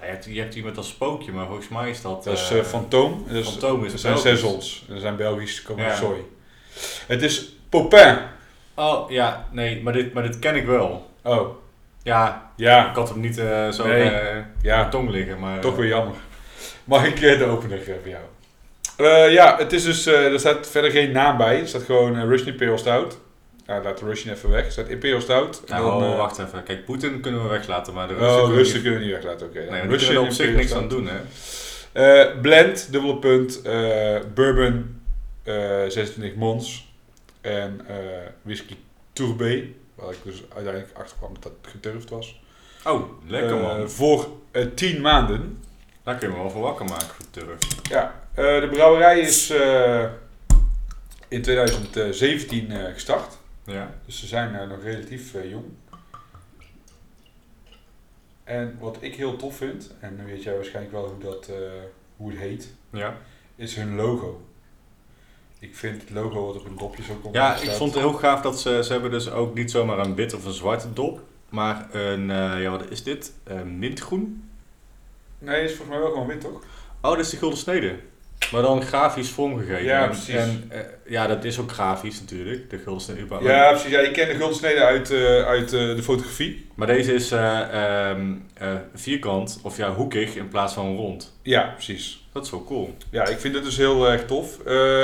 Je, 0.00 0.06
hebt, 0.06 0.24
je 0.24 0.40
hebt 0.40 0.64
met 0.64 0.74
dat 0.74 0.84
spookje, 0.84 1.32
maar 1.32 1.46
volgens 1.46 1.68
mij 1.68 1.90
is 1.90 2.02
dat... 2.02 2.24
Dat 2.24 2.34
is 2.34 2.50
eh 2.50 2.62
Fantoom. 2.62 3.24
Dat 3.26 3.36
is, 3.36 3.48
Fantoom 3.48 3.84
is 3.84 3.90
dat 3.90 4.00
zijn. 4.00 4.18
Saisons. 4.18 4.84
Dat 4.88 5.00
zijn 5.00 5.16
Belgisch, 5.16 5.62
komen 5.62 5.84
Ja. 5.84 5.94
sooi. 5.96 6.20
Het 7.06 7.22
is 7.22 7.56
Popin. 7.68 8.18
Oh, 8.74 9.10
ja, 9.10 9.48
nee, 9.50 9.82
maar 9.82 9.92
dit, 9.92 10.12
maar 10.12 10.22
dit 10.22 10.38
ken 10.38 10.56
ik 10.56 10.66
wel. 10.66 11.10
Oh, 11.22 11.48
Ja, 12.02 12.50
ja, 12.56 12.90
ik 12.90 12.96
had 12.96 13.08
hem 13.08 13.20
niet 13.20 13.38
eh, 13.38 13.70
zo 13.70 13.86
Nee. 13.86 14.12
ja. 14.62 14.88
tong 14.88 15.10
liggen, 15.10 15.38
maar... 15.38 15.60
Toch 15.60 15.76
weer 15.76 15.88
jammer. 15.88 16.14
Mag 16.84 17.06
ik 17.06 17.20
de 17.20 17.44
opener 17.44 17.80
voor 17.84 18.08
jou? 18.08 19.30
Ja, 19.30 19.56
het 19.58 19.72
is 19.72 19.84
dus, 19.84 20.06
er 20.06 20.38
staat 20.38 20.68
verder 20.70 20.90
geen 20.90 21.10
naam 21.12 21.36
bij. 21.36 21.60
Er 21.60 21.68
staat 21.68 21.82
gewoon 21.82 22.28
Russian 22.28 22.50
Imperial 22.52 22.78
Stout. 22.78 23.18
Ja, 23.70 23.82
laat 23.82 23.98
de 23.98 24.04
Russian 24.04 24.34
even 24.34 24.50
weg. 24.50 24.72
Staat 24.72 24.88
Imperial 24.88 25.20
Stout. 25.20 25.62
En 25.66 25.74
Nou, 25.74 26.00
dan, 26.00 26.10
eh, 26.12 26.16
wacht 26.16 26.38
even. 26.38 26.62
Kijk, 26.62 26.84
Poetin 26.84 27.20
kunnen 27.20 27.42
we 27.42 27.48
weglaten, 27.48 27.94
maar 27.94 28.08
de 28.08 28.14
Russen 28.14 28.30
Oh, 28.32 28.38
kunnen 28.40 28.56
Russen 28.56 28.74
niet- 28.74 28.82
kunnen 28.82 29.00
we 29.00 29.06
niet 29.06 29.14
weglaten, 29.14 29.46
oké. 29.46 29.58
Nee, 29.58 29.68
dan 29.68 29.78
want 29.78 29.90
die 29.90 30.06
kunnen 30.08 30.24
op 30.24 30.30
zich 30.30 30.54
niks 30.54 30.72
aan 30.74 30.88
doen, 30.88 31.08
hè. 31.08 31.18
Eh, 31.92 32.40
blend, 32.40 32.92
dubbele 32.92 33.16
punt, 33.16 33.62
eh, 33.62 34.18
bourbon, 34.34 35.00
eh 35.42 35.54
26 35.88 36.34
mons 36.34 36.92
en 37.40 37.80
whisky 38.42 38.76
Tourbé. 39.12 39.64
Waar 39.94 40.10
ik 40.12 40.18
dus 40.22 40.42
uiteindelijk 40.54 40.96
achter 40.98 41.16
kwam 41.18 41.32
dat 41.34 41.42
dat 41.42 41.52
geturfd 41.72 42.10
was. 42.10 42.40
Oh, 42.84 43.02
lekker 43.26 43.56
man. 43.56 43.90
voor 43.90 44.28
eh 44.50 44.64
10 44.74 45.00
maanden. 45.00 45.62
Daar 46.04 46.16
kun 46.16 46.28
je 46.28 46.34
me 46.34 46.40
wel 46.40 46.50
voor 46.50 46.62
wakker 46.62 46.84
maken 46.84 47.06
voor 47.06 47.24
turf. 47.30 47.58
Ja, 47.90 48.14
de 48.34 48.68
brouwerij 48.72 49.20
is 49.20 49.52
in 51.28 51.42
2017 51.42 52.70
eh, 52.70 52.92
gestart. 52.94 53.38
Ja. 53.70 53.94
Dus 54.06 54.18
ze 54.18 54.26
zijn 54.26 54.68
nog 54.68 54.82
relatief 54.82 55.34
eh, 55.34 55.50
jong. 55.50 55.64
En 58.44 58.76
wat 58.80 58.96
ik 59.00 59.14
heel 59.14 59.36
tof 59.36 59.56
vind, 59.56 59.94
en 60.00 60.16
dan 60.16 60.26
weet 60.26 60.42
jij 60.42 60.54
waarschijnlijk 60.54 60.94
wel 60.94 61.08
hoe, 61.08 61.18
dat, 61.18 61.48
eh, 61.48 61.56
hoe 62.16 62.30
het 62.30 62.38
heet, 62.38 62.74
Ja. 62.92 63.16
is 63.56 63.76
hun 63.76 63.94
logo. 63.94 64.42
Ik 65.58 65.76
vind 65.76 66.00
het 66.00 66.10
logo 66.10 66.46
wat 66.46 66.56
op 66.56 66.64
hun 66.64 66.76
dopje 66.76 67.02
zo 67.02 67.14
komt. 67.14 67.34
Ja, 67.34 67.56
ik 67.56 67.70
vond 67.70 67.94
het 67.94 68.02
heel 68.02 68.12
gaaf 68.12 68.40
dat 68.42 68.60
ze, 68.60 68.80
ze 68.84 68.92
hebben 68.92 69.10
dus 69.10 69.30
ook 69.30 69.54
niet 69.54 69.70
zomaar 69.70 69.98
een 69.98 70.14
wit 70.14 70.34
of 70.34 70.44
een 70.44 70.52
zwarte 70.52 70.92
dop, 70.92 71.20
maar 71.48 71.94
een, 71.94 72.30
eh, 72.30 72.62
ja 72.62 72.70
wat 72.70 72.90
is 72.90 73.02
dit? 73.02 73.32
Mintgroen? 73.64 74.50
Nee, 75.38 75.64
is 75.64 75.68
volgens 75.74 75.88
mij 75.88 75.98
wel 75.98 76.10
gewoon 76.12 76.26
wit, 76.26 76.40
toch? 76.40 76.62
Oh, 77.02 77.10
dat 77.10 77.18
is 77.18 77.30
de 77.30 77.36
gulden 77.36 77.58
snede. 77.58 77.98
Maar 78.52 78.62
dan 78.62 78.82
grafisch 78.82 79.30
vormgegeven. 79.30 79.84
Ja, 79.84 80.06
precies. 80.06 80.34
En, 80.34 80.64
eh, 80.68 80.78
ja, 81.06 81.26
dat 81.26 81.44
is 81.44 81.58
ook 81.58 81.72
grafisch 81.72 82.20
natuurlijk, 82.20 82.70
de 82.70 82.78
gulden 82.78 83.02
snede. 83.02 83.20
überhaupt. 83.20 83.50
Ja, 83.50 83.70
precies. 83.70 83.90
Ja, 83.90 83.98
ik 83.98 84.12
ken 84.12 84.28
de 84.28 84.34
guldsnede 84.34 84.84
uit, 84.84 85.10
eh, 85.10 85.42
uit 85.46 85.72
eh, 85.72 85.80
de 85.80 86.02
fotografie. 86.02 86.66
Maar 86.74 86.86
deze 86.86 87.12
is 87.14 87.30
eh, 87.30 87.60
ehm, 87.60 88.32
eh, 88.54 88.68
vierkant, 88.94 89.60
of 89.62 89.76
ja, 89.76 89.92
hoekig 89.94 90.34
in 90.34 90.48
plaats 90.48 90.74
van 90.74 90.96
rond. 90.96 91.36
Ja, 91.42 91.62
precies. 91.74 92.28
Dat 92.32 92.44
is 92.44 92.50
wel 92.50 92.64
cool. 92.64 92.94
Ja, 93.10 93.26
ik 93.26 93.38
vind 93.38 93.54
het 93.54 93.64
dus 93.64 93.76
heel 93.76 94.08
erg 94.10 94.24
tof. 94.24 94.58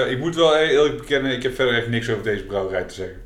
Ik 0.09 0.18
moet 0.18 0.34
wel 0.34 0.57
eerlijk 0.57 0.97
bekennen, 0.97 1.32
ik 1.32 1.43
heb 1.43 1.55
verder 1.55 1.74
echt 1.74 1.89
niks 1.89 2.11
over 2.11 2.22
deze 2.22 2.45
brouwerij 2.45 2.82
te 2.84 2.95
zeggen. 2.95 3.24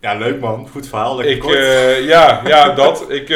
Ja, 0.00 0.14
leuk 0.14 0.40
man. 0.40 0.68
Goed 0.68 0.88
verhaal. 0.88 1.16
Lekker 1.16 1.34
Ik, 1.34 1.40
kort. 1.40 1.56
ja, 2.04 2.42
ja, 2.46 2.74
dat. 2.74 3.10
Ik, 3.10 3.28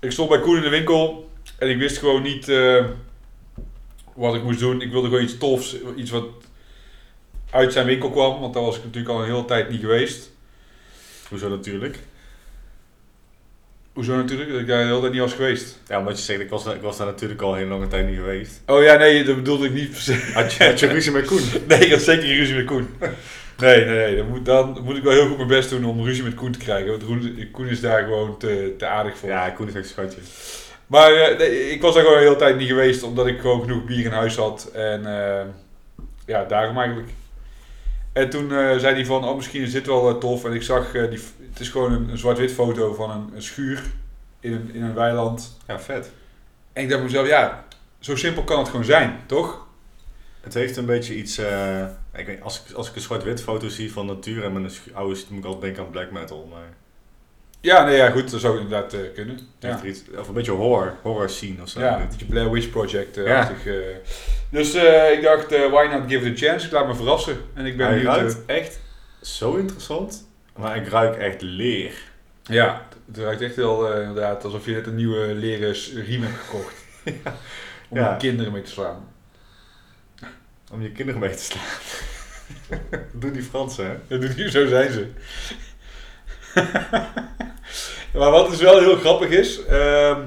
ik 0.00 0.10
stond 0.10 0.28
bij 0.28 0.40
Koen 0.40 0.56
in 0.56 0.62
de 0.62 0.68
winkel 0.68 1.30
en 1.58 1.68
ik 1.68 1.78
wist 1.78 1.98
gewoon 1.98 2.22
niet 2.22 2.46
wat 4.16 4.34
ik 4.34 4.42
moest 4.42 4.58
doen. 4.58 4.80
Ik 4.82 4.90
wilde 4.90 5.08
gewoon 5.08 5.22
iets 5.22 5.38
tofs, 5.38 5.76
iets 5.96 6.10
wat 6.10 6.24
uit 7.50 7.72
zijn 7.72 7.86
winkel 7.86 8.10
kwam, 8.10 8.40
want 8.40 8.54
daar 8.54 8.62
was 8.62 8.76
ik 8.76 8.84
natuurlijk 8.84 9.14
al 9.14 9.20
een 9.20 9.30
hele 9.30 9.44
tijd 9.44 9.70
niet 9.70 9.80
geweest. 9.80 10.30
Hoezo 11.28 11.48
natuurlijk? 11.48 11.98
Hoezo 13.92 14.16
natuurlijk? 14.16 14.50
Dat 14.50 14.60
ik 14.60 14.66
daar 14.66 14.78
de 14.82 14.86
hele 14.88 15.00
tijd 15.00 15.12
niet 15.12 15.20
was 15.20 15.32
geweest. 15.32 15.80
Ja, 15.88 15.98
omdat 15.98 16.18
je 16.18 16.24
zegt, 16.24 16.40
ik 16.40 16.50
was, 16.50 16.64
daar- 16.64 16.74
ik 16.74 16.80
was 16.82 16.96
daar 16.96 17.06
natuurlijk 17.06 17.40
al 17.42 17.50
een 17.52 17.56
hele 17.58 17.70
lange 17.70 17.86
tijd 17.88 18.06
niet 18.06 18.16
geweest. 18.16 18.60
Oh 18.66 18.82
ja, 18.82 18.96
nee, 18.96 19.24
dat 19.24 19.36
bedoelde 19.36 19.66
ik 19.66 19.72
niet. 19.72 19.96
Had 20.34 20.52
je, 20.52 20.64
had 20.64 20.80
je 20.80 20.86
ruzie 20.86 21.12
met 21.12 21.26
Koen? 21.26 21.40
Nee, 21.68 21.78
ik 21.78 21.90
had 21.90 22.00
zeker 22.00 22.26
ruzie 22.36 22.54
met 22.56 22.64
Koen. 22.64 22.88
Nee, 23.58 23.84
nee, 23.84 23.96
nee. 23.96 24.16
Dan 24.16 24.28
moet, 24.28 24.44
dan 24.44 24.78
moet 24.84 24.96
ik 24.96 25.02
wel 25.02 25.12
heel 25.12 25.26
goed 25.28 25.36
mijn 25.36 25.48
best 25.48 25.70
doen 25.70 25.84
om 25.84 26.04
ruzie 26.04 26.22
met 26.24 26.34
Koen 26.34 26.52
te 26.52 26.58
krijgen. 26.58 26.90
Want 26.90 27.04
Koen, 27.04 27.48
Koen 27.52 27.66
is 27.66 27.80
daar 27.80 28.02
gewoon 28.02 28.38
te, 28.38 28.74
te 28.78 28.86
aardig 28.86 29.16
voor. 29.18 29.28
Ja, 29.28 29.50
Koen 29.50 29.68
is 29.68 29.74
echt 29.74 29.84
een 29.84 29.90
schatje. 29.90 30.20
Maar 30.86 31.12
eh, 31.12 31.38
nee, 31.38 31.70
ik 31.70 31.82
was 31.82 31.94
daar 31.94 32.02
gewoon 32.02 32.18
de 32.18 32.24
hele 32.24 32.36
tijd 32.36 32.56
niet 32.56 32.68
geweest, 32.68 33.02
omdat 33.02 33.26
ik 33.26 33.40
gewoon 33.40 33.60
genoeg 33.60 33.84
bier 33.84 34.04
in 34.04 34.12
huis 34.12 34.36
had. 34.36 34.70
En 34.72 35.06
eh, 35.06 35.46
ja, 36.26 36.44
daarom 36.44 36.78
eigenlijk. 36.78 37.10
En 38.12 38.30
toen 38.30 38.52
eh, 38.52 38.76
zei 38.76 38.94
hij 38.94 39.06
van, 39.06 39.24
oh 39.24 39.36
misschien 39.36 39.62
is 39.62 39.72
dit 39.72 39.86
wel 39.86 40.18
tof. 40.18 40.44
En 40.44 40.52
ik 40.52 40.62
zag, 40.62 40.92
die, 40.92 41.20
het 41.50 41.60
is 41.60 41.68
gewoon 41.68 41.92
een, 41.92 42.08
een 42.08 42.18
zwart-wit 42.18 42.52
foto 42.52 42.94
van 42.94 43.10
een, 43.10 43.30
een 43.34 43.42
schuur 43.42 43.82
in 44.40 44.52
een, 44.52 44.70
in 44.74 44.82
een 44.82 44.94
weiland. 44.94 45.58
Ja, 45.66 45.80
vet. 45.80 46.10
En 46.72 46.82
ik 46.82 46.88
dacht 46.88 47.02
mezelf, 47.02 47.26
ja, 47.26 47.64
zo 47.98 48.16
simpel 48.16 48.44
kan 48.44 48.58
het 48.58 48.68
gewoon 48.68 48.84
zijn, 48.84 49.20
toch? 49.26 49.66
Het 50.40 50.54
heeft 50.54 50.76
een 50.76 50.86
beetje 50.86 51.14
iets... 51.14 51.38
ik 52.14 52.26
weet, 52.26 52.42
als, 52.42 52.62
ik, 52.68 52.74
als 52.74 52.88
ik 52.88 52.94
een 52.94 53.00
zwart-wit 53.00 53.42
foto 53.42 53.68
zie 53.68 53.92
van 53.92 54.06
natuur 54.06 54.44
en 54.44 54.70
schu- 54.70 54.94
oude... 54.94 55.14
dan 55.14 55.24
moet 55.28 55.38
ik 55.38 55.44
altijd 55.44 55.62
denken 55.62 55.82
aan 55.82 55.90
black 55.90 56.10
metal. 56.10 56.48
Maar 56.50 56.68
Ja, 57.66 57.84
nee, 57.84 57.96
ja, 57.96 58.10
goed, 58.10 58.30
dat 58.30 58.40
zou 58.40 58.54
inderdaad 58.60 58.92
eh, 58.92 59.00
kunnen. 59.14 59.38
Ja. 59.58 59.82
iets, 59.84 60.02
of 60.18 60.28
een 60.28 60.34
beetje 60.34 60.52
horror, 60.52 60.94
horror 61.02 61.30
scene 61.30 61.62
of 61.62 61.68
zo. 61.68 61.80
Ja, 61.80 62.00
een 62.00 62.08
beetje 62.08 62.26
Blair 62.26 62.50
Witch 62.50 62.70
Project. 62.70 63.16
eh, 63.16 63.26
Ja. 63.26 63.40
achtig, 63.40 63.66
eh. 63.66 63.74
Dus 64.50 64.74
eh, 64.74 65.12
ik 65.12 65.22
dacht, 65.22 65.52
eh, 65.52 65.70
why 65.70 65.88
not 65.92 66.02
give 66.10 66.26
it 66.30 66.42
a 66.42 66.46
chance? 66.46 66.66
Ik 66.66 66.72
laat 66.72 66.86
me 66.86 66.94
verrassen. 66.94 67.36
En 67.54 67.66
ik 67.66 67.76
ben 67.76 67.86
Hij 67.86 68.02
ruikt 68.02 68.44
echt 68.46 68.78
zo 69.22 69.54
interessant. 69.54 70.28
Maar 70.56 70.76
ik 70.76 70.88
ruik 70.88 71.16
echt 71.16 71.42
leer. 71.42 71.92
ja, 72.42 72.86
het 73.06 73.18
ruikt 73.18 73.40
echt 73.42 73.56
wel 73.56 73.92
eh, 73.92 74.00
inderdaad 74.00 74.44
alsof 74.44 74.64
je 74.66 74.72
net 74.72 74.86
een 74.86 74.94
nieuwe 74.94 75.34
leren 75.34 75.72
riem 76.04 76.22
hebt 76.22 76.38
gekocht. 76.44 76.74
Om 77.88 77.98
Ja. 77.98 78.10
je 78.10 78.16
kinderen 78.16 78.52
mee 78.52 78.62
te 78.62 78.70
slaan. 78.70 79.08
Om 80.72 80.82
je 80.82 80.90
kinderen 80.92 81.20
mee 81.20 81.34
te 81.34 81.42
slaan. 81.42 81.64
Dat 82.90 83.00
doen 83.22 83.32
die 83.32 83.42
Fransen, 83.42 83.86
hè? 83.86 83.96
Dat 84.08 84.20
doet 84.20 84.34
hier, 84.34 84.50
zo 84.50 84.66
zijn 84.66 84.92
ze. 84.92 85.06
maar 88.16 88.30
wat 88.30 88.50
dus 88.50 88.60
wel 88.60 88.78
heel 88.78 88.96
grappig 88.96 89.28
is. 89.28 89.64
ehm, 89.64 90.20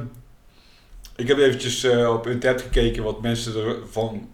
ik 1.15 1.27
heb 1.27 1.37
eventjes 1.37 1.83
eh, 1.83 2.13
op 2.13 2.27
internet 2.27 2.61
gekeken 2.61 3.03
wat 3.03 3.21
mensen 3.21 3.55
ervan 3.81 4.29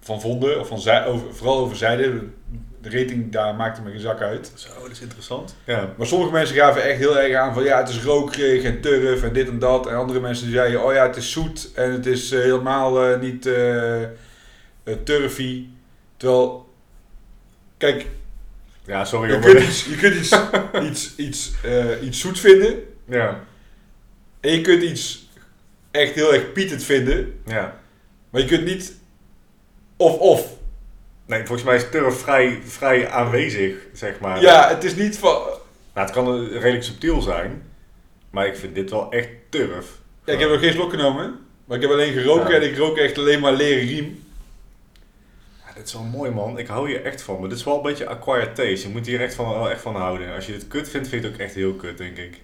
van 0.00 0.20
vonden. 0.20 0.60
Of 0.60 0.68
van 0.68 0.80
zei, 0.80 1.06
over, 1.06 1.34
vooral 1.34 1.58
over 1.58 1.76
zeiden. 1.76 2.34
De 2.82 2.90
rating 2.90 3.32
daar 3.32 3.54
maakte 3.54 3.82
me 3.82 3.90
geen 3.90 4.00
zak 4.00 4.20
uit. 4.20 4.52
Zo, 4.54 4.68
dat 4.82 4.90
is 4.90 5.00
interessant. 5.00 5.56
Ja. 5.64 5.94
Maar 5.96 6.06
sommige 6.06 6.32
mensen 6.32 6.56
gaven 6.56 6.82
echt 6.82 6.98
heel 6.98 7.18
erg 7.18 7.34
aan 7.36 7.54
van 7.54 7.62
ja, 7.62 7.78
het 7.78 7.88
is 7.88 8.02
rokerig 8.02 8.62
en 8.62 8.80
turf 8.80 9.22
en 9.22 9.32
dit 9.32 9.48
en 9.48 9.58
dat. 9.58 9.86
En 9.86 9.94
andere 9.96 10.20
mensen 10.20 10.50
zeiden, 10.52 10.84
oh 10.84 10.92
ja, 10.92 11.06
het 11.06 11.16
is 11.16 11.32
zoet 11.32 11.70
en 11.74 11.92
het 11.92 12.06
is 12.06 12.30
eh, 12.32 12.40
helemaal 12.40 13.04
eh, 13.04 13.20
niet 13.20 13.48
turfy. 15.04 15.64
Terwijl, 16.16 16.68
kijk, 17.78 18.06
Ja, 18.86 19.04
sorry 19.04 19.28
je 19.28 19.34
hoor. 19.34 19.42
kunt 19.44 19.58
maar- 19.58 19.68
iets, 19.68 19.84
je 19.84 19.96
kunt 19.96 20.14
iets, 20.14 20.36
iets, 20.90 21.16
iets, 21.16 21.52
eh, 21.64 22.02
iets 22.06 22.20
zoet 22.20 22.40
vinden 22.40 22.82
Ja. 23.10 23.44
en 24.40 24.50
je 24.52 24.60
kunt 24.60 24.82
iets 24.82 25.28
echt 25.90 26.14
heel 26.14 26.34
erg 26.34 26.52
pietend 26.52 26.82
vinden. 26.84 27.40
Ja. 27.46 27.80
Maar 28.30 28.40
je 28.40 28.46
kunt 28.46 28.64
niet 28.64 28.94
of-of. 29.96 30.46
Nee, 31.26 31.38
volgens 31.38 31.62
mij 31.62 31.76
is 31.76 31.90
turf 31.90 32.14
vrij, 32.20 32.60
vrij 32.64 33.08
aanwezig, 33.10 33.74
zeg 33.92 34.20
maar. 34.20 34.40
Ja, 34.40 34.68
het 34.68 34.84
is 34.84 34.94
niet 34.94 35.18
van... 35.18 35.32
Nou, 35.94 36.06
het 36.06 36.10
kan 36.10 36.46
redelijk 36.48 36.82
subtiel 36.82 37.20
zijn. 37.20 37.62
Maar 38.30 38.46
ik 38.46 38.56
vind 38.56 38.74
dit 38.74 38.90
wel 38.90 39.10
echt 39.12 39.28
turf. 39.48 39.86
Ja, 40.24 40.32
ik 40.32 40.38
heb 40.40 40.48
nog 40.50 40.60
geen 40.60 40.72
slok 40.72 40.90
genomen, 40.90 41.38
maar 41.64 41.76
ik 41.76 41.82
heb 41.82 41.92
alleen 41.92 42.12
geroken 42.12 42.50
Ja. 42.50 42.56
en 42.56 42.70
ik 42.70 42.76
rook 42.76 42.96
echt 42.96 43.18
alleen 43.18 43.40
maar 43.40 43.52
leren 43.52 43.86
riem. 43.86 44.22
Ja, 45.66 45.72
dit 45.74 45.86
is 45.86 45.92
wel 45.92 46.02
mooi, 46.02 46.30
man. 46.30 46.58
Ik 46.58 46.66
hou 46.66 46.88
hier 46.88 47.04
echt 47.04 47.22
van. 47.22 47.40
Maar 47.40 47.48
dit 47.48 47.58
is 47.58 47.64
wel 47.64 47.76
een 47.76 47.82
beetje 47.82 48.06
acquired 48.06 48.54
taste. 48.54 48.86
Je 48.86 48.92
moet 48.94 49.06
hier 49.06 49.20
echt 49.20 49.34
van, 49.34 49.48
wel 49.48 49.70
echt 49.70 49.80
van 49.80 49.96
houden. 49.96 50.34
Als 50.34 50.46
je 50.46 50.52
dit 50.52 50.68
kut 50.68 50.88
vindt, 50.88 51.08
vind 51.08 51.22
je 51.22 51.28
het 51.28 51.36
ook 51.36 51.42
echt 51.42 51.54
heel 51.54 51.74
kut, 51.74 51.98
denk 51.98 52.16
ik. 52.16 52.40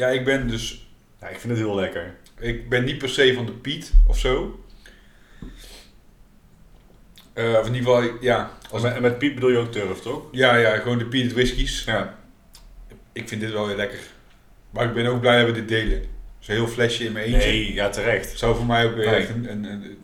Ja, 0.00 0.08
ik 0.08 0.24
ben 0.24 0.48
dus 0.48 0.88
Ja, 1.20 1.28
ik 1.28 1.38
vind 1.38 1.52
het 1.52 1.62
heel 1.62 1.74
lekker. 1.74 2.14
Ik 2.38 2.68
ben 2.68 2.84
niet 2.84 2.98
per 2.98 3.08
se 3.08 3.34
van 3.34 3.46
de 3.46 3.52
Piet 3.52 3.92
of 4.06 4.18
zo. 4.18 4.64
Eh, 7.32 7.56
of 7.60 7.66
in 7.66 7.74
ieder 7.74 7.92
geval, 7.94 8.16
ja. 8.20 8.50
Als, 8.70 8.82
Met, 8.82 9.00
met 9.00 9.18
Piet 9.18 9.34
bedoel 9.34 9.50
je 9.50 9.56
ook 9.58 9.72
turf, 9.72 10.00
toch? 10.00 10.22
ja, 10.32 10.56
ja, 10.56 10.76
gewoon 10.76 10.98
de 10.98 11.06
Piet 11.06 11.32
whiskies. 11.32 11.84
Ja. 11.84 12.18
Ik 13.12 13.28
vind 13.28 13.40
dit 13.40 13.50
wel 13.52 13.66
heel 13.66 13.76
lekker. 13.76 13.98
Maar 14.70 14.84
ik 14.84 14.94
ben 14.94 15.06
ook 15.06 15.20
blij 15.20 15.38
dat 15.38 15.46
we 15.46 15.52
dit 15.52 15.68
delen. 15.68 16.02
Zo'n 16.38 16.54
heel 16.54 16.68
flesje 16.68 17.04
in 17.04 17.12
mijn 17.12 17.24
eentje. 17.24 17.48
Nee, 17.48 17.72
ja, 17.74 17.88
terecht. 17.88 18.38
Zou 18.38 18.56
voor 18.56 18.66
mij 18.66 18.86
ook 18.86 18.94
weer 18.94 19.06
Nee. 19.06 19.14
echt 19.14 19.28
een, 19.28 19.50
een, 19.50 19.64
een- 19.64 19.98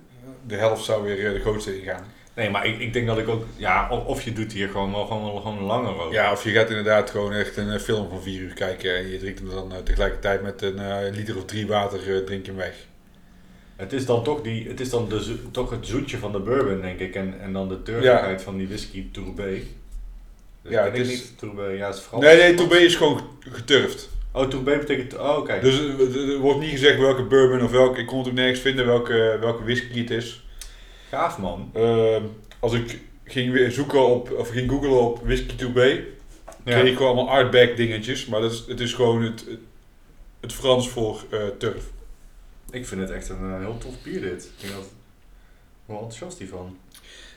De 0.46 0.56
helft 0.56 0.84
zou 0.84 1.04
weer 1.04 1.26
eh, 1.26 1.32
de 1.32 1.40
grootste 1.40 1.78
ingaan. 1.80 2.04
Nee, 2.36 2.50
maar 2.50 2.66
ik, 2.66 2.78
ik 2.78 2.92
denk 2.92 3.06
dat 3.06 3.18
ik 3.18 3.28
ook... 3.28 3.44
Ja, 3.56 3.88
of, 3.90 4.04
of 4.04 4.22
je 4.22 4.32
doet 4.32 4.52
hier 4.52 4.68
gewoon 4.68 4.92
wel 4.92 5.06
gewoon, 5.06 5.40
gewoon 5.42 5.58
een 5.58 5.64
lange 5.64 5.88
rook. 5.90 6.12
Ja, 6.12 6.32
of 6.32 6.44
je 6.44 6.50
gaat 6.50 6.68
inderdaad 6.68 7.10
gewoon 7.10 7.32
echt 7.32 7.56
een 7.56 7.70
eh, 7.70 7.78
film 7.80 8.08
van 8.08 8.22
vier 8.22 8.40
uur 8.40 8.54
kijken. 8.54 8.96
En 8.96 9.08
je 9.10 9.18
drinkt 9.18 9.38
hem 9.38 9.48
dan 9.48 9.72
eh, 9.72 9.78
tegelijkertijd 9.78 10.42
met 10.42 10.62
een 10.62 10.78
eh, 10.78 11.12
liter 11.14 11.36
of 11.36 11.44
drie 11.44 11.66
water 11.66 11.98
eh, 12.16 12.24
drink 12.24 12.44
je 12.44 12.50
hem 12.50 12.60
weg. 12.60 12.74
Het 13.76 13.92
is 13.92 14.06
dan 14.06 14.24
toch, 14.24 14.42
die, 14.42 14.68
het, 14.68 14.80
is 14.80 14.90
dan 14.90 15.08
de, 15.08 15.36
toch 15.50 15.70
het 15.70 15.86
zoetje 15.86 16.18
van 16.18 16.32
de 16.32 16.38
bourbon, 16.38 16.80
denk 16.80 16.98
ik. 17.00 17.14
En, 17.14 17.40
en 17.40 17.52
dan 17.52 17.68
de 17.68 17.82
turfigheid 17.82 18.42
van 18.42 18.56
die 18.56 18.66
whisky 18.68 19.06
Tourbé. 19.12 19.50
Dus 20.62 20.72
Ja, 20.72 20.84
het 20.84 20.96
is- 20.98 21.08
niet 21.08 21.38
Tourbé, 21.38 21.66
ja, 21.68 21.86
het 21.86 21.94
is 21.96 22.00
Frans. 22.00 22.24
Nee, 22.24 22.36
nee, 22.36 22.54
Tourbé 22.54 22.76
is 22.76 22.94
gewoon 22.96 23.20
geturfd. 23.50 24.08
Oh, 24.32 24.48
Tourbé 24.48 24.78
betekent... 24.78 25.18
Oh, 25.18 25.36
oké. 25.38 25.58
Dus 25.60 25.78
er 25.78 26.36
wordt 26.38 26.60
niet 26.60 26.70
gezegd 26.70 26.98
welke 26.98 27.22
bourbon 27.22 27.62
of 27.62 27.70
welke... 27.70 28.00
Ik 28.00 28.06
kon 28.06 28.18
het 28.18 28.28
ook 28.28 28.34
nergens 28.34 28.60
vinden 28.60 28.86
welke, 28.86 29.36
welke 29.40 29.62
whisky 29.64 29.98
het 30.00 30.10
is. 30.10 30.44
Gaaf, 31.16 31.38
man. 31.38 31.70
Ehm, 31.74 32.22
als 32.60 32.72
ik 32.72 33.00
ging 33.24 33.52
weer 33.52 33.70
zoeken 33.70 34.06
op... 34.06 34.30
Of 34.30 34.48
ging 34.48 34.70
googlen 34.70 35.00
op 35.00 35.20
whisky 35.24 35.56
Tourbé... 35.56 36.04
kreeg 36.64 36.84
ik 36.90 36.96
gewoon 36.96 37.16
allemaal 37.16 37.34
artback 37.34 37.76
dingetjes. 37.76 38.26
Maar 38.26 38.40
dat 38.40 38.52
is, 38.52 38.64
het 38.68 38.80
is 38.80 38.92
gewoon 38.94 39.22
het, 39.22 39.44
het, 40.40 40.52
Frans 40.52 40.88
voor 40.88 41.24
eh, 41.30 41.38
turf. 41.58 41.84
Ik 42.70 42.86
vind 42.86 43.00
het 43.00 43.10
echt 43.10 43.28
een 43.28 43.52
eh, 43.54 43.58
heel 43.58 43.78
tof 43.78 44.02
bier, 44.02 44.20
dit. 44.20 44.50
Ik 44.58 44.68
ben 44.68 44.70
wel 45.86 45.96
enthousiast 45.96 46.38
hiervan. 46.38 46.76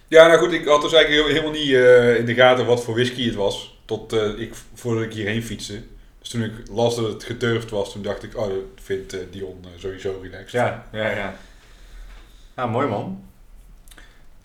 Ja, 0.08 0.28
nou 0.28 0.40
goed, 0.40 0.52
ik 0.52 0.66
had 0.66 0.82
dus 0.82 0.94
eigenlijk 0.94 1.26
heel- 1.26 1.36
helemaal 1.36 1.62
niet 1.62 1.74
eh, 1.74 2.18
in 2.18 2.26
de 2.26 2.34
gaten 2.34 2.66
wat 2.66 2.84
voor 2.84 2.94
whisky 2.94 3.26
het 3.26 3.36
was. 3.36 3.80
Tot 3.86 4.14
ik, 4.38 4.54
voordat 4.74 5.04
ik 5.04 5.14
hierheen 5.14 5.44
fietste. 5.44 5.82
Dus 6.20 6.30
toen 6.30 6.44
ik 6.44 6.52
las 6.72 6.96
dat 6.96 7.14
het 7.14 7.24
geturfd 7.24 7.70
was, 7.70 7.92
toen 7.92 8.02
dacht 8.02 8.24
ik, 8.24 8.38
oh, 8.38 8.48
dat 8.48 8.64
vindt 8.76 9.18
Dion 9.32 9.66
sowieso 9.78 10.20
relaxed. 10.22 10.52
Ja, 10.52 10.88
ja, 10.92 11.10
ja. 11.10 11.36
Ja, 12.56 12.66
mooi 12.66 12.88
man. 12.88 13.29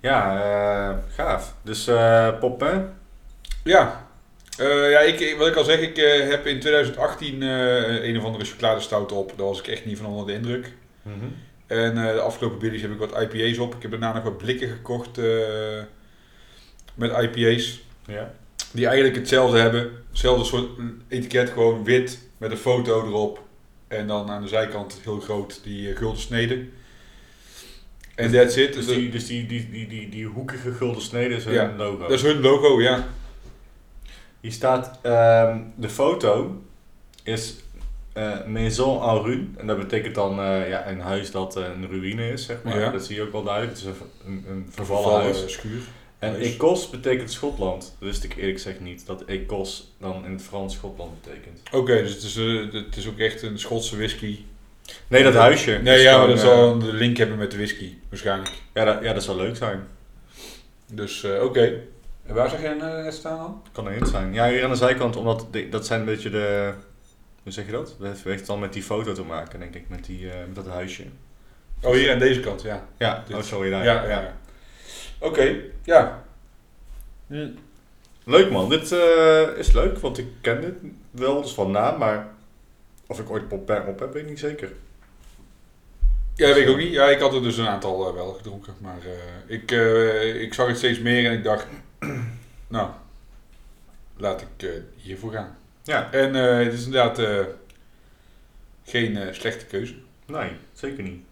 Ja, 0.05 0.43
eh, 0.91 0.97
gaaf. 1.15 1.55
Dus 1.63 1.87
eh 1.87 2.39
Popin. 2.39 2.87
Ja, 3.65 4.03
Eh, 4.59 4.91
ja 4.91 5.01
ik, 5.01 5.35
wat 5.39 5.49
ik 5.49 5.55
al 5.57 5.65
zeg, 5.65 5.81
ik 5.81 5.97
heb 6.31 6.47
in 6.47 6.61
2018 6.61 7.43
eh, 7.43 8.05
een 8.05 8.19
of 8.19 8.25
andere 8.25 8.45
chocoladestout 8.45 9.13
op. 9.13 9.33
Daar 9.37 9.47
was 9.47 9.59
ik 9.59 9.67
echt 9.67 9.85
niet 9.85 9.99
van 9.99 10.07
onder 10.07 10.27
de 10.27 10.33
indruk. 10.33 10.73
En 11.67 11.97
eh, 11.99 12.13
de 12.13 12.21
afgelopen 12.21 12.59
billies 12.59 12.83
heb 12.83 12.91
ik 12.91 12.99
wat 12.99 13.21
IPA's 13.23 13.59
op. 13.59 13.75
Ik 13.75 13.83
heb 13.83 13.91
daarna 13.91 14.13
nog 14.13 14.23
wat 14.23 14.39
blikken 14.39 14.69
gekocht 14.69 15.17
met 16.95 17.11
IPA's. 17.11 17.83
Ja. 18.07 18.33
Die 18.73 18.87
eigenlijk 18.87 19.17
hetzelfde 19.17 19.59
hebben. 19.59 19.91
Hetzelfde 20.11 20.45
soort 20.45 20.69
etiket, 21.09 21.51
gewoon 21.51 21.85
wit 21.85 22.19
met 22.39 22.51
een 22.51 22.57
foto 22.57 23.07
erop. 23.07 23.43
En 23.89 24.07
dan 24.07 24.31
aan 24.31 24.43
de 24.43 24.49
zijkant 24.49 25.01
heel 25.03 25.21
groot 25.21 25.61
die 25.65 25.97
gulden 25.97 26.21
snede. 26.21 26.65
En 28.15 28.33
that's 28.33 28.57
it. 28.57 28.73
Dus 28.75 28.87
Dus 28.87 28.95
die, 28.95 29.11
dus 29.11 29.27
die, 29.27 29.47
die, 29.47 29.71
die, 29.71 29.87
die, 29.89 30.09
die 30.09 30.27
hoekige 30.27 30.73
gulden 30.73 31.03
snede 31.03 31.35
is 31.35 31.45
hun 31.45 31.55
Ja, 31.55 31.73
logo. 31.77 31.99
dat 31.99 32.11
is 32.11 32.23
hun 32.23 32.41
logo, 32.41 32.81
ja. 32.83 33.07
Hier 34.41 34.53
staat, 34.53 34.99
ehm, 35.03 35.59
de 35.75 35.89
foto 35.89 36.63
is 37.23 37.55
eh, 38.13 38.45
Maison 38.47 39.03
en 39.03 39.23
Rune. 39.23 39.45
En 39.57 39.67
dat 39.67 39.79
betekent 39.79 40.15
dan 40.15 40.41
eh, 40.41 40.69
ja, 40.69 40.89
een 40.89 41.01
huis 41.01 41.31
dat 41.31 41.57
eh, 41.57 41.65
een 41.65 41.89
ruïne 41.89 42.29
is, 42.33 42.45
zeg 42.47 42.57
maar. 42.63 42.79
Ja. 42.81 42.91
Dat 42.91 43.05
zie 43.07 43.17
je 43.17 43.23
ook 43.23 43.33
wel 43.33 43.43
duidelijk. 43.43 43.79
Het 43.79 43.87
is 43.89 43.95
een, 43.95 44.07
een, 44.27 44.45
een 44.51 44.67
vervallen 44.71 45.03
Vervallen 45.03 45.35
huis. 45.35 45.53
schuur. 45.53 45.81
En. 46.19 46.37
Ecos 46.37 46.91
betekent 46.91 47.33
Schotland. 47.33 47.83
Dat 47.99 48.09
wist 48.09 48.25
ik 48.25 48.37
eerlijk 48.37 48.57
gezegd 48.57 48.81
niet. 48.81 49.07
Dat 49.07 49.25
Ecos 49.25 49.93
dan 50.01 50.25
in 50.25 50.33
het 50.33 50.43
Frans 50.43 50.75
Schotland 50.75 51.11
betekent. 51.23 51.61
Oké, 51.73 52.03
dus 52.03 52.13
het 52.15 52.23
is, 52.23 52.35
het 52.73 52.97
is 52.97 53.09
ook 53.09 53.19
echt 53.19 53.43
een 53.43 53.59
Schotse 53.59 53.97
whisky. 53.97 54.39
Nee, 55.09 55.23
dat 55.23 55.35
huisje. 55.35 55.81
Nee, 55.83 56.01
ja, 56.03 56.19
maar 56.19 56.27
dat 56.29 56.37
eh, 56.37 56.43
zal 56.43 56.71
een 56.73 56.91
link 56.91 57.17
hebben 57.17 57.37
met 57.39 57.51
de 57.51 57.57
whisky, 57.57 57.95
waarschijnlijk. 58.09 58.51
ja, 58.75 58.85
dat, 58.85 59.03
ja, 59.03 59.13
dat 59.13 59.23
zou 59.23 59.37
leuk 59.37 59.57
zijn. 59.57 59.87
Dus 60.93 61.25
eh, 61.25 61.43
oké. 61.43 61.81
En 62.27 62.35
waar 62.35 62.51
zag 62.51 62.61
jij 62.61 62.75
net 62.75 63.15
staan 63.15 63.39
dan? 63.39 63.63
Kan 63.73 63.89
erin 63.89 64.07
zijn. 64.07 64.33
Ja, 64.35 64.49
hier 64.49 64.65
aan 64.65 64.71
de 64.71 64.77
zijkant, 64.77 65.17
omdat 65.17 65.47
de- 65.51 65.69
dat 65.69 65.87
zijn 65.87 66.01
een 66.01 66.07
beetje 66.07 66.31
de... 66.31 66.73
Hoe 67.43 67.53
zeg 67.53 67.67
je 67.67 67.73
dat? 67.73 67.97
Dat 68.01 68.19
heeft 68.25 68.47
dan 68.47 68.59
met 68.61 68.73
die 68.73 68.83
foto 68.83 69.13
te 69.13 69.23
maken, 69.23 69.59
denk 69.61 69.75
ik. 69.75 69.85
Met, 69.89 70.05
die, 70.05 70.31
eh, 70.31 70.37
met 70.47 70.55
dat 70.55 70.67
huisje. 70.67 71.05
Oh, 71.83 71.93
hier 71.93 72.13
aan 72.13 72.19
deze 72.19 72.41
kant, 72.41 72.63
ja. 72.63 72.87
Ja, 72.99 73.25
oh, 73.33 73.43
sorry, 73.43 73.71
daar. 73.71 73.85
Ja, 73.85 74.09
ja. 74.09 74.37
Oké, 75.19 75.55
ja. 75.83 76.25
Hm. 77.27 77.49
Leuk 78.25 78.51
man, 78.51 78.69
dit 78.69 78.93
eh, 78.93 79.41
is 79.57 79.73
leuk, 79.73 79.99
want 79.99 80.19
ik 80.19 80.27
ken 80.41 80.61
dit 80.61 80.75
wel, 81.11 81.43
dus 81.43 81.53
van 81.53 81.71
naam, 81.71 81.99
maar 81.99 82.34
of 83.07 83.19
ik 83.19 83.31
ooit 83.31 83.49
Popin 83.49 83.87
op 83.87 83.99
heb, 83.99 84.13
weet 84.13 84.23
ik 84.23 84.29
niet 84.29 84.39
zeker. 84.39 84.73
Ja, 86.37 86.47
dat 86.47 86.57
weet 86.57 86.65
ik 86.65 86.71
ook 86.71 86.79
niet. 86.79 86.93
Ja, 86.93 87.09
ik 87.09 87.21
had 87.21 87.35
er 87.35 87.43
dus 87.43 87.57
een 87.57 87.67
aantal 87.67 88.09
eh, 88.09 88.15
wel 88.15 88.33
gedronken. 88.33 88.75
Maar 88.79 88.99
eh, 88.99 89.55
ik, 89.55 89.71
eh, 89.71 90.43
ik 90.43 90.55
zag 90.55 90.67
het 90.67 90.77
steeds 90.77 90.99
meer 90.99 91.27
en 91.27 91.33
ik 91.33 91.45
dacht, 91.45 91.67
nou, 92.69 92.91
laat 94.17 94.41
ik 94.41 94.83
hiervoor 94.97 95.33
gaan. 95.33 95.57
Ja, 95.83 96.13
En 96.13 96.35
het 96.35 96.73
is 96.73 96.85
inderdaad 96.85 97.49
geen 98.85 99.35
slechte 99.35 99.65
keuze. 99.67 99.95
nee, 100.27 100.51
zeker 100.73 101.03
niet. 101.03 101.25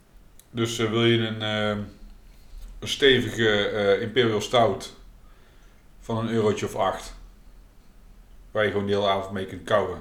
Dus 0.50 0.76
wil 0.76 1.04
je 1.04 1.26
een, 1.26 1.40
een 1.40 2.88
stevige 2.88 3.98
Imperial 4.00 4.40
Stout 4.40 4.94
van 6.00 6.18
een 6.18 6.34
eurotje 6.34 6.66
of 6.66 6.74
acht, 6.74 7.14
waar 8.50 8.64
je 8.64 8.70
gewoon 8.70 8.86
de 8.86 8.92
hele 8.92 9.08
avond 9.08 9.32
mee 9.32 9.46
kunt 9.46 9.64
kouwen. 9.64 9.98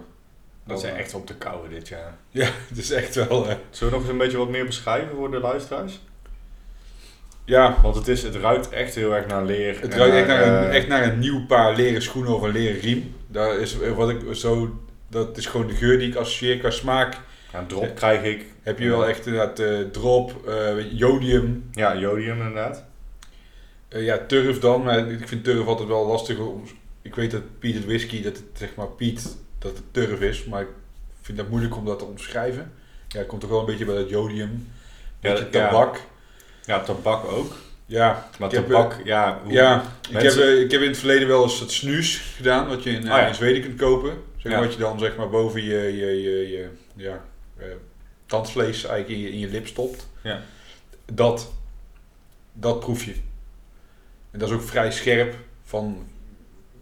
Dat 0.66 0.80
zijn 0.80 0.94
eh, 0.94 1.00
echt 1.00 1.14
op 1.14 1.26
te 1.26 1.36
kouwen 1.36 1.70
dit 1.70 1.88
jaar. 1.88 2.14
Ja, 2.30 2.50
het 2.70 2.78
is 2.78 2.92
echt 2.92 3.16
wel... 3.16 3.50
eh, 3.50 3.56
Zullen 3.70 3.94
we 3.94 4.00
nog 4.00 4.02
eens 4.02 4.10
een 4.10 4.18
beetje 4.18 4.38
wat 4.38 4.50
meer 4.50 4.66
beschrijven 4.66 5.16
voor 5.16 5.32
de 5.32 5.40
luisteraars? 5.40 6.00
ja, 7.46 7.78
Want 7.82 7.96
het, 7.96 8.08
is, 8.08 8.24
het 8.24 8.36
ruikt 8.36 8.70
echt 8.70 8.96
heel 8.96 9.16
erg 9.16 9.28
naar 9.28 9.44
leer. 9.46 9.82
Het 9.82 9.94
ruikt 9.94 10.16
echt 10.16 10.28
naar 10.28 10.42
een, 10.48 10.70
eh, 10.70 10.76
echt 10.78 10.88
naar 10.88 11.04
een 11.04 11.20
nieuw 11.20 11.46
paar 11.46 11.76
leren 11.76 12.02
schoenen 12.02 12.36
of 12.36 12.42
een 12.42 12.52
leren 12.52 12.80
riem. 12.80 13.16
Dat 13.28 13.58
is 13.58 13.80
eh, 13.80 13.92
wat 13.96 14.10
ik 14.10 14.20
zo. 14.34 14.80
Dat 15.08 15.38
is 15.38 15.46
gewoon 15.46 15.68
de 15.68 15.74
geur 15.74 16.00
die 16.00 16.08
ik 16.10 16.16
associeer 16.16 16.58
qua 16.58 16.70
smaak. 16.70 17.18
Ja, 17.54 17.60
een 17.60 17.68
drop 17.68 17.96
krijg 17.96 18.24
ik. 18.24 18.46
Heb 18.62 18.80
je 18.80 18.90
wel 18.90 19.08
echt 19.08 19.26
inderdaad 19.26 19.60
eh, 19.60 19.80
drop, 19.80 20.48
eh, 20.48 20.92
jodium, 20.92 21.70
Ja, 21.72 21.98
jodium 21.98 22.38
inderdaad. 22.38 22.84
eh, 23.90 24.06
ja 24.06 24.18
turf 24.28 24.60
dan. 24.60 24.84
Maar 24.84 25.12
ik 25.12 25.28
vind 25.28 25.44
turf 25.44 25.66
altijd 25.68 25.88
wel 25.88 26.06
lastig. 26.08 26.38
Om, 26.40 26.64
ik 27.02 27.16
weet 27.16 27.32
dat 27.32 27.42
Piet 27.60 27.76
het 27.76 27.86
whisky, 27.86 28.22
dat 28.24 28.36
het 28.38 28.46
zeg 28.54 28.76
maar 28.76 28.88
Piet, 28.88 29.38
dat 29.62 29.72
het 29.78 29.94
turf 29.94 30.20
is. 30.20 30.46
Maar 30.46 30.62
ik 30.62 30.68
vind 31.22 31.38
dat 31.38 31.50
moeilijk 31.50 31.76
om 31.78 31.86
dat 31.86 32.00
te 32.00 32.06
omschrijven. 32.06 32.72
Ja, 33.08 33.18
het 33.20 33.28
komt 33.28 33.42
toch 33.42 33.50
wel 33.50 33.60
een 33.60 33.66
beetje 33.66 33.86
bij 33.86 33.96
dat 33.96 34.10
jodium. 34.10 34.68
Ja, 35.20 35.30
Beetje 35.32 35.48
ja. 35.52 35.68
tabak. 35.68 36.02
Ja, 36.66 36.80
tabak 36.84 37.26
ook. 37.32 37.54
Ja, 37.86 38.30
Maar 38.40 38.50
Ik 38.50 38.56
heb, 38.56 38.68
tabak, 38.68 39.02
ja. 39.04 39.40
hoe- 39.44 39.52
ja 39.54 39.84
ik, 40.10 40.22
heb, 40.22 40.32
eh, 40.34 40.60
ik 40.62 40.72
heb 40.72 40.82
in 40.82 40.88
het 40.88 40.98
verleden 40.98 41.28
wel 41.28 41.44
eens 41.44 41.60
het 41.60 41.72
snuus 41.72 42.18
gedaan, 42.36 42.68
wat 42.68 42.84
je 42.84 42.90
in, 42.90 43.06
eh, 43.08 43.12
Oh 43.12 43.18
ja. 43.18 43.28
in 43.28 43.36
Zweden 43.36 43.62
kunt 43.62 43.80
kopen. 43.80 44.24
Zeg 44.38 44.52
maar. 44.52 44.62
Wat 44.62 44.74
je 44.74 44.80
dan 44.80 45.00
zeg 45.00 45.16
maar 45.16 45.30
boven 45.30 45.64
je, 45.64 45.78
je, 45.98 46.22
je, 46.22 46.50
je 46.50 46.70
ja, 46.96 47.24
eh, 47.58 47.66
tandvlees 48.26 48.84
eigenlijk 48.86 49.10
in 49.10 49.20
je, 49.20 49.32
in 49.32 49.40
je 49.40 49.48
lip 49.48 49.68
stopt. 49.68 50.08
Ja. 50.22 50.42
Dat, 51.14 51.52
dat 52.54 52.80
proef 52.80 53.04
je. 53.04 53.14
En 54.32 54.40
dat 54.40 54.50
is 54.50 54.56
ook 54.56 54.62
vrij 54.64 54.92
scherp 54.92 55.36
van 55.64 56.08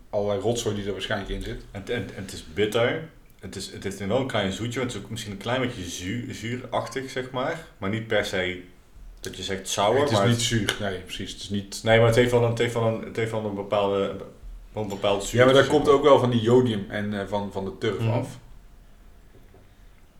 allerlei 0.09 0.39
rotzooi 0.39 0.75
die 0.75 0.85
er 0.85 0.91
waarschijnlijk 0.91 1.31
in 1.31 1.41
zit. 1.41 1.61
En, 1.71 1.81
en, 1.85 2.09
en 2.15 2.23
het 2.23 2.33
is 2.33 2.45
bitter. 2.53 3.09
Het, 3.39 3.55
is, 3.55 3.71
het 3.71 3.83
heeft 3.83 4.07
wel 4.07 4.19
een 4.19 4.27
klein 4.27 4.51
zoetje, 4.51 4.79
want 4.79 4.91
het 4.91 4.99
is 4.99 5.05
ook 5.05 5.11
misschien 5.11 5.31
een 5.31 5.37
klein 5.37 5.61
beetje 5.61 5.83
zuur, 5.83 6.33
zuurachtig, 6.33 7.09
zeg 7.09 7.31
maar. 7.31 7.65
Maar 7.77 7.89
niet 7.89 8.07
per 8.07 8.25
se 8.25 8.61
dat 9.19 9.37
je 9.37 9.43
zegt 9.43 9.67
sour. 9.69 9.99
het 9.99 10.11
is 10.11 10.17
maar 10.17 10.27
niet 10.27 10.41
zuur, 10.41 10.75
nee 10.79 10.97
precies. 10.99 11.31
Het 11.31 11.41
is 11.41 11.49
niet... 11.49 11.79
Nee, 11.83 11.97
maar 11.97 12.07
het 12.07 12.15
heeft 12.15 12.31
wel 12.31 12.43
een, 12.43 12.49
het 12.49 12.57
heeft 12.57 12.73
wel 12.73 12.87
een, 12.87 13.03
het 13.03 13.15
heeft 13.15 13.31
wel 13.31 13.45
een 13.45 13.55
bepaalde, 13.55 14.15
een 14.73 14.87
bepaald 14.87 15.23
zuur. 15.23 15.39
Ja, 15.39 15.45
maar 15.45 15.53
dat 15.55 15.67
komt 15.67 15.89
ook 15.89 16.03
wel 16.03 16.19
van 16.19 16.29
die 16.29 16.41
jodium 16.41 16.85
en 16.89 17.19
eh, 17.19 17.27
van, 17.27 17.51
van 17.51 17.65
de 17.65 17.77
turf 17.77 17.99
Mhm. 17.99 18.09
af. 18.09 18.37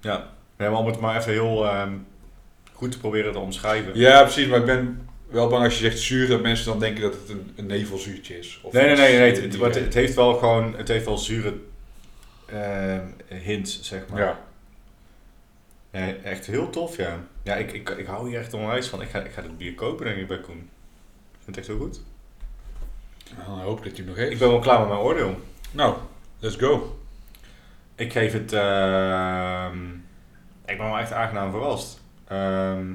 Ja, 0.02 0.34
nee, 0.58 0.70
maar 0.70 0.80
om 0.80 0.86
het 0.86 1.00
maar 1.00 1.18
even 1.18 1.32
heel 1.32 1.66
ehm, 1.66 1.94
goed 2.74 2.92
te 2.92 3.00
proberen 3.00 3.32
te 3.32 3.40
omschrijven. 3.40 3.92
Ja, 4.00 4.22
precies. 4.24 4.48
Maar 4.48 4.60
ik 4.60 4.66
ben 4.66 5.09
wel 5.30 5.48
bang 5.48 5.64
als 5.64 5.80
je 5.80 5.90
zegt 5.90 6.00
zuur, 6.00 6.28
dat 6.28 6.42
mensen 6.42 6.66
dan 6.66 6.80
denken 6.80 7.02
dat 7.02 7.14
het 7.14 7.30
een, 7.30 7.54
een 7.56 7.66
nevelzuurtje 7.66 8.38
is. 8.40 8.60
Of 8.64 8.74
Nee, 8.74 8.86
nee, 8.86 8.96
nee, 8.96 9.18
nee 9.18 9.28
in 9.28 9.34
het, 9.34 9.42
het, 9.42 9.74
die 9.74 9.84
het, 9.84 9.94
heeft 9.94 10.14
wel 10.16 10.34
gewoon, 10.34 10.76
het 10.78 10.88
heeft 10.88 11.06
wel 11.06 11.18
zure 11.18 11.54
ehm, 12.46 13.06
hints, 13.28 13.82
zeg 13.82 14.08
maar. 14.08 14.20
Ja. 14.20 14.40
Echt 16.24 16.46
heel 16.46 16.70
tof, 16.70 16.98
ja. 16.98 17.20
Ja, 17.44 17.56
ik, 17.56 17.72
ik, 17.72 17.90
ik 17.90 18.06
hou 18.06 18.30
hier 18.30 18.40
echt 18.40 18.54
onwijs 18.54 18.88
van. 18.88 19.02
Ik 19.02 19.10
ga, 19.10 19.20
ik 19.20 19.32
ga 19.32 19.42
dit 19.42 19.58
bier 19.58 19.74
kopen, 19.74 20.06
denk 20.06 20.18
ik, 20.18 20.28
bij 20.28 20.40
Koen. 20.40 20.70
Ik 21.32 21.40
vind 21.44 21.56
het 21.56 21.58
echt 21.58 21.68
heel 21.68 21.78
goed. 21.78 22.02
Dan 23.46 23.60
hoop 23.60 23.78
ik 23.78 23.84
dat 23.84 23.98
hij 23.98 24.06
nog 24.06 24.16
heeft. 24.16 24.32
Ik 24.32 24.40
ben 24.40 24.50
wel 24.50 24.60
klaar 24.60 24.80
met 24.80 24.88
mijn 24.88 25.00
oordeel. 25.00 25.40
Nou, 25.72 25.96
let's 26.40 26.56
go. 26.56 27.00
Ik 27.96 28.12
geef 28.12 28.34
het... 28.34 28.54
ehm, 28.54 29.86
ik 30.66 30.78
ben 30.78 30.86
wel 30.86 30.98
echt 30.98 31.12
aangenaam 31.12 31.52
verrast. 31.52 32.02
Ehm 32.28 32.92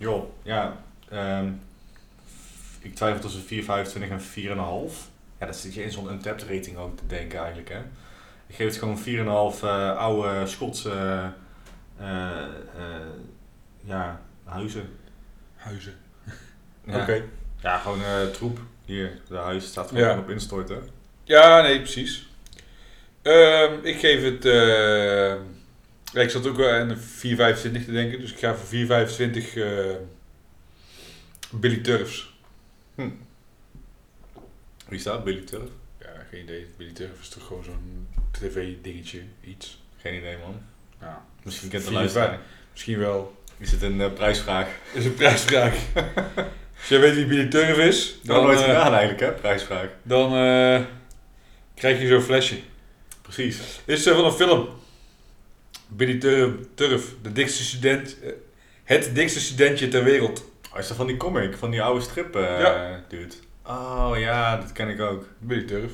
joh, 0.00 0.24
ja. 0.42 0.76
ehm, 1.10 1.48
ik 2.80 2.94
twijfel 2.94 3.20
tussen 3.20 3.42
4,25 3.42 4.10
en 4.10 4.20
4,5. 4.20 4.94
Ja, 5.38 5.46
dat 5.46 5.56
zit 5.56 5.74
je 5.74 5.82
in 5.82 5.90
zo'n 5.92 6.10
untapped 6.10 6.42
rating 6.42 6.76
ook 6.76 6.96
te 6.96 7.06
denken 7.06 7.38
eigenlijk, 7.38 7.68
hè. 7.68 7.78
Ik 8.46 8.54
geef 8.56 8.66
het 8.66 8.76
gewoon 8.76 8.98
4,5 9.54 9.62
eh 9.64 9.96
oude 9.96 10.46
Schotse... 10.46 11.30
eh, 11.98 12.42
eh, 12.42 13.06
ja, 13.84 14.20
huizen. 14.44 14.88
Huizen. 15.56 15.94
Ja. 16.84 17.00
Oké. 17.02 17.22
Ja, 17.62 17.78
gewoon 17.78 18.00
troep. 18.32 18.58
Hier, 18.84 19.20
de 19.28 19.36
huis 19.36 19.66
staat 19.66 19.88
gewoon 19.88 20.02
Ja. 20.04 20.18
op 20.18 20.30
instorten. 20.30 20.88
Ja, 21.24 21.60
nee, 21.62 21.78
precies. 21.78 22.28
Ehm, 23.22 23.72
ik 23.82 23.98
geef 23.98 24.22
het... 24.22 24.44
Ja, 26.12 26.20
ik 26.20 26.30
zat 26.30 26.46
ook 26.46 26.56
wel 26.56 26.70
aan 26.70 26.96
4,25 26.96 27.00
te 27.84 27.92
denken, 27.92 28.20
dus 28.20 28.32
ik 28.32 28.38
ga 28.38 28.54
voor 28.54 28.78
4,25 28.78 29.56
eh 29.56 29.96
Billy 31.50 31.76
Turfs. 31.76 32.34
Wie 34.88 34.98
staat? 34.98 35.24
Billy 35.24 35.40
Turf? 35.40 35.68
Ja, 36.00 36.08
geen 36.30 36.42
idee. 36.42 36.66
Billy 36.76 36.92
Turf 36.92 37.20
is 37.20 37.28
toch 37.28 37.46
gewoon 37.46 37.64
zo'n 37.64 38.08
tv-dingetje, 38.30 39.20
iets. 39.44 39.82
Geen 39.96 40.14
idee 40.14 40.36
man. 40.38 40.62
Ja, 41.00 41.24
Misschien 41.42 41.68
kent 41.68 41.84
de 41.84 41.92
luisteraar. 41.92 42.38
misschien 42.72 42.98
wel. 42.98 43.34
Is 43.58 43.70
het 43.70 43.82
een 43.82 44.00
eh, 44.00 44.12
prijsvraag? 44.12 44.68
is 44.92 45.04
een 45.04 45.14
prijsvraag. 45.14 45.74
Als 46.80 46.88
jij 46.88 47.00
weet 47.00 47.14
wie 47.14 47.26
Billy 47.26 47.48
Turf 47.48 47.76
is, 47.78 48.18
Dan 48.22 48.36
dan, 48.36 48.44
nooit 48.44 48.58
eh, 48.58 48.64
gedaan 48.64 48.92
eigenlijk 48.94 49.20
hè, 49.20 49.32
prijsvraag. 49.40 49.88
dan 50.02 50.28
krijg 51.74 52.00
je 52.00 52.06
zo'n 52.06 52.20
flesje. 52.20 52.58
Precies. 53.22 53.80
Is 53.84 54.06
eh, 54.06 54.14
van 54.14 54.24
een 54.24 54.32
film. 54.32 54.68
Billy 55.90 56.18
Turf, 56.74 57.04
de 57.22 57.32
dikste 57.32 57.62
student, 57.62 58.16
eh, 58.22 58.30
het 58.84 59.14
dikste 59.14 59.40
studentje 59.40 59.88
ter 59.88 60.04
wereld. 60.04 60.44
Oh, 60.72 60.78
is 60.78 60.88
dat 60.88 60.96
van 60.96 61.06
die 61.06 61.16
comic, 61.16 61.56
van 61.56 61.70
die 61.70 61.82
oude 61.82 62.00
strip 62.00 62.34
Ja. 62.34 63.00
dude? 63.08 63.34
Oh 63.66 64.12
ja, 64.16 64.56
dat 64.56 64.72
ken 64.72 64.88
ik 64.88 65.00
ook. 65.00 65.24
Billy 65.38 65.62
Turf, 65.66 65.92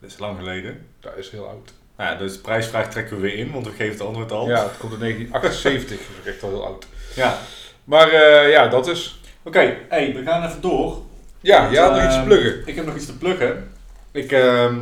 Dat 0.00 0.10
is 0.10 0.18
lang 0.18 0.38
geleden. 0.38 0.86
dat 1.00 1.16
is 1.16 1.30
heel 1.30 1.48
oud. 1.48 1.72
Nou 1.96 2.12
ja, 2.12 2.18
dus 2.18 2.32
de 2.32 2.38
prijsvraag 2.38 2.90
trekken 2.90 3.16
we 3.16 3.22
weer 3.22 3.34
in, 3.34 3.50
want 3.52 3.66
we 3.66 3.72
geven 3.72 3.92
het 3.92 4.00
antwoord 4.00 4.32
al. 4.32 4.48
Ja, 4.48 4.62
het 4.62 4.76
komt 4.78 4.92
in 4.92 4.98
1978, 4.98 5.98
dat 5.98 6.24
is 6.24 6.32
echt 6.32 6.40
wel 6.40 6.50
heel 6.50 6.66
oud. 6.66 6.86
Ja. 7.14 7.38
Maar 7.84 8.08
eh, 8.08 8.50
ja, 8.50 8.68
dat 8.68 8.86
is. 8.88 9.20
Oké, 9.42 9.76
hey, 9.88 10.14
we 10.14 10.22
gaan 10.22 10.48
even 10.48 10.60
door. 10.60 11.02
Ja, 11.40 11.62
Want, 11.64 11.76
had 11.76 11.94
nog 11.94 12.04
iets 12.04 12.14
te 12.14 12.22
pluggen. 12.24 12.62
Ik 12.66 12.74
heb 12.76 12.86
nog 12.86 12.96
iets 12.96 13.06
te 13.06 13.18
pluggen. 13.18 13.72
Ik, 14.12 14.32
ehm, 14.32 14.78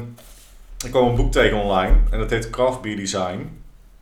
ik 0.84 0.90
kwam 0.90 1.08
een 1.08 1.14
boek 1.14 1.32
tegen 1.32 1.56
online 1.62 1.96
en 2.10 2.18
dat 2.18 2.30
heet 2.30 2.50
Craft 2.50 2.80
Beer 2.80 2.96
Design. 2.96 3.57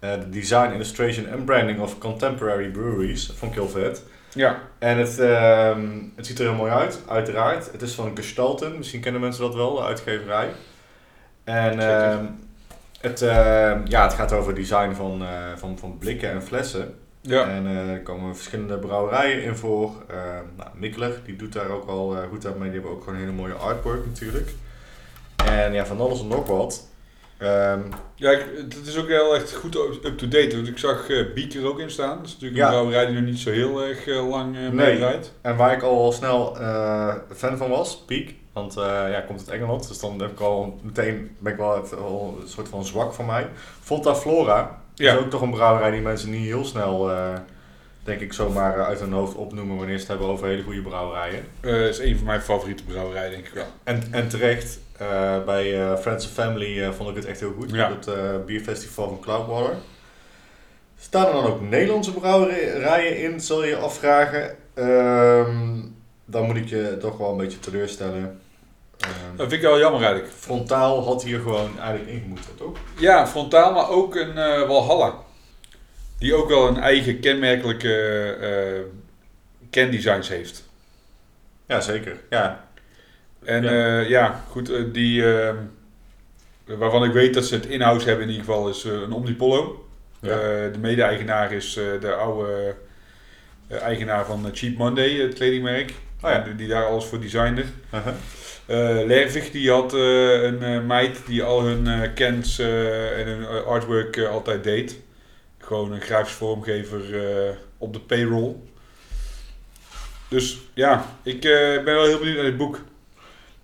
Eh, 0.06 0.20
The 0.20 0.28
Design, 0.30 0.72
Illustration 0.72 1.32
and 1.32 1.44
Branding 1.44 1.80
of 1.80 1.98
Contemporary 1.98 2.68
Breweries. 2.68 3.32
Vond 3.36 3.52
ik 3.52 3.58
heel 3.58 3.68
vet. 3.68 4.02
Ja, 4.32 4.58
En 4.78 4.98
het, 4.98 5.18
ehm, 5.18 5.88
het 6.16 6.26
ziet 6.26 6.38
er 6.38 6.44
heel 6.44 6.54
mooi 6.54 6.72
uit, 6.72 7.02
uiteraard. 7.08 7.72
Het 7.72 7.82
is 7.82 7.92
van 7.92 8.10
Gestalten, 8.14 8.76
misschien 8.76 9.00
kennen 9.00 9.20
mensen 9.20 9.42
dat 9.42 9.54
wel, 9.54 9.74
de 9.74 9.82
uitgeverij. 9.82 10.48
En 11.44 11.80
ehm, 11.80 12.24
het, 13.00 13.22
ehm, 13.22 13.80
ja, 13.84 14.02
het 14.02 14.12
gaat 14.12 14.32
over 14.32 14.54
design 14.54 14.92
van, 14.94 15.22
eh, 15.22 15.28
van, 15.56 15.78
van 15.78 15.98
blikken 15.98 16.30
en 16.30 16.42
flessen. 16.42 16.94
ja. 17.20 17.48
En 17.48 17.66
eh, 17.66 17.90
er 17.90 18.02
komen 18.02 18.34
verschillende 18.36 18.78
brouwerijen 18.78 19.42
in 19.42 19.56
voor. 19.56 19.92
Uh, 20.10 20.16
nou, 20.56 20.70
Mikkeler, 20.74 21.20
die 21.24 21.36
doet 21.36 21.52
daar 21.52 21.68
ook 21.68 21.88
al 21.88 22.16
goed 22.28 22.46
aan 22.46 22.58
mee. 22.58 22.70
Die 22.70 22.80
hebben 22.80 22.90
ook 22.90 23.04
gewoon 23.04 23.14
een 23.14 23.20
hele 23.20 23.36
mooie 23.36 23.52
artwork 23.52 24.06
natuurlijk. 24.06 24.50
En 25.44 25.72
ja, 25.72 25.86
van 25.86 26.00
alles 26.00 26.20
en 26.20 26.28
nog 26.28 26.46
wat. 26.46 26.88
Ehm, 27.38 27.80
Ja, 28.18 28.30
ik, 28.30 28.44
het 28.58 28.86
is 28.86 28.96
ook 28.98 29.08
heel 29.08 29.34
echt 29.34 29.52
goed 29.54 29.74
up-to-date. 30.04 30.56
Want 30.56 30.68
ik 30.68 30.78
zag 30.78 31.06
Biek 31.34 31.54
er 31.54 31.66
ook 31.66 31.78
in 31.80 31.90
staan. 31.90 32.16
Dat 32.16 32.26
is 32.26 32.32
natuurlijk 32.32 32.60
Ja. 32.60 32.64
een 32.66 32.70
brouwerij 32.72 33.06
die 33.06 33.14
nog 33.14 33.24
niet 33.24 33.38
zo 33.38 33.50
heel 33.50 33.82
erg 33.84 34.06
eh, 34.06 34.28
lang 34.28 34.54
eh 34.56 34.60
Nee. 34.60 34.70
meedraait. 34.70 35.32
en 35.40 35.56
waar 35.56 35.72
ik 35.72 35.82
al 35.82 36.12
snel 36.12 36.54
fan 37.34 37.56
van 37.56 37.70
was, 37.70 37.96
Peak. 38.06 38.28
Want 38.52 38.74
ja, 38.74 39.20
komt 39.26 39.38
uit 39.38 39.48
Engeland. 39.48 39.88
Dus 39.88 39.98
dan 40.00 40.20
heb 40.20 40.30
ik 40.30 40.40
al 40.40 40.80
meteen, 40.82 41.36
ben 41.38 41.52
ik 41.52 41.58
wel, 41.58 41.74
het- 41.76 41.92
een 41.92 42.48
soort 42.48 42.68
van 42.68 42.84
zwak 42.84 43.12
van 43.12 43.26
mij. 43.26 43.48
Fonta 43.82 44.14
Flora. 44.14 44.80
Ja. 44.94 45.12
is 45.12 45.18
ook 45.18 45.30
toch 45.30 45.40
een 45.42 45.50
brouwerij 45.50 45.90
die 45.90 46.00
mensen 46.00 46.30
niet 46.30 46.44
heel 46.46 46.64
snel, 46.64 47.10
denk 48.04 48.20
ik, 48.20 48.32
zomaar 48.32 48.84
uit 48.84 49.00
hun 49.00 49.12
hoofd 49.12 49.34
opnoemen 49.34 49.76
wanneer 49.76 49.94
ze 49.94 50.00
het 50.00 50.08
hebben 50.08 50.26
over 50.28 50.46
hele 50.46 50.62
goede 50.62 50.82
brouwerijen. 50.82 51.44
Eh 51.60 51.88
is 51.88 51.98
een 51.98 52.16
van 52.16 52.26
mijn 52.26 52.40
favoriete 52.40 52.84
brouwerijen, 52.84 53.30
denk 53.30 53.46
ik 53.46 53.52
wel. 53.54 53.66
En, 53.84 54.02
en 54.10 54.28
terecht, 54.28 54.78
eh, 54.98 55.44
bij 55.44 55.80
eh, 55.80 55.96
Friends 55.96 56.24
and 56.24 56.34
Family 56.34 56.82
eh, 56.82 56.92
vond 56.92 57.08
ik 57.10 57.16
het 57.16 57.24
echt 57.24 57.40
heel 57.40 57.54
goed. 57.58 57.70
Ja. 57.70 57.92
Op 57.92 58.04
het 58.04 58.46
bierfestival 58.46 59.08
van 59.08 59.20
Cloudwater. 59.20 59.76
Staan 60.98 61.26
er 61.26 61.32
dan 61.32 61.46
ook 61.46 61.60
Nederlandse 61.60 62.12
brouwerijen 62.12 63.18
in, 63.18 63.40
zal 63.40 63.64
je 63.64 63.68
je 63.68 63.76
afvragen. 63.76 64.56
Ehm, 64.74 65.80
dan 66.24 66.44
moet 66.46 66.56
ik 66.56 66.68
je 66.68 66.96
toch 67.00 67.18
wel 67.18 67.30
een 67.30 67.36
beetje 67.36 67.58
teleurstellen. 67.58 68.40
Ehm, 68.98 69.36
Dat 69.36 69.48
vind 69.48 69.52
ik 69.52 69.68
wel 69.68 69.78
jammer 69.78 70.02
eigenlijk. 70.02 70.32
Frontaal 70.32 71.04
had 71.04 71.22
hier 71.22 71.40
gewoon 71.40 71.78
eigenlijk 71.78 72.10
ingemoeten, 72.10 72.54
toch? 72.56 72.78
Ja, 72.98 73.26
frontaal, 73.26 73.72
maar 73.72 73.88
ook 73.88 74.14
een 74.14 74.34
Walhalla. 74.66 75.14
Die 76.18 76.34
ook 76.34 76.48
wel 76.48 76.68
een 76.68 76.80
eigen 76.80 77.20
kenmerkelijke 77.20 78.86
kendesigns 79.70 80.28
heeft. 80.28 80.64
Ja, 81.66 81.80
zeker. 81.80 82.20
Ja, 82.30 82.65
En 83.46 83.62
Ja. 83.62 83.70
ja, 83.72 83.98
ja 84.00 84.44
goed, 84.50 84.70
eh, 84.70 84.82
die, 84.92 85.34
eh, 85.34 85.54
waarvan 86.64 87.04
ik 87.04 87.12
weet 87.12 87.34
dat 87.34 87.44
ze 87.44 87.54
het 87.54 87.66
in-house 87.66 88.06
hebben 88.08 88.24
in 88.24 88.30
ieder 88.30 88.46
geval, 88.46 88.68
is 88.68 88.84
eh, 88.84 88.92
een 88.92 89.12
Omnipollo. 89.12 89.88
Ja. 90.20 90.30
Eh, 90.30 90.72
de 90.72 90.78
mede-eigenaar 90.80 91.52
is 91.52 91.76
eh, 91.76 91.84
de 92.00 92.12
oude 92.12 92.74
eh, 93.68 93.80
eigenaar 93.82 94.26
van 94.26 94.46
eh, 94.46 94.50
Cheap 94.54 94.76
Monday, 94.76 95.10
het 95.20 95.34
kledingmerk. 95.34 95.90
Oh 96.22 96.30
ja. 96.30 96.40
Die, 96.40 96.54
die 96.54 96.68
daar 96.68 96.84
alles 96.86 97.04
voor 97.04 97.20
designde. 97.20 97.64
uh-huh. 97.94 98.14
Eh 98.66 99.06
Lervig 99.06 99.50
die 99.50 99.70
had 99.70 99.94
eh, 99.94 100.42
een 100.42 100.62
eh, 100.62 100.80
meid 100.80 101.18
die 101.26 101.42
al 101.42 101.62
hun 101.62 101.86
eh 101.86 102.12
cans 102.14 102.58
eh, 102.58 103.18
en 103.20 103.26
hun 103.26 103.42
eh, 103.42 103.62
artwork 103.66 104.16
eh, 104.16 104.28
altijd 104.28 104.64
deed. 104.64 105.00
Gewoon 105.58 105.92
een 105.92 106.00
grafisch 106.00 106.32
vormgever 106.34 107.00
eh, 107.28 107.50
op 107.78 107.92
de 107.92 108.00
payroll. 108.00 108.54
Dus 110.28 110.58
ja, 110.74 111.06
ik 111.22 111.44
eh, 111.44 111.84
ben 111.84 111.94
wel 111.94 112.04
heel 112.04 112.18
benieuwd 112.18 112.36
naar 112.36 112.44
dit 112.44 112.56
boek. 112.56 112.80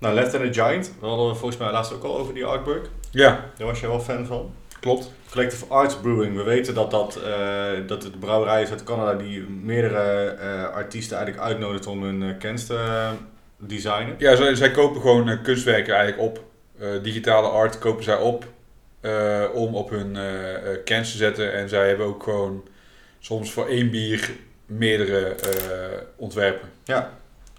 Nou, 0.02 0.14
Left 0.14 0.34
and 0.34 0.44
a 0.44 0.52
Giant. 0.52 0.92
We 1.00 1.06
hadden 1.06 1.36
volgens 1.36 1.60
mij 1.60 1.70
laatst 1.70 1.92
ook 1.92 2.02
al 2.04 2.18
over 2.18 2.34
die 2.34 2.44
artwork. 2.44 2.86
Ja, 3.10 3.44
Daar 3.56 3.66
was 3.66 3.80
je 3.80 3.86
wel 3.86 4.00
fan 4.00 4.26
van. 4.26 4.54
klopt. 4.80 5.10
Collective 5.30 5.64
Arts 5.68 5.96
Brewing. 5.96 6.36
We 6.36 6.42
weten 6.42 6.74
dat, 6.74 6.90
dat, 6.90 7.16
eh, 7.16 7.70
dat 7.86 8.02
het 8.02 8.12
de 8.12 8.18
brouwerij 8.18 8.62
is 8.62 8.70
uit 8.70 8.84
Canada 8.84 9.14
die 9.14 9.40
meerdere 9.40 10.24
eh, 10.28 10.64
artiesten 10.68 11.16
eigenlijk 11.16 11.46
uitnodigt 11.46 11.86
om 11.86 12.02
hun 12.02 12.38
cans 12.38 12.66
te 12.66 13.08
designen. 13.58 14.14
Ja, 14.18 14.36
zij, 14.36 14.54
zij 14.54 14.70
kopen 14.70 15.00
gewoon 15.00 15.42
kunstwerken 15.42 15.94
eigenlijk 15.94 16.28
op. 16.28 16.44
Digitale 17.02 17.48
art 17.48 17.78
kopen 17.78 18.04
zij 18.04 18.16
op 18.16 18.44
om 19.54 19.74
op 19.74 19.90
hun 19.90 20.16
cans 20.84 21.10
te 21.10 21.16
zetten. 21.16 21.52
En 21.52 21.68
zij 21.68 21.88
hebben 21.88 22.06
ook 22.06 22.22
gewoon 22.22 22.68
soms 23.18 23.52
voor 23.52 23.66
één 23.66 23.90
bier 23.90 24.30
meerdere 24.66 25.34
ontwerpen. 26.16 26.68
Ja, 26.84 27.12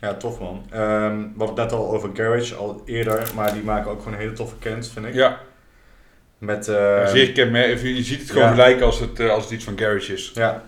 ja 0.03 0.13
tof 0.13 0.39
man. 0.39 0.65
Ehm 0.69 1.17
we 1.17 1.37
hadden 1.43 1.47
het 1.47 1.55
net 1.55 1.71
al 1.71 1.91
over 1.91 2.09
Garage, 2.13 2.55
al 2.55 2.81
eerder, 2.85 3.31
maar 3.35 3.53
die 3.53 3.63
maken 3.63 3.91
ook 3.91 4.01
gewoon 4.03 4.17
hele 4.17 4.33
toffe 4.33 4.55
cans, 4.59 4.89
vind 4.89 5.05
ik. 5.05 5.13
Ja, 5.13 5.39
Met, 6.37 6.67
eh, 6.67 7.07
zeer 7.07 7.31
kenmerkend. 7.31 7.81
Je 7.81 8.03
ziet 8.03 8.19
het 8.21 8.31
gewoon 8.31 8.47
ja. 8.47 8.51
gelijk 8.53 8.81
als 8.81 8.99
het, 8.99 9.19
eh, 9.19 9.29
als 9.29 9.43
het 9.43 9.51
iets 9.53 9.63
van 9.63 9.77
Garage 9.77 10.13
is. 10.13 10.31
Ja. 10.35 10.63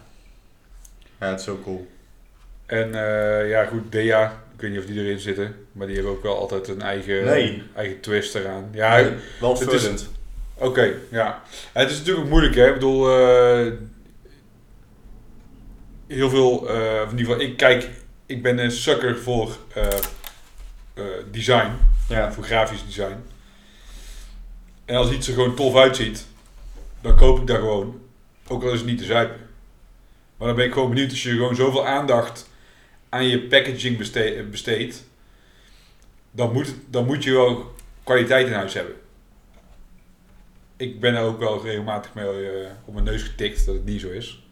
Ja, 1.20 1.28
het 1.30 1.40
is 1.40 1.46
zo 1.46 1.60
cool. 1.64 1.88
En 2.66 2.94
eh, 2.94 3.50
ja, 3.50 3.66
goed, 3.66 3.92
Dea. 3.92 4.44
Ik 4.56 4.62
weet 4.62 4.70
niet 4.72 4.80
of 4.80 4.86
die 4.86 5.00
erin 5.00 5.20
zitten, 5.20 5.56
maar 5.72 5.88
die 5.88 5.96
hebben 5.96 6.14
ook 6.14 6.24
wel 6.24 6.38
altijd 6.38 6.68
een 6.68 6.82
eigen, 6.82 7.26
Nee. 7.26 7.64
eigen 7.76 8.00
twist 8.00 8.36
eraan. 8.36 8.70
Ja, 8.72 9.04
Wel 9.40 9.56
vullend. 9.58 10.10
Oké, 10.58 10.94
ja. 11.12 11.42
En 11.74 11.82
Het 11.82 11.92
is 11.92 11.98
natuurlijk 11.98 12.26
ook 12.26 12.32
moeilijk, 12.32 12.56
hè. 12.56 12.68
Ik 12.68 12.74
bedoel, 12.74 13.10
eh, 13.10 13.72
heel 16.08 16.30
veel, 16.30 16.68
in 16.70 17.18
ieder 17.18 17.26
geval, 17.26 17.40
ik 17.42 17.58
kijk, 17.58 17.90
ik 18.26 18.42
ben 18.44 18.58
een 18.58 18.72
sucker 18.72 19.18
voor 19.18 19.58
eh, 19.74 19.88
eh, 20.94 21.04
design, 21.32 21.70
Ja. 22.10 22.32
voor 22.34 22.44
grafisch 22.44 22.86
design. 22.86 23.16
En 24.86 24.96
als 24.96 25.12
iets 25.12 25.28
er 25.28 25.34
gewoon 25.34 25.56
tof 25.56 25.76
uitziet, 25.76 26.26
dan 27.02 27.16
koop 27.16 27.40
ik 27.40 27.48
dat 27.48 27.58
gewoon, 27.58 28.02
ook 28.48 28.64
al 28.64 28.72
is 28.72 28.78
het 28.80 28.88
niet 28.88 28.98
te 28.98 29.06
zuipen. 29.06 29.40
Maar 30.38 30.48
dan 30.48 30.56
ben 30.58 30.66
ik 30.66 30.74
gewoon 30.74 30.90
benieuwd 30.90 31.10
als 31.10 31.24
je 31.24 31.30
gewoon 31.30 31.56
zoveel 31.56 31.88
aandacht 31.88 32.50
aan 33.10 33.28
je 33.28 33.42
packaging 33.42 33.98
beste- 33.98 34.46
besteedt, 34.52 35.04
dan 36.32 36.54
moet, 36.54 36.68
het- 36.68 36.76
dan 36.90 37.06
moet 37.06 37.24
je 37.24 37.32
wel 37.32 37.74
kwaliteit 38.04 38.48
in 38.48 38.54
huis 38.54 38.74
hebben 38.74 38.96
ik 40.78 41.00
ben 41.00 41.16
er 41.16 41.22
ook 41.24 41.40
wel 41.40 41.64
regelmatig 41.64 42.14
mee 42.14 42.26
eh, 42.26 42.70
op 42.86 42.94
mijn 42.94 43.06
neus 43.06 43.22
getikt 43.24 43.66
dat 43.66 43.76
het 43.76 43.86
niet 43.86 44.02
zo 44.02 44.10
is. 44.10 44.44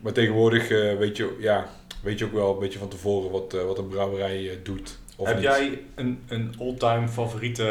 Maar 0.00 0.12
tegenwoordig 0.12 0.68
weet, 0.98 1.16
je, 1.16 1.36
ja, 1.40 1.70
weet 2.06 2.18
je 2.18 2.24
ook 2.24 2.32
wel 2.32 2.52
een 2.52 2.58
beetje 2.58 2.78
van 2.78 2.88
tevoren 2.88 3.30
wat, 3.30 3.54
eh, 3.54 3.64
wat 3.64 3.78
een 3.78 3.88
brouwerij 3.88 4.50
eh, 4.50 4.56
doet. 4.62 4.98
Of 5.16 5.26
Heb 5.26 5.36
niet. 5.36 5.44
jij 5.44 5.82
een, 5.94 6.22
een 6.28 6.54
all-time 6.58 7.08
favoriete 7.08 7.68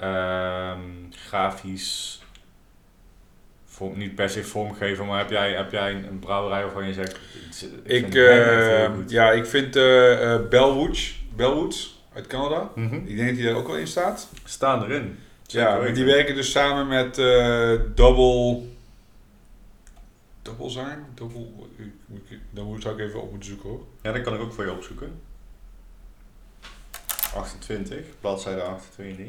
ehm, 0.00 0.80
grafisch, 1.10 2.22
vorm, 3.64 3.98
niet 3.98 4.14
per 4.14 4.30
se 4.30 4.44
vormgever, 4.44 5.04
maar 5.04 5.18
heb 5.18 5.30
jij, 5.30 5.52
heb 5.52 5.72
jij 5.72 5.92
een, 5.92 6.18
brouwerij 6.18 6.62
waarvan 6.62 6.86
je 6.86 6.92
zegt, 6.92 7.18
ik, 7.82 8.06
Ik, 8.06 8.14
eh, 8.14 8.94
goed. 8.94 9.10
ja, 9.10 9.32
ik 9.32 9.46
vind 9.46 9.76
eh, 9.76 10.36
Bellwoods, 10.50 11.22
Bellwoods 11.36 12.02
uit 12.12 12.26
Canada. 12.26 12.70
Mhm. 12.74 12.94
Ik 12.94 13.16
denk 13.16 13.28
dat 13.28 13.36
die 13.36 13.44
daar 13.46 13.54
ook 13.54 13.66
wel 13.66 13.76
in 13.76 13.86
staat. 13.86 14.28
Staan 14.44 14.84
erin. 14.84 15.18
Ja, 15.46 15.76
maar 15.78 15.94
die 15.94 16.04
werken 16.04 16.34
dus 16.34 16.50
samen 16.50 16.86
met 16.86 17.18
eh 17.18 17.72
Double. 17.94 18.62
Double 20.42 20.70
zijn? 20.70 21.06
Double. 21.14 21.46
Ik- 22.16 22.22
moet 22.22 22.30
ik- 22.30 22.40
Dan 22.50 22.64
moet 22.66 22.82
zou 22.82 22.94
ik 23.00 23.06
even 23.08 23.22
op 23.22 23.30
moeten 23.30 23.48
zoeken 23.48 23.68
hoor. 23.68 23.80
Ja, 24.02 24.12
dat 24.12 24.22
kan 24.22 24.34
ik 24.34 24.40
ook 24.40 24.52
voor 24.52 24.64
je 24.64 24.72
opzoeken. 24.72 25.20
28, 27.34 27.98
bladzijde 28.20 28.62
28. 28.62 29.26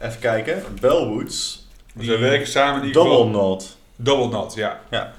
Even 0.00 0.20
kijken, 0.20 0.62
Bellwoods. 0.80 1.68
Maar 1.94 2.04
zij 2.04 2.18
werken 2.18 2.46
samen 2.46 2.80
in 2.80 2.86
ieder 2.86 3.02
Double 3.02 3.16
geval. 3.18 3.30
Knot. 3.30 3.76
Double 3.96 4.28
Knot, 4.28 4.54
ja. 4.54 4.80
Ja. 4.90 5.14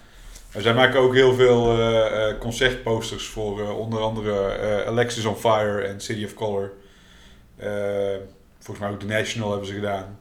En 0.52 0.62
zij 0.62 0.74
maken 0.74 1.00
ook 1.00 1.14
heel 1.14 1.34
veel 1.34 1.72
eh, 1.72 2.30
eh, 2.30 2.38
concertposters 2.40 3.26
voor 3.28 3.62
eh, 3.62 3.78
onder 3.80 4.00
andere 4.00 4.86
Alexis 4.86 5.26
on 5.26 5.36
Fire 5.36 5.82
en 5.82 6.02
City 6.02 6.26
of 6.26 6.34
Color. 6.34 6.72
Volgens 8.60 8.80
mij 8.80 8.90
ook 8.90 9.00
The 9.00 9.06
National 9.06 9.50
hebben 9.50 9.68
ze 9.68 9.74
gedaan. 9.74 10.20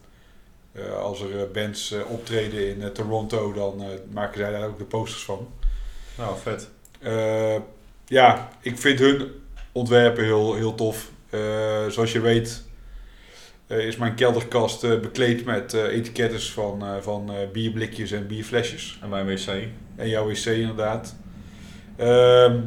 Als 1.01 1.21
er 1.21 1.51
bands 1.51 1.95
optreden 2.09 2.69
in 2.83 2.93
Toronto, 2.93 3.53
dan 3.53 3.83
maken 4.13 4.39
zij 4.39 4.51
daar 4.51 4.67
ook 4.69 4.79
de 4.79 4.85
posters 4.85 5.25
van. 5.25 5.49
Nou, 6.17 6.39
vet. 6.39 6.71
Eh, 7.01 7.57
ja, 8.07 8.49
ik 8.61 8.79
vind 8.79 8.99
hun 8.99 9.31
ontwerpen 9.73 10.25
heel, 10.25 10.55
heel 10.55 10.75
tof. 10.75 11.11
Eh, 11.31 11.87
zoals 11.89 12.13
je 12.13 12.21
weet 12.21 12.65
eh, 13.67 13.87
is 13.87 13.97
mijn 13.97 14.15
kelderkast 14.15 14.81
bekleed 14.81 15.45
met 15.45 15.73
etiketten 15.73 16.41
van, 16.41 17.03
van 17.03 17.33
bierblikjes 17.53 18.11
en 18.11 18.27
bierflesjes. 18.27 18.99
En 19.03 19.09
mijn 19.09 19.27
wc. 19.27 19.47
En 19.97 20.09
jouw 20.09 20.27
wc 20.27 20.45
inderdaad. 20.45 21.17
Ehm, 21.97 22.61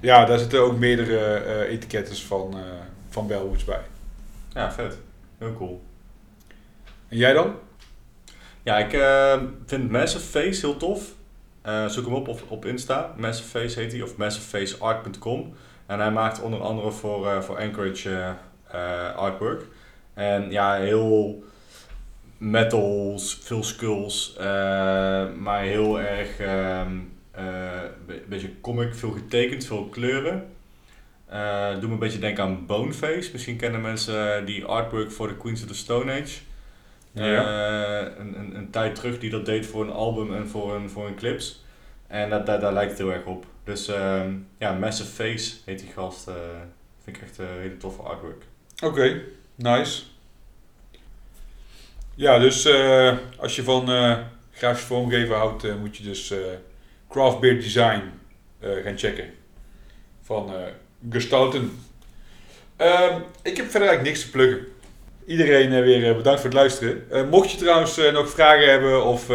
ja, 0.00 0.24
daar 0.24 0.38
zitten 0.38 0.60
ook 0.60 0.78
meerdere 0.78 1.66
etiketten 1.66 2.16
van, 2.16 2.54
van 3.08 3.26
Bellwoods 3.26 3.64
bij. 3.64 3.82
Ja, 4.54 4.72
vet. 4.72 4.98
Heel 5.38 5.54
cool. 5.54 5.82
En 7.08 7.16
jij 7.16 7.32
dan? 7.32 7.54
Ja, 8.62 8.78
ik 8.78 8.90
vind 9.66 9.90
Massive 9.90 10.24
Face 10.24 10.66
heel 10.66 10.76
tof. 10.76 11.16
Eh, 11.68 11.86
zoek 11.86 12.04
hem 12.04 12.14
op 12.14 12.42
op, 12.48 12.64
Insta. 12.64 13.14
Massive 13.16 13.48
Face 13.48 13.80
heet 13.80 13.92
hij, 13.92 14.02
of 14.02 14.16
massivefaceart.com. 14.16 15.52
En 15.86 15.98
hij 15.98 16.10
maakt 16.10 16.40
onder 16.40 16.60
andere 16.60 16.90
voor, 16.90 17.28
eh, 17.30 17.40
voor 17.40 17.58
Anchorage 17.58 18.34
eh, 18.70 19.14
artwork. 19.14 19.66
En 20.14 20.50
ja, 20.50 20.74
heel 20.74 21.42
metals, 22.38 23.38
veel 23.42 23.62
skulls, 23.62 24.34
maar 25.38 25.60
heel 25.62 26.00
erg 26.00 26.36
be- 28.06 28.22
beetje 28.28 28.60
comic, 28.60 28.94
veel 28.94 29.10
getekend, 29.10 29.64
veel 29.66 29.84
kleuren. 29.84 30.46
Doe 31.80 31.86
me 31.86 31.92
een 31.92 31.98
beetje 31.98 32.18
denken 32.18 32.44
aan 32.44 32.66
Boneface. 32.66 33.30
Misschien 33.32 33.56
kennen 33.56 33.80
mensen 33.80 34.44
die 34.46 34.64
artwork 34.64 35.10
voor 35.10 35.28
de 35.28 35.36
Queens 35.36 35.62
of 35.62 35.68
the 35.68 35.74
Stone 35.74 36.12
Age. 36.12 36.38
Ja. 37.12 38.02
Eh, 38.02 38.12
een, 38.18 38.38
een, 38.38 38.56
een 38.56 38.70
tijd 38.70 38.94
terug 38.94 39.18
die 39.18 39.30
dat 39.30 39.46
deed 39.46 39.66
voor 39.66 39.82
een 39.84 39.92
album 39.92 40.34
en 40.34 40.48
voor 40.48 40.74
een, 40.74 40.90
voor 40.90 41.06
een 41.06 41.14
clips. 41.16 41.64
En 42.06 42.30
dat, 42.30 42.46
daar, 42.46 42.60
daar 42.60 42.72
lijkt 42.72 42.90
het 42.90 43.00
heel 43.00 43.12
erg 43.12 43.24
op. 43.24 43.46
Dus 43.64 43.88
ehm, 43.88 44.32
ja, 44.58 44.72
Massive 44.72 45.10
Face 45.10 45.54
heet 45.64 45.78
die 45.78 45.92
gast. 45.94 46.28
eh, 46.28 46.34
vind 47.04 47.16
ik 47.16 47.22
echt 47.22 47.38
een 47.38 47.46
hele 47.60 47.76
toffe 47.76 48.02
artwork. 48.02 48.42
Oké, 48.84 49.20
nice. 49.54 50.02
Ja, 52.14 52.38
dus 52.38 52.64
eh, 52.64 53.16
als 53.38 53.56
je 53.56 53.62
van 53.62 53.90
eh 53.90 54.18
grafisch 54.52 54.84
vormgeven 54.84 55.36
houdt, 55.36 55.64
eh, 55.64 55.74
moet 55.74 55.96
je 55.96 56.02
dus 56.02 56.30
eh 56.30 56.38
Craft 57.08 57.40
Beer 57.40 57.54
Design 57.60 58.02
eh, 58.58 58.70
gaan 58.84 58.98
checken. 58.98 59.30
Van 60.22 60.54
eh 60.54 60.60
Gestalten. 61.10 61.78
Ehm, 62.76 63.20
ik 63.42 63.56
heb 63.56 63.70
verder 63.70 63.88
eigenlijk 63.88 64.02
niks 64.02 64.20
te 64.24 64.30
pluggen. 64.30 64.66
Iedereen 65.28 65.72
eh, 65.72 65.80
weer 65.82 66.08
eh, 66.08 66.16
bedankt 66.16 66.40
voor 66.40 66.50
het 66.50 66.58
luisteren. 66.58 67.10
Eh, 67.10 67.28
mocht 67.30 67.50
je 67.50 67.56
trouwens 67.56 67.96
nog 68.12 68.30
vragen 68.30 68.70
hebben 68.70 69.04
of 69.04 69.26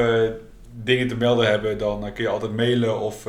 dingen 0.72 1.08
te 1.08 1.16
melden 1.16 1.48
hebben, 1.48 1.78
dan 1.78 2.14
kun 2.14 2.24
je 2.24 2.30
altijd 2.30 2.56
mailen 2.56 3.00
of 3.00 3.28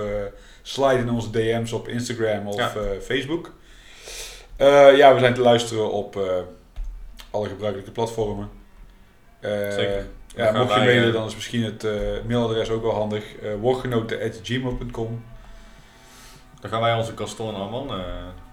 sliden 0.62 0.98
in 0.98 1.10
onze 1.10 1.30
DM's 1.30 1.72
op 1.72 1.88
Instagram 1.88 2.46
of 2.46 2.56
Ja. 2.56 2.72
Facebook. 3.02 3.52
Ja, 4.96 5.14
we 5.14 5.20
zijn 5.20 5.34
te 5.34 5.40
luisteren 5.40 5.92
op 5.92 6.18
alle 7.30 7.48
gebruikelijke 7.48 7.92
platformen. 7.92 8.50
Zeker. 9.70 10.06
Ja, 10.36 10.52
mocht 10.52 10.74
je 10.74 10.80
mailen, 10.80 11.12
dan 11.12 11.26
is 11.26 11.34
misschien 11.34 11.62
het 11.62 11.86
mailadres 12.26 12.70
ook 12.70 12.82
wel 12.82 12.94
handig. 12.94 13.24
Uh, 13.42 13.50
Dan 16.60 16.70
gaan 16.70 16.80
wij 16.80 16.94
onze 16.94 17.12
Gaston 17.16 17.54
Arman, 17.54 17.90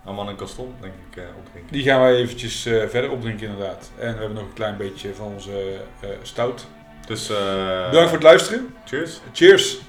eh 0.03 0.07
Arman 0.09 0.29
en 0.29 0.39
Gaston, 0.39 0.73
denk 0.81 0.93
ik, 1.09 1.17
eh, 1.17 1.23
opdrinken. 1.37 1.71
Die 1.73 1.83
gaan 1.83 1.99
wij 2.01 2.15
eventjes 2.15 2.65
eh, 2.65 2.87
verder 2.87 3.11
opdrinken 3.11 3.47
inderdaad. 3.47 3.91
En 3.99 4.13
we 4.13 4.19
hebben 4.19 4.33
nog 4.33 4.43
een 4.43 4.53
klein 4.53 4.77
beetje 4.77 5.13
van 5.13 5.25
onze 5.33 5.81
eh, 5.99 6.09
stout. 6.21 6.67
Dus 7.07 7.27
Bedankt 7.27 7.95
voor 8.09 8.11
het 8.11 8.23
luisteren. 8.23 8.75
cheers. 8.85 9.19
Cheers! 9.33 9.79